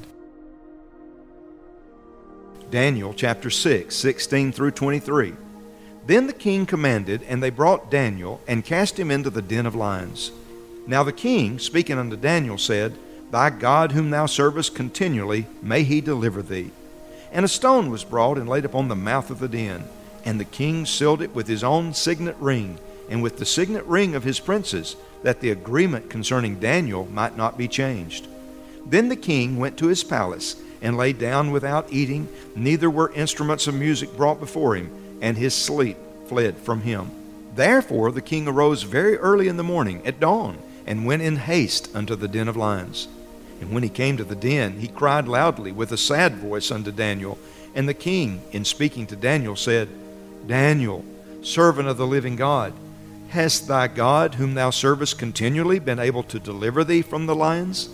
Daniel 2.69 3.13
chapter 3.13 3.49
6, 3.49 3.95
16 3.95 4.51
through 4.51 4.71
23. 4.71 5.33
Then 6.05 6.27
the 6.27 6.33
king 6.33 6.65
commanded, 6.65 7.23
and 7.23 7.41
they 7.41 7.49
brought 7.49 7.91
Daniel 7.91 8.41
and 8.47 8.63
cast 8.63 8.99
him 8.99 9.11
into 9.11 9.29
the 9.29 9.41
den 9.41 9.65
of 9.65 9.75
lions. 9.75 10.31
Now 10.85 11.03
the 11.03 11.11
king, 11.11 11.59
speaking 11.59 11.97
unto 11.97 12.15
Daniel, 12.15 12.57
said, 12.57 12.97
Thy 13.29 13.49
God 13.49 13.91
whom 13.91 14.09
thou 14.09 14.25
servest 14.25 14.73
continually, 14.73 15.47
may 15.61 15.83
he 15.83 15.99
deliver 15.99 16.41
thee. 16.41 16.71
And 17.31 17.43
a 17.43 17.49
stone 17.49 17.89
was 17.89 18.05
brought 18.05 18.37
and 18.37 18.47
laid 18.47 18.63
upon 18.63 18.87
the 18.87 18.95
mouth 18.95 19.29
of 19.29 19.39
the 19.39 19.49
den. 19.49 19.83
And 20.23 20.39
the 20.39 20.45
king 20.45 20.85
sealed 20.85 21.21
it 21.21 21.35
with 21.35 21.47
his 21.47 21.63
own 21.63 21.93
signet 21.93 22.35
ring, 22.37 22.79
and 23.09 23.21
with 23.23 23.37
the 23.37 23.45
signet 23.45 23.85
ring 23.85 24.15
of 24.15 24.23
his 24.23 24.39
princes, 24.39 24.95
that 25.23 25.39
the 25.39 25.51
agreement 25.51 26.09
concerning 26.09 26.59
Daniel 26.59 27.05
might 27.05 27.37
not 27.37 27.57
be 27.57 27.67
changed. 27.67 28.27
Then 28.85 29.09
the 29.09 29.15
king 29.15 29.57
went 29.57 29.77
to 29.77 29.87
his 29.87 30.03
palace, 30.03 30.55
and 30.81 30.95
lay 30.95 31.13
down 31.13 31.51
without 31.51 31.91
eating, 31.91 32.27
neither 32.55 32.89
were 32.89 33.11
instruments 33.13 33.67
of 33.67 33.73
music 33.73 34.15
brought 34.15 34.39
before 34.39 34.75
him, 34.75 35.17
and 35.21 35.37
his 35.37 35.53
sleep 35.53 35.97
fled 36.27 36.57
from 36.57 36.81
him. 36.81 37.09
Therefore 37.55 38.11
the 38.11 38.21
king 38.21 38.47
arose 38.47 38.83
very 38.83 39.17
early 39.17 39.47
in 39.47 39.57
the 39.57 39.63
morning, 39.63 40.05
at 40.05 40.19
dawn, 40.19 40.57
and 40.85 41.05
went 41.05 41.21
in 41.21 41.35
haste 41.35 41.93
unto 41.95 42.15
the 42.15 42.27
den 42.27 42.47
of 42.47 42.55
lions. 42.55 43.07
And 43.59 43.73
when 43.73 43.83
he 43.83 43.89
came 43.89 44.17
to 44.17 44.23
the 44.23 44.35
den, 44.35 44.79
he 44.79 44.87
cried 44.87 45.27
loudly 45.27 45.71
with 45.71 45.91
a 45.91 45.97
sad 45.97 46.35
voice 46.35 46.71
unto 46.71 46.91
Daniel. 46.91 47.37
And 47.73 47.89
the 47.89 47.93
king, 47.93 48.41
in 48.51 48.63
speaking 48.63 49.07
to 49.07 49.15
Daniel, 49.15 49.55
said, 49.55 49.89
Daniel, 50.45 51.03
servant 51.41 51.87
of 51.87 51.97
the 51.97 52.07
living 52.07 52.35
God, 52.35 52.73
hast 53.29 53.67
thy 53.67 53.87
God, 53.87 54.35
whom 54.35 54.53
thou 54.53 54.69
servest 54.69 55.17
continually, 55.17 55.79
been 55.79 55.99
able 55.99 56.23
to 56.23 56.39
deliver 56.39 56.83
thee 56.83 57.01
from 57.01 57.25
the 57.25 57.35
lions? 57.35 57.89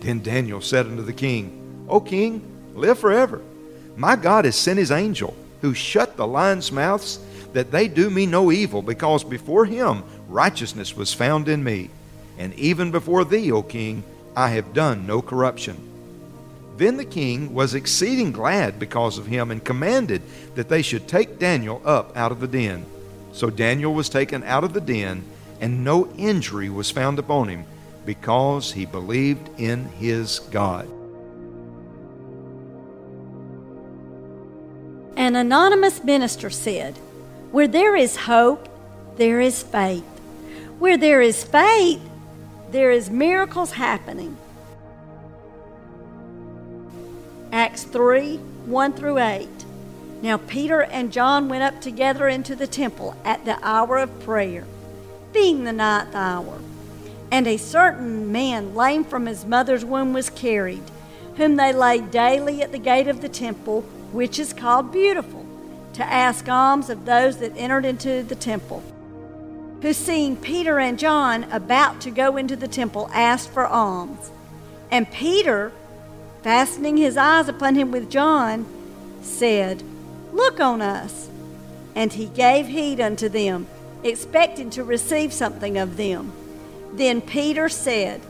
Then 0.00 0.22
Daniel 0.22 0.60
said 0.60 0.86
unto 0.86 1.02
the 1.02 1.12
king, 1.12 1.86
O 1.88 2.00
king, 2.00 2.42
live 2.74 2.98
forever. 2.98 3.40
My 3.96 4.16
God 4.16 4.44
has 4.44 4.56
sent 4.56 4.78
his 4.78 4.90
angel, 4.90 5.36
who 5.60 5.74
shut 5.74 6.16
the 6.16 6.26
lions' 6.26 6.72
mouths, 6.72 7.18
that 7.52 7.70
they 7.70 7.88
do 7.88 8.10
me 8.10 8.26
no 8.26 8.50
evil, 8.50 8.82
because 8.82 9.24
before 9.24 9.64
him 9.64 10.02
righteousness 10.28 10.96
was 10.96 11.14
found 11.14 11.48
in 11.48 11.62
me. 11.62 11.90
And 12.38 12.52
even 12.54 12.90
before 12.90 13.24
thee, 13.24 13.52
O 13.52 13.62
king, 13.62 14.02
I 14.36 14.48
have 14.50 14.74
done 14.74 15.06
no 15.06 15.22
corruption. 15.22 15.76
Then 16.76 16.96
the 16.96 17.04
king 17.04 17.54
was 17.54 17.74
exceeding 17.74 18.32
glad 18.32 18.80
because 18.80 19.16
of 19.16 19.26
him 19.26 19.52
and 19.52 19.64
commanded 19.64 20.22
that 20.56 20.68
they 20.68 20.82
should 20.82 21.06
take 21.06 21.38
Daniel 21.38 21.80
up 21.84 22.16
out 22.16 22.32
of 22.32 22.40
the 22.40 22.48
den. 22.48 22.84
So 23.34 23.50
Daniel 23.50 23.92
was 23.92 24.08
taken 24.08 24.44
out 24.44 24.62
of 24.62 24.74
the 24.74 24.80
den, 24.80 25.24
and 25.60 25.82
no 25.82 26.06
injury 26.16 26.70
was 26.70 26.92
found 26.92 27.18
upon 27.18 27.48
him 27.48 27.64
because 28.06 28.70
he 28.70 28.86
believed 28.86 29.50
in 29.58 29.86
his 29.86 30.38
God. 30.38 30.88
An 35.16 35.34
anonymous 35.34 36.04
minister 36.04 36.48
said, 36.48 36.96
Where 37.50 37.66
there 37.66 37.96
is 37.96 38.14
hope, 38.14 38.68
there 39.16 39.40
is 39.40 39.64
faith. 39.64 40.04
Where 40.78 40.96
there 40.96 41.20
is 41.20 41.42
faith, 41.42 42.02
there 42.70 42.92
is 42.92 43.10
miracles 43.10 43.72
happening. 43.72 44.36
Acts 47.50 47.82
3 47.82 48.36
1 48.36 48.92
through 48.92 49.18
8. 49.18 49.48
Now 50.24 50.38
Peter 50.38 50.80
and 50.80 51.12
John 51.12 51.50
went 51.50 51.64
up 51.64 51.82
together 51.82 52.28
into 52.28 52.56
the 52.56 52.66
temple 52.66 53.14
at 53.26 53.44
the 53.44 53.58
hour 53.62 53.98
of 53.98 54.20
prayer, 54.20 54.64
being 55.34 55.64
the 55.64 55.72
ninth 55.74 56.14
hour. 56.14 56.60
And 57.30 57.46
a 57.46 57.58
certain 57.58 58.32
man, 58.32 58.74
lame 58.74 59.04
from 59.04 59.26
his 59.26 59.44
mother's 59.44 59.84
womb, 59.84 60.14
was 60.14 60.30
carried, 60.30 60.82
whom 61.36 61.56
they 61.56 61.74
laid 61.74 62.10
daily 62.10 62.62
at 62.62 62.72
the 62.72 62.78
gate 62.78 63.06
of 63.06 63.20
the 63.20 63.28
temple, 63.28 63.82
which 64.12 64.38
is 64.38 64.54
called 64.54 64.90
Beautiful, 64.90 65.44
to 65.92 66.02
ask 66.02 66.48
alms 66.48 66.88
of 66.88 67.04
those 67.04 67.36
that 67.36 67.52
entered 67.54 67.84
into 67.84 68.22
the 68.22 68.34
temple 68.34 68.82
who, 69.82 69.92
seeing 69.92 70.38
Peter 70.38 70.78
and 70.78 70.98
John 70.98 71.44
about 71.52 72.00
to 72.00 72.10
go 72.10 72.38
into 72.38 72.56
the 72.56 72.66
temple, 72.66 73.10
asked 73.12 73.50
for 73.50 73.66
alms. 73.66 74.30
And 74.90 75.10
Peter, 75.10 75.70
fastening 76.42 76.96
his 76.96 77.18
eyes 77.18 77.46
upon 77.50 77.74
him 77.74 77.90
with 77.90 78.08
John, 78.08 78.64
said, 79.20 79.82
Look 80.34 80.58
on 80.58 80.82
us. 80.82 81.30
And 81.94 82.12
he 82.12 82.26
gave 82.26 82.66
heed 82.66 83.00
unto 83.00 83.28
them, 83.28 83.68
expecting 84.02 84.68
to 84.70 84.82
receive 84.82 85.32
something 85.32 85.78
of 85.78 85.96
them. 85.96 86.32
Then 86.92 87.20
Peter 87.20 87.68
said, 87.68 88.20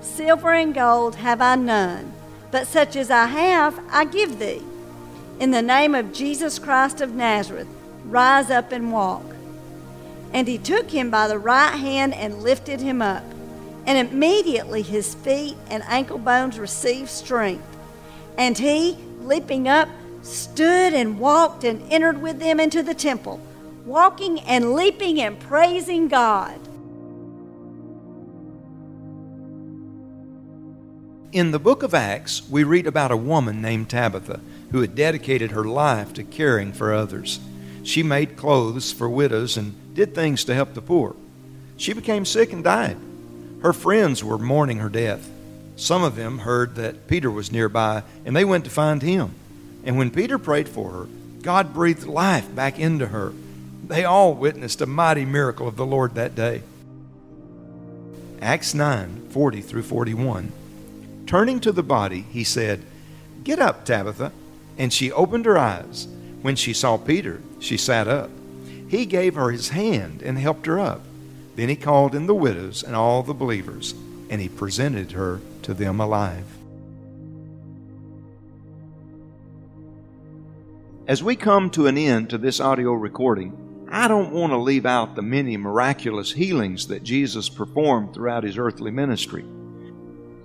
Silver 0.00 0.54
and 0.54 0.74
gold 0.74 1.16
have 1.16 1.42
I 1.42 1.56
none, 1.56 2.14
but 2.50 2.66
such 2.66 2.96
as 2.96 3.10
I 3.10 3.26
have 3.26 3.78
I 3.90 4.06
give 4.06 4.38
thee. 4.38 4.62
In 5.38 5.50
the 5.50 5.62
name 5.62 5.94
of 5.94 6.14
Jesus 6.14 6.58
Christ 6.58 7.02
of 7.02 7.14
Nazareth, 7.14 7.68
rise 8.04 8.50
up 8.50 8.72
and 8.72 8.90
walk. 8.90 9.24
And 10.32 10.48
he 10.48 10.56
took 10.56 10.90
him 10.90 11.10
by 11.10 11.28
the 11.28 11.38
right 11.38 11.76
hand 11.76 12.14
and 12.14 12.42
lifted 12.42 12.80
him 12.80 13.02
up. 13.02 13.24
And 13.86 14.08
immediately 14.08 14.82
his 14.82 15.14
feet 15.14 15.56
and 15.68 15.82
ankle 15.86 16.18
bones 16.18 16.58
received 16.58 17.10
strength. 17.10 17.64
And 18.38 18.56
he, 18.56 18.96
leaping 19.20 19.68
up, 19.68 19.88
stood 20.22 20.92
and 20.94 21.18
walked 21.18 21.64
and 21.64 21.82
entered 21.92 22.20
with 22.20 22.38
them 22.38 22.60
into 22.60 22.82
the 22.82 22.94
temple, 22.94 23.40
walking 23.84 24.40
and 24.40 24.74
leaping 24.74 25.20
and 25.20 25.38
praising 25.40 26.08
God. 26.08 26.58
In 31.32 31.52
the 31.52 31.60
book 31.60 31.84
of 31.84 31.94
Acts, 31.94 32.48
we 32.50 32.64
read 32.64 32.88
about 32.88 33.12
a 33.12 33.16
woman 33.16 33.62
named 33.62 33.88
Tabitha 33.88 34.40
who 34.72 34.80
had 34.80 34.96
dedicated 34.96 35.52
her 35.52 35.64
life 35.64 36.12
to 36.14 36.24
caring 36.24 36.72
for 36.72 36.92
others. 36.92 37.38
She 37.84 38.02
made 38.02 38.36
clothes 38.36 38.92
for 38.92 39.08
widows 39.08 39.56
and 39.56 39.94
did 39.94 40.14
things 40.14 40.44
to 40.44 40.54
help 40.54 40.74
the 40.74 40.82
poor. 40.82 41.14
She 41.76 41.92
became 41.92 42.24
sick 42.24 42.52
and 42.52 42.62
died. 42.64 42.96
Her 43.62 43.72
friends 43.72 44.24
were 44.24 44.38
mourning 44.38 44.78
her 44.78 44.88
death. 44.88 45.30
Some 45.76 46.02
of 46.02 46.16
them 46.16 46.38
heard 46.38 46.74
that 46.74 47.06
Peter 47.06 47.30
was 47.30 47.52
nearby, 47.52 48.02
and 48.24 48.34
they 48.34 48.44
went 48.44 48.64
to 48.64 48.70
find 48.70 49.00
him. 49.00 49.34
And 49.84 49.96
when 49.96 50.10
Peter 50.10 50.38
prayed 50.38 50.68
for 50.68 50.90
her, 50.90 51.06
God 51.42 51.72
breathed 51.72 52.06
life 52.06 52.54
back 52.54 52.78
into 52.78 53.06
her. 53.06 53.32
They 53.86 54.04
all 54.04 54.34
witnessed 54.34 54.80
a 54.80 54.86
mighty 54.86 55.24
miracle 55.24 55.66
of 55.66 55.76
the 55.76 55.86
Lord 55.86 56.14
that 56.14 56.34
day. 56.34 56.62
Acts 58.40 58.74
9 58.74 59.28
40 59.30 59.60
through 59.60 59.82
41. 59.82 60.52
Turning 61.26 61.60
to 61.60 61.72
the 61.72 61.82
body, 61.82 62.22
he 62.30 62.44
said, 62.44 62.82
Get 63.44 63.58
up, 63.58 63.84
Tabitha. 63.84 64.32
And 64.78 64.92
she 64.92 65.12
opened 65.12 65.44
her 65.44 65.58
eyes. 65.58 66.08
When 66.42 66.56
she 66.56 66.72
saw 66.72 66.96
Peter, 66.96 67.42
she 67.58 67.76
sat 67.76 68.08
up. 68.08 68.30
He 68.88 69.06
gave 69.06 69.34
her 69.34 69.50
his 69.50 69.68
hand 69.68 70.22
and 70.22 70.38
helped 70.38 70.66
her 70.66 70.78
up. 70.78 71.02
Then 71.54 71.68
he 71.68 71.76
called 71.76 72.14
in 72.14 72.26
the 72.26 72.34
widows 72.34 72.82
and 72.82 72.96
all 72.96 73.22
the 73.22 73.34
believers, 73.34 73.94
and 74.30 74.40
he 74.40 74.48
presented 74.48 75.12
her 75.12 75.40
to 75.62 75.74
them 75.74 76.00
alive. 76.00 76.46
As 81.10 81.24
we 81.24 81.34
come 81.34 81.70
to 81.70 81.88
an 81.88 81.98
end 81.98 82.30
to 82.30 82.38
this 82.38 82.60
audio 82.60 82.92
recording, 82.92 83.88
I 83.90 84.06
don't 84.06 84.30
want 84.30 84.52
to 84.52 84.56
leave 84.56 84.86
out 84.86 85.16
the 85.16 85.22
many 85.22 85.56
miraculous 85.56 86.30
healings 86.30 86.86
that 86.86 87.02
Jesus 87.02 87.48
performed 87.48 88.14
throughout 88.14 88.44
his 88.44 88.56
earthly 88.56 88.92
ministry. 88.92 89.44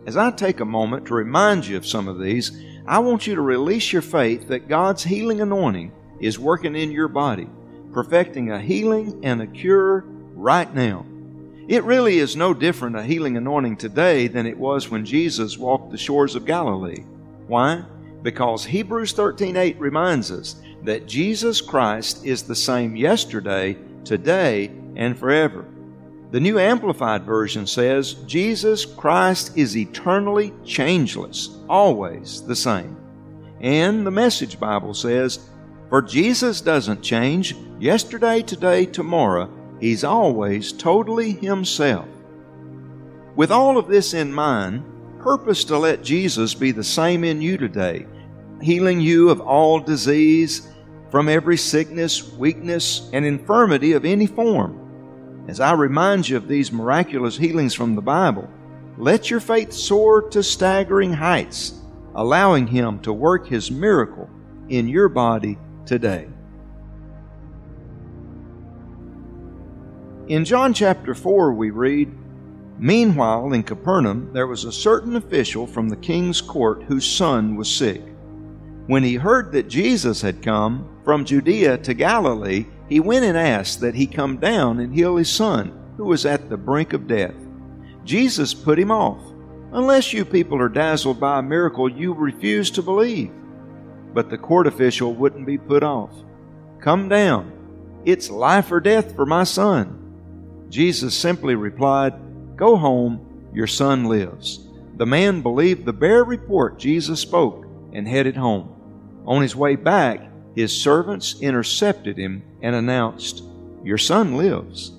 As 0.08 0.18
I 0.18 0.32
take 0.32 0.62
a 0.62 0.66
moment 0.66 1.06
to 1.06 1.14
remind 1.14 1.68
you 1.68 1.78
of 1.78 1.86
some 1.86 2.08
of 2.08 2.20
these, 2.20 2.52
I 2.88 2.98
want 2.98 3.28
you 3.28 3.36
to 3.36 3.42
release 3.42 3.94
your 3.94 4.02
faith 4.02 4.48
that 4.48 4.68
God's 4.68 5.04
healing 5.04 5.40
anointing 5.40 5.92
is 6.20 6.40
working 6.40 6.76
in 6.76 6.90
your 6.90 7.10
body, 7.10 7.48
perfecting 7.94 8.50
a 8.50 8.60
healing 8.60 9.24
and 9.24 9.44
a 9.44 9.48
cure 9.48 10.04
right 10.34 10.74
now. 10.74 11.06
It 11.68 11.84
really 11.84 12.18
is 12.18 12.36
no 12.36 12.56
different 12.56 12.96
a 12.96 13.04
healing 13.04 13.38
anointing 13.38 13.78
today 13.78 14.28
than 14.28 14.48
it 14.48 14.58
was 14.58 14.90
when 14.90 15.06
Jesus 15.06 15.60
walked 15.60 15.92
the 15.92 15.98
shores 16.00 16.34
of 16.34 16.48
Galilee. 16.48 17.04
Why? 17.46 17.86
Because 18.26 18.66
Hebrews 18.66 19.14
13:8 19.14 19.80
reminds 19.80 20.32
us 20.32 20.56
that 20.84 21.06
Jesus 21.06 21.62
Christ 21.62 22.26
is 22.26 22.42
the 22.42 22.56
same 22.56 22.96
yesterday, 22.96 23.78
today, 24.04 24.72
and 24.96 25.16
forever. 25.16 25.64
The 26.32 26.40
New 26.40 26.58
Amplified 26.58 27.24
Version 27.24 27.68
says 27.68 28.16
Jesus 28.26 28.84
Christ 28.84 29.56
is 29.56 29.78
eternally 29.78 30.54
changeless, 30.64 31.56
always 31.70 32.42
the 32.42 32.56
same. 32.56 32.98
And 33.62 34.08
the 34.08 34.12
Message 34.12 34.60
Bible 34.60 34.96
says, 34.96 35.48
For 35.90 36.02
Jesus 36.02 36.62
doesn't 36.62 37.04
change, 37.04 37.56
yesterday, 37.80 38.42
today, 38.42 38.88
tomorrow, 38.88 39.52
He's 39.80 40.04
always 40.04 40.72
totally 40.72 41.34
Himself. 41.34 42.08
With 43.36 43.52
all 43.52 43.78
of 43.78 43.88
this 43.88 44.16
in 44.16 44.34
mind, 44.34 44.84
purpose 45.20 45.64
to 45.66 45.78
let 45.78 46.04
Jesus 46.04 46.56
be 46.56 46.72
the 46.72 46.84
same 46.84 47.24
in 47.24 47.40
you 47.40 47.58
today 47.58 48.08
healing 48.62 49.02
you 49.02 49.30
of 49.30 49.42
all 49.42 49.80
disease, 49.80 50.70
from 51.10 51.30
every 51.30 51.58
sickness, 51.58 52.34
weakness, 52.34 53.10
and 53.14 53.26
infirmity 53.26 53.94
of 53.94 54.06
any 54.06 54.28
form. 54.28 55.46
As 55.48 55.60
I 55.60 55.74
remind 55.74 56.28
you 56.28 56.38
of 56.38 56.48
these 56.48 56.72
miraculous 56.72 57.38
healings 57.38 57.74
from 57.74 57.96
the 57.96 58.02
Bible, 58.02 58.50
let 58.98 59.30
your 59.30 59.40
faith 59.40 59.72
soar 59.72 60.24
to 60.30 60.42
staggering 60.42 61.14
heights, 61.14 61.80
allowing 62.16 62.68
Him 62.68 63.00
to 63.00 63.14
work 63.14 63.48
His 63.48 63.70
miracle 63.70 64.30
in 64.70 64.88
your 64.88 65.08
body 65.10 65.58
today. 65.86 66.28
In 70.28 70.44
John 70.44 70.74
chapter 70.74 71.14
4, 71.14 71.54
we 71.54 71.70
read, 71.70 72.12
Meanwhile, 72.80 73.54
in 73.54 73.64
Capernaum, 73.64 74.34
there 74.34 74.48
was 74.48 74.66
a 74.66 74.72
certain 74.72 75.16
official 75.16 75.68
from 75.68 75.88
the 75.88 75.96
king's 75.96 76.42
court 76.42 76.84
whose 76.84 77.06
son 77.06 77.56
was 77.56 77.74
sick. 77.74 78.02
When 78.88 79.04
he 79.04 79.16
heard 79.16 79.52
that 79.54 79.68
Jesus 79.68 80.22
had 80.22 80.44
come 80.44 80.88
from 81.04 81.26
Judea 81.26 81.80
to 81.80 81.94
Galilee, 81.94 82.68
he 82.88 83.00
went 83.00 83.26
and 83.26 83.38
asked 83.38 83.82
that 83.82 83.96
he 83.96 84.06
come 84.06 84.38
down 84.38 84.80
and 84.80 84.94
heal 84.94 85.16
his 85.16 85.30
son, 85.30 85.74
who 85.98 86.06
was 86.06 86.26
at 86.26 86.50
the 86.50 86.58
brink 86.58 86.94
of 86.94 87.08
death. 87.08 87.34
Jesus 88.04 88.54
put 88.54 88.78
him 88.78 88.92
off. 88.92 89.22
Unless 89.72 90.14
you 90.14 90.24
people 90.24 90.62
are 90.62 90.70
dazzled 90.70 91.20
by 91.20 91.40
a 91.40 91.44
miracle, 91.44 91.90
you 91.90 92.14
refuse 92.14 92.70
to 92.72 92.84
believe. 92.84 93.32
But 94.14 94.30
the 94.30 94.38
court 94.38 94.68
official 94.68 95.16
wouldn't 95.16 95.48
be 95.48 95.58
put 95.58 95.84
off. 95.84 96.12
Come 96.80 97.10
down. 97.10 97.52
It's 98.06 98.30
life 98.30 98.72
or 98.72 98.80
death 98.80 99.16
for 99.16 99.26
my 99.26 99.44
son. 99.44 100.68
Jesus 100.70 101.18
simply 101.18 101.56
replied, 101.56 102.14
Go 102.56 102.78
home, 102.78 103.50
your 103.52 103.68
son 103.68 104.06
lives. 104.06 104.68
The 104.98 105.08
man 105.08 105.42
believed 105.42 105.86
the 105.86 105.94
bare 105.94 106.24
report 106.24 106.78
Jesus 106.78 107.20
spoke 107.20 107.66
and 107.92 108.08
headed 108.08 108.38
home. 108.38 108.75
On 109.26 109.42
his 109.42 109.56
way 109.56 109.76
back, 109.76 110.22
his 110.56 110.76
servants 110.76 111.42
intercepted 111.42 112.18
him 112.18 112.44
and 112.62 112.76
announced, 112.76 113.44
Your 113.84 113.98
son 113.98 114.38
lives. 114.38 114.92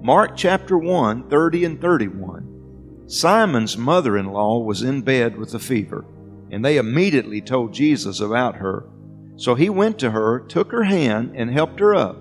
Mark 0.00 0.36
chapter 0.36 0.78
1, 0.78 1.28
30 1.28 1.64
and 1.64 1.80
31. 1.80 3.04
Simon's 3.06 3.76
mother 3.76 4.16
in 4.16 4.26
law 4.26 4.58
was 4.58 4.82
in 4.82 5.02
bed 5.02 5.36
with 5.36 5.54
a 5.54 5.58
fever, 5.58 6.04
and 6.50 6.64
they 6.64 6.76
immediately 6.76 7.40
told 7.40 7.72
Jesus 7.72 8.20
about 8.20 8.56
her. 8.56 8.86
So 9.36 9.54
he 9.54 9.70
went 9.70 9.98
to 10.00 10.10
her, 10.10 10.40
took 10.40 10.72
her 10.72 10.84
hand, 10.84 11.32
and 11.34 11.50
helped 11.50 11.80
her 11.80 11.94
up. 11.94 12.16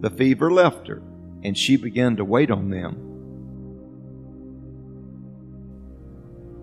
The 0.00 0.10
fever 0.10 0.50
left 0.50 0.86
her, 0.86 1.02
and 1.42 1.56
she 1.56 1.76
began 1.76 2.16
to 2.16 2.24
wait 2.24 2.50
on 2.50 2.70
them. 2.70 3.04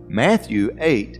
Matthew 0.07 0.76
8, 0.80 1.19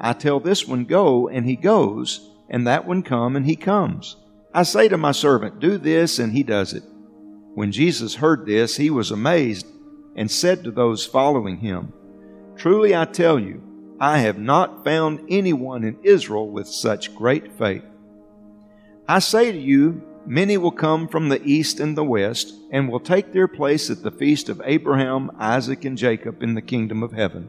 I 0.00 0.12
tell 0.12 0.40
this 0.40 0.66
one, 0.66 0.84
Go, 0.84 1.28
and 1.28 1.46
he 1.46 1.56
goes, 1.56 2.30
and 2.48 2.66
that 2.66 2.86
one, 2.86 3.02
Come, 3.02 3.36
and 3.36 3.46
he 3.46 3.56
comes. 3.56 4.16
I 4.52 4.62
say 4.62 4.88
to 4.88 4.96
my 4.96 5.12
servant, 5.12 5.60
Do 5.60 5.78
this, 5.78 6.18
and 6.18 6.32
he 6.32 6.42
does 6.42 6.72
it. 6.72 6.84
When 7.54 7.72
Jesus 7.72 8.16
heard 8.16 8.46
this, 8.46 8.76
he 8.76 8.90
was 8.90 9.10
amazed 9.10 9.66
and 10.16 10.30
said 10.30 10.64
to 10.64 10.70
those 10.70 11.06
following 11.06 11.58
him, 11.58 11.92
Truly 12.56 12.94
I 12.94 13.04
tell 13.04 13.38
you, 13.38 13.62
I 14.00 14.18
have 14.18 14.38
not 14.38 14.84
found 14.84 15.26
anyone 15.28 15.84
in 15.84 15.98
Israel 16.02 16.48
with 16.48 16.66
such 16.66 17.14
great 17.14 17.56
faith. 17.58 17.84
I 19.08 19.18
say 19.18 19.52
to 19.52 19.58
you, 19.58 20.02
many 20.26 20.56
will 20.56 20.72
come 20.72 21.08
from 21.08 21.28
the 21.28 21.42
east 21.42 21.80
and 21.80 21.96
the 21.96 22.04
west, 22.04 22.52
and 22.70 22.88
will 22.88 23.00
take 23.00 23.32
their 23.32 23.48
place 23.48 23.90
at 23.90 24.02
the 24.02 24.10
feast 24.10 24.48
of 24.48 24.62
Abraham, 24.64 25.30
Isaac, 25.38 25.84
and 25.84 25.98
Jacob 25.98 26.42
in 26.42 26.54
the 26.54 26.62
kingdom 26.62 27.02
of 27.02 27.12
heaven. 27.12 27.48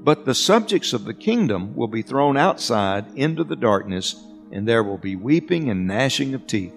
But 0.00 0.24
the 0.24 0.34
subjects 0.34 0.92
of 0.92 1.04
the 1.04 1.14
kingdom 1.14 1.74
will 1.74 1.88
be 1.88 2.02
thrown 2.02 2.36
outside 2.36 3.06
into 3.16 3.44
the 3.44 3.56
darkness, 3.56 4.16
and 4.52 4.66
there 4.66 4.82
will 4.82 4.98
be 4.98 5.16
weeping 5.16 5.68
and 5.70 5.86
gnashing 5.86 6.34
of 6.34 6.46
teeth. 6.46 6.74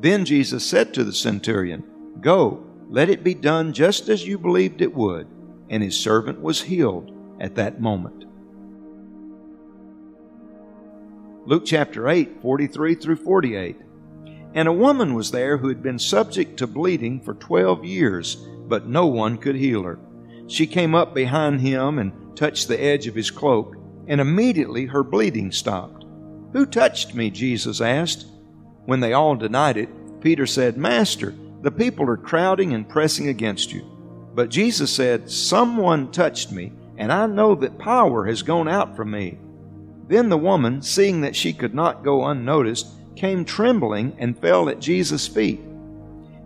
Then 0.00 0.24
Jesus 0.24 0.64
said 0.64 0.92
to 0.94 1.04
the 1.04 1.12
centurion, 1.12 1.82
Go, 2.20 2.64
let 2.88 3.08
it 3.08 3.24
be 3.24 3.34
done 3.34 3.72
just 3.72 4.08
as 4.08 4.26
you 4.26 4.38
believed 4.38 4.82
it 4.82 4.94
would. 4.94 5.26
And 5.70 5.82
his 5.82 5.98
servant 5.98 6.40
was 6.40 6.62
healed 6.62 7.10
at 7.40 7.54
that 7.56 7.80
moment. 7.80 8.26
Luke 11.46 11.64
chapter 11.66 12.08
8, 12.08 12.40
43 12.40 12.94
through 12.94 13.16
48. 13.16 13.76
And 14.54 14.68
a 14.68 14.72
woman 14.72 15.14
was 15.14 15.30
there 15.30 15.56
who 15.56 15.68
had 15.68 15.82
been 15.82 15.98
subject 15.98 16.58
to 16.58 16.66
bleeding 16.66 17.20
for 17.20 17.34
twelve 17.34 17.84
years, 17.84 18.36
but 18.68 18.86
no 18.86 19.06
one 19.06 19.36
could 19.36 19.56
heal 19.56 19.82
her. 19.82 19.98
She 20.46 20.66
came 20.66 20.94
up 20.94 21.14
behind 21.14 21.60
him 21.60 21.98
and 21.98 22.12
touched 22.36 22.68
the 22.68 22.80
edge 22.80 23.06
of 23.06 23.14
his 23.14 23.30
cloak, 23.30 23.76
and 24.06 24.20
immediately 24.20 24.86
her 24.86 25.02
bleeding 25.02 25.50
stopped. 25.50 26.04
Who 26.52 26.66
touched 26.66 27.14
me? 27.14 27.30
Jesus 27.30 27.80
asked. 27.80 28.26
When 28.84 29.00
they 29.00 29.14
all 29.14 29.34
denied 29.34 29.76
it, 29.76 29.88
Peter 30.20 30.46
said, 30.46 30.76
Master, 30.76 31.34
the 31.62 31.70
people 31.70 32.08
are 32.08 32.16
crowding 32.16 32.74
and 32.74 32.88
pressing 32.88 33.28
against 33.28 33.72
you. 33.72 33.82
But 34.34 34.50
Jesus 34.50 34.90
said, 34.90 35.30
Someone 35.30 36.10
touched 36.12 36.52
me, 36.52 36.72
and 36.98 37.10
I 37.10 37.26
know 37.26 37.54
that 37.56 37.78
power 37.78 38.26
has 38.26 38.42
gone 38.42 38.68
out 38.68 38.94
from 38.94 39.10
me. 39.10 39.38
Then 40.08 40.28
the 40.28 40.36
woman, 40.36 40.82
seeing 40.82 41.22
that 41.22 41.34
she 41.34 41.54
could 41.54 41.74
not 41.74 42.04
go 42.04 42.26
unnoticed, 42.26 42.88
came 43.16 43.44
trembling 43.44 44.14
and 44.18 44.38
fell 44.38 44.68
at 44.68 44.80
Jesus' 44.80 45.26
feet. 45.26 45.60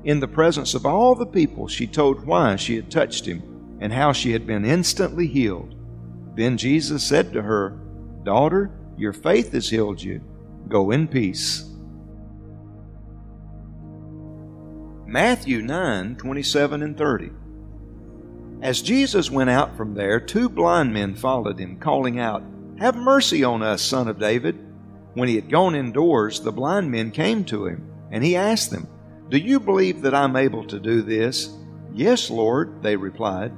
In 0.05 0.21
the 0.21 0.29
presence 0.29 0.75
of 0.75 0.87
all 0.87 1.17
the 1.17 1.27
people, 1.27 1.67
she 1.67 1.87
told 1.87 2.25
why 2.25 2.55
she 2.55 2.77
had 2.77 2.91
touched 2.91 3.27
him 3.27 3.58
and 3.81 3.93
how 3.93 4.13
she 4.13 4.33
had 4.33 4.47
been 4.47 4.65
instantly 4.65 5.27
healed. 5.27 5.75
Then 6.35 6.57
Jesus 6.57 7.03
said 7.03 7.33
to 7.33 7.43
her, 7.43 7.79
Daughter, 8.25 8.71
your 8.97 9.13
faith 9.13 9.53
has 9.53 9.71
healed 9.71 10.03
you. 10.03 10.21
Go 10.69 10.91
in 10.91 11.09
peace. 11.09 11.65
Matthew 15.07 15.63
9 15.63 16.17
27 16.17 16.83
and 16.83 16.97
30. 16.97 17.31
As 18.61 18.83
Jesus 18.83 19.31
went 19.31 19.51
out 19.51 19.77
from 19.77 19.95
there, 19.95 20.21
two 20.21 20.49
blind 20.49 20.93
men 20.93 21.15
followed 21.15 21.59
him, 21.59 21.79
calling 21.79 22.19
out, 22.19 22.43
Have 22.79 22.97
mercy 22.97 23.45
on 23.45 23.63
us, 23.63 23.81
son 23.81 24.09
of 24.09 24.19
David. 24.19 24.59
When 25.15 25.29
he 25.29 25.37
had 25.37 25.49
gone 25.49 25.75
indoors, 25.75 26.41
the 26.41 26.53
blind 26.53 26.91
men 26.91 27.11
came 27.11 27.45
to 27.47 27.67
him, 27.67 27.89
and 28.11 28.23
he 28.23 28.37
asked 28.37 28.71
them, 28.71 28.89
Do 29.31 29.39
you 29.39 29.61
believe 29.61 30.03
that 30.03 30.15
I'm 30.15 30.37
able 30.37 30.65
to 30.67 30.79
do 30.79 31.03
this? 31.03 31.57
Yes, 31.95 32.31
Lord, 32.31 32.83
they 32.83 32.97
replied. 32.97 33.53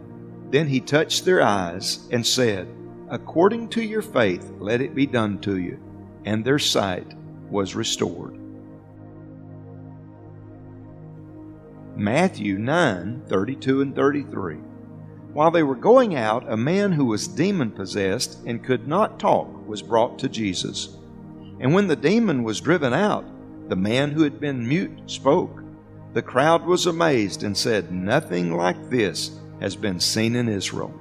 Then 0.51 0.67
he 0.67 0.81
touched 0.81 1.25
their 1.25 1.43
eyes 1.43 2.07
and 2.11 2.27
said, 2.27 2.69
According 3.09 3.69
to 3.71 3.83
your 3.83 4.03
faith, 4.03 4.53
let 4.59 4.81
it 4.81 4.95
be 4.95 5.07
done 5.07 5.39
to 5.41 5.59
you. 5.59 5.79
And 6.25 6.45
their 6.45 6.59
sight 6.59 7.15
was 7.51 7.75
restored. 7.75 8.37
Matthew 11.97 12.59
9 12.59 13.25
32 13.29 13.81
and 13.83 13.95
33. 13.95 14.57
While 15.33 15.51
they 15.51 15.63
were 15.63 15.77
going 15.77 16.17
out, 16.17 16.51
a 16.51 16.57
man 16.57 16.93
who 16.93 17.05
was 17.05 17.29
demon 17.29 17.71
possessed 17.71 18.39
and 18.47 18.65
could 18.65 18.89
not 18.89 19.21
talk 19.21 19.49
was 19.69 19.83
brought 19.83 20.19
to 20.21 20.29
Jesus. 20.29 20.97
And 21.61 21.75
when 21.75 21.87
the 21.87 21.97
demon 21.97 22.43
was 22.43 22.61
driven 22.61 22.93
out, 22.93 23.25
the 23.69 23.77
man 23.77 24.11
who 24.11 24.23
had 24.23 24.41
been 24.41 24.67
mute 24.67 25.03
spoke. 25.07 25.63
The 26.13 26.23
crowd 26.23 26.65
was 26.65 26.87
amazed 26.87 27.45
and 27.45 27.57
said, 27.57 27.93
Nothing 27.93 28.57
like 28.57 28.91
this 28.91 29.40
has 29.61 29.77
been 29.77 30.01
seen 30.01 30.37
in 30.37 30.49
Israel. 30.49 30.95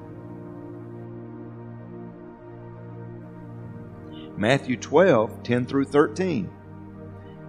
Matthew 4.37 4.77
12 4.77 5.43
10 5.43 5.65
through 5.65 5.85
13. 5.85 6.49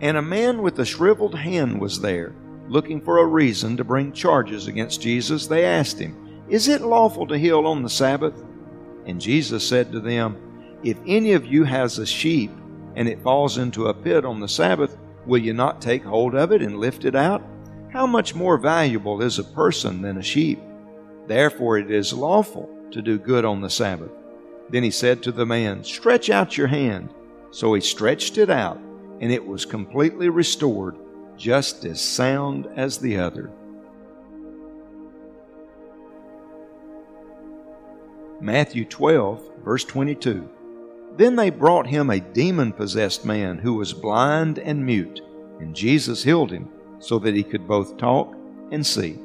And 0.01 0.17
a 0.17 0.23
man 0.23 0.63
with 0.63 0.79
a 0.79 0.85
shriveled 0.85 1.35
hand 1.35 1.81
was 1.81 2.01
there 2.01 2.35
looking 2.71 3.01
for 3.01 3.19
a 3.19 3.27
reason 3.27 3.77
to 3.77 3.85
bring 3.85 4.13
charges 4.13 4.69
against 4.69 5.03
Jesus, 5.03 5.49
they 5.49 5.65
asked 5.65 5.99
him, 5.99 6.45
Is 6.49 6.69
it 6.69 6.83
lawful 6.83 7.27
to 7.27 7.37
heal 7.37 7.67
on 7.67 7.83
the 7.83 7.91
Sabbath? 7.91 8.45
And 9.07 9.21
Jesus 9.21 9.67
said 9.67 9.91
to 9.91 10.01
them, 10.01 10.37
If 10.85 10.97
any 11.05 11.33
of 11.33 11.45
you 11.45 11.65
has 11.65 11.99
a 11.99 12.07
sheep 12.07 12.53
and 12.95 13.09
it 13.09 13.23
falls 13.23 13.59
into 13.59 13.89
a 13.89 13.95
pit 13.95 14.25
on 14.25 14.39
the 14.39 14.49
Sabbath, 14.49 14.97
will 15.27 15.41
you 15.41 15.53
not 15.53 15.83
take 15.83 16.05
hold 16.05 16.37
of 16.37 16.53
it 16.53 16.63
and 16.63 16.79
lift 16.79 17.05
it 17.05 17.17
out? 17.17 17.43
How 17.93 18.07
much 18.07 18.37
more 18.37 18.57
valuable 18.57 19.21
is 19.21 19.41
a 19.41 19.45
person 19.45 20.01
than 20.01 20.19
a 20.19 20.23
sheep? 20.23 20.61
Therefore 21.31 21.79
it 21.79 21.93
is 21.93 22.13
lawful 22.13 22.69
to 22.91 23.01
do 23.01 23.17
good 23.17 23.45
on 23.45 23.61
the 23.61 23.71
Sabbath. 23.71 24.11
Then 24.69 24.83
he 24.83 24.91
said 24.91 25.23
to 25.23 25.31
the 25.31 25.47
man, 25.47 25.85
Stretch 25.85 26.29
out 26.29 26.59
your 26.59 26.67
hand. 26.67 27.15
So 27.53 27.73
he 27.73 27.81
stretched 27.81 28.37
it 28.37 28.51
out, 28.51 28.81
and 29.21 29.31
it 29.31 29.47
was 29.47 29.65
completely 29.65 30.29
restored 30.29 30.97
just 31.37 31.85
as 31.85 32.01
sound 32.01 32.67
as 32.75 32.99
the 32.99 33.19
other. 33.19 33.49
Matthew 38.41 38.85
12, 38.85 39.63
verse 39.65 39.85
22. 39.85 40.51
Then 41.17 41.37
they 41.37 41.51
brought 41.51 41.87
him 41.87 42.11
a 42.11 42.19
demon 42.19 42.73
possessed 42.73 43.25
man 43.25 43.57
who 43.59 43.75
was 43.75 43.93
blind 43.93 44.59
and 44.59 44.85
mute, 44.85 45.21
and 45.61 45.77
Jesus 45.77 46.25
healed 46.25 46.51
him 46.51 46.69
so 46.99 47.21
that 47.21 47.37
he 47.37 47.45
could 47.45 47.69
both 47.69 47.99
talk 47.99 48.35
and 48.73 48.85
see. 48.85 49.21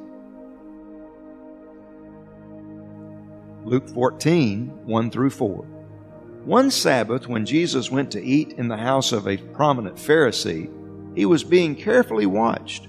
Luke 3.65 3.89
14, 3.89 4.85
1 4.85 5.09
through 5.09 5.31
4. 5.31 5.65
One 6.45 6.69
Sabbath, 6.69 7.27
when 7.27 7.47
Jesus 7.47 7.89
went 7.89 8.11
to 8.11 8.23
eat 8.23 8.53
in 8.59 8.67
the 8.67 8.77
house 8.77 9.11
of 9.11 9.27
a 9.27 9.37
prominent 9.37 9.95
Pharisee, 9.95 10.69
he 11.15 11.25
was 11.25 11.43
being 11.43 11.75
carefully 11.75 12.27
watched. 12.27 12.87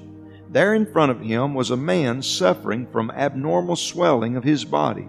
There 0.51 0.75
in 0.75 0.85
front 0.85 1.13
of 1.13 1.23
him 1.23 1.55
was 1.55 1.71
a 1.71 1.79
man 1.79 2.21
suffering 2.21 2.87
from 2.93 3.11
abnormal 3.11 3.77
swelling 3.77 4.37
of 4.37 4.45
his 4.45 4.67
body. 4.67 5.09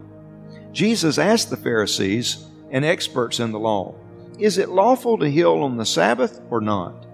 Jesus 0.72 1.18
asked 1.18 1.50
the 1.50 1.58
Pharisees 1.58 2.46
and 2.72 2.86
experts 2.86 3.42
in 3.42 3.52
the 3.52 3.60
law, 3.60 3.94
Is 4.40 4.58
it 4.58 4.70
lawful 4.70 5.18
to 5.18 5.30
heal 5.30 5.56
on 5.64 5.76
the 5.76 5.86
Sabbath 5.86 6.40
or 6.50 6.62
not? 6.62 7.06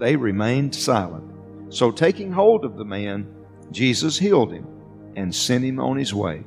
They 0.00 0.16
remained 0.16 0.74
silent. 0.74 1.30
So, 1.72 1.92
taking 1.92 2.32
hold 2.32 2.64
of 2.64 2.76
the 2.76 2.84
man, 2.84 3.32
Jesus 3.70 4.18
healed 4.18 4.52
him 4.52 4.66
and 5.14 5.32
sent 5.32 5.62
him 5.62 5.78
on 5.78 5.96
his 5.96 6.12
way. 6.12 6.42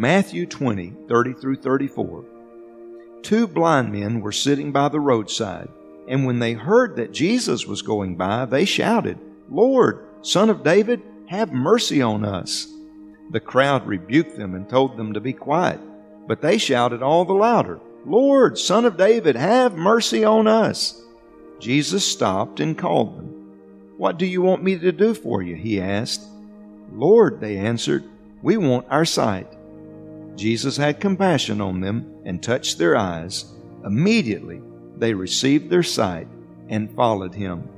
Matthew 0.00 0.46
20, 0.46 0.94
30 1.08 1.34
through 1.34 1.56
34. 1.56 2.24
Two 3.20 3.46
blind 3.46 3.92
men 3.92 4.22
were 4.22 4.32
sitting 4.32 4.72
by 4.72 4.88
the 4.88 4.98
roadside, 4.98 5.68
and 6.08 6.24
when 6.24 6.38
they 6.38 6.54
heard 6.54 6.96
that 6.96 7.12
Jesus 7.12 7.66
was 7.66 7.82
going 7.82 8.16
by, 8.16 8.46
they 8.46 8.64
shouted, 8.64 9.18
Lord, 9.50 10.06
Son 10.22 10.48
of 10.48 10.62
David, 10.64 11.02
have 11.26 11.52
mercy 11.52 12.00
on 12.00 12.24
us. 12.24 12.66
The 13.30 13.40
crowd 13.40 13.86
rebuked 13.86 14.38
them 14.38 14.54
and 14.54 14.66
told 14.66 14.96
them 14.96 15.12
to 15.12 15.20
be 15.20 15.34
quiet, 15.34 15.80
but 16.26 16.40
they 16.40 16.56
shouted 16.56 17.02
all 17.02 17.26
the 17.26 17.34
louder, 17.34 17.78
Lord, 18.06 18.56
Son 18.56 18.86
of 18.86 18.96
David, 18.96 19.36
have 19.36 19.74
mercy 19.74 20.24
on 20.24 20.46
us. 20.46 20.98
Jesus 21.58 22.06
stopped 22.06 22.58
and 22.58 22.78
called 22.78 23.18
them. 23.18 23.52
What 23.98 24.16
do 24.16 24.24
you 24.24 24.40
want 24.40 24.64
me 24.64 24.78
to 24.78 24.92
do 24.92 25.12
for 25.12 25.42
you? 25.42 25.56
he 25.56 25.78
asked. 25.78 26.22
Lord, 26.90 27.38
they 27.38 27.58
answered, 27.58 28.04
we 28.40 28.56
want 28.56 28.86
our 28.88 29.04
sight. 29.04 29.58
Jesus 30.40 30.78
had 30.78 31.00
compassion 31.00 31.60
on 31.60 31.82
them 31.82 32.22
and 32.24 32.42
touched 32.42 32.78
their 32.78 32.96
eyes. 32.96 33.44
Immediately 33.84 34.62
they 34.96 35.12
received 35.12 35.68
their 35.68 35.82
sight 35.82 36.28
and 36.70 36.90
followed 36.96 37.34
him. 37.34 37.68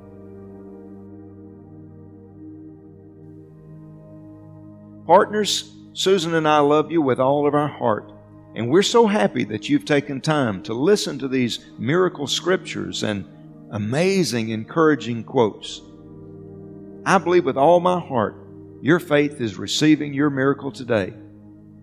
Partners, 5.08 5.74
Susan 5.92 6.34
and 6.34 6.46
I 6.46 6.60
love 6.60 6.92
you 6.92 7.02
with 7.02 7.18
all 7.18 7.48
of 7.48 7.54
our 7.54 7.66
heart, 7.66 8.12
and 8.54 8.70
we're 8.70 8.82
so 8.82 9.08
happy 9.08 9.42
that 9.46 9.68
you've 9.68 9.84
taken 9.84 10.20
time 10.20 10.62
to 10.62 10.72
listen 10.72 11.18
to 11.18 11.26
these 11.26 11.58
miracle 11.80 12.28
scriptures 12.28 13.02
and 13.02 13.26
amazing, 13.72 14.50
encouraging 14.50 15.24
quotes. 15.24 15.82
I 17.04 17.18
believe 17.18 17.44
with 17.44 17.56
all 17.56 17.80
my 17.80 17.98
heart 17.98 18.36
your 18.80 19.00
faith 19.00 19.40
is 19.40 19.58
receiving 19.58 20.14
your 20.14 20.30
miracle 20.30 20.70
today. 20.70 21.12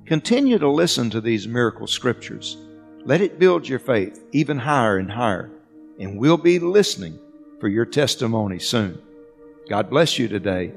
Continue 0.10 0.58
to 0.58 0.68
listen 0.68 1.12
to 1.12 1.22
these 1.22 1.48
miracle 1.48 1.86
scriptures. 1.86 2.58
Let 3.06 3.22
it 3.22 3.38
build 3.38 3.70
your 3.70 3.78
faith 3.78 4.26
even 4.32 4.58
higher 4.58 4.98
and 4.98 5.12
higher, 5.12 5.52
and 6.00 6.18
we'll 6.18 6.36
be 6.36 6.58
listening 6.58 7.20
for 7.60 7.68
your 7.68 7.86
testimony 7.86 8.58
soon. 8.58 9.00
God 9.70 9.88
bless 9.88 10.18
you 10.18 10.28
today 10.28 10.74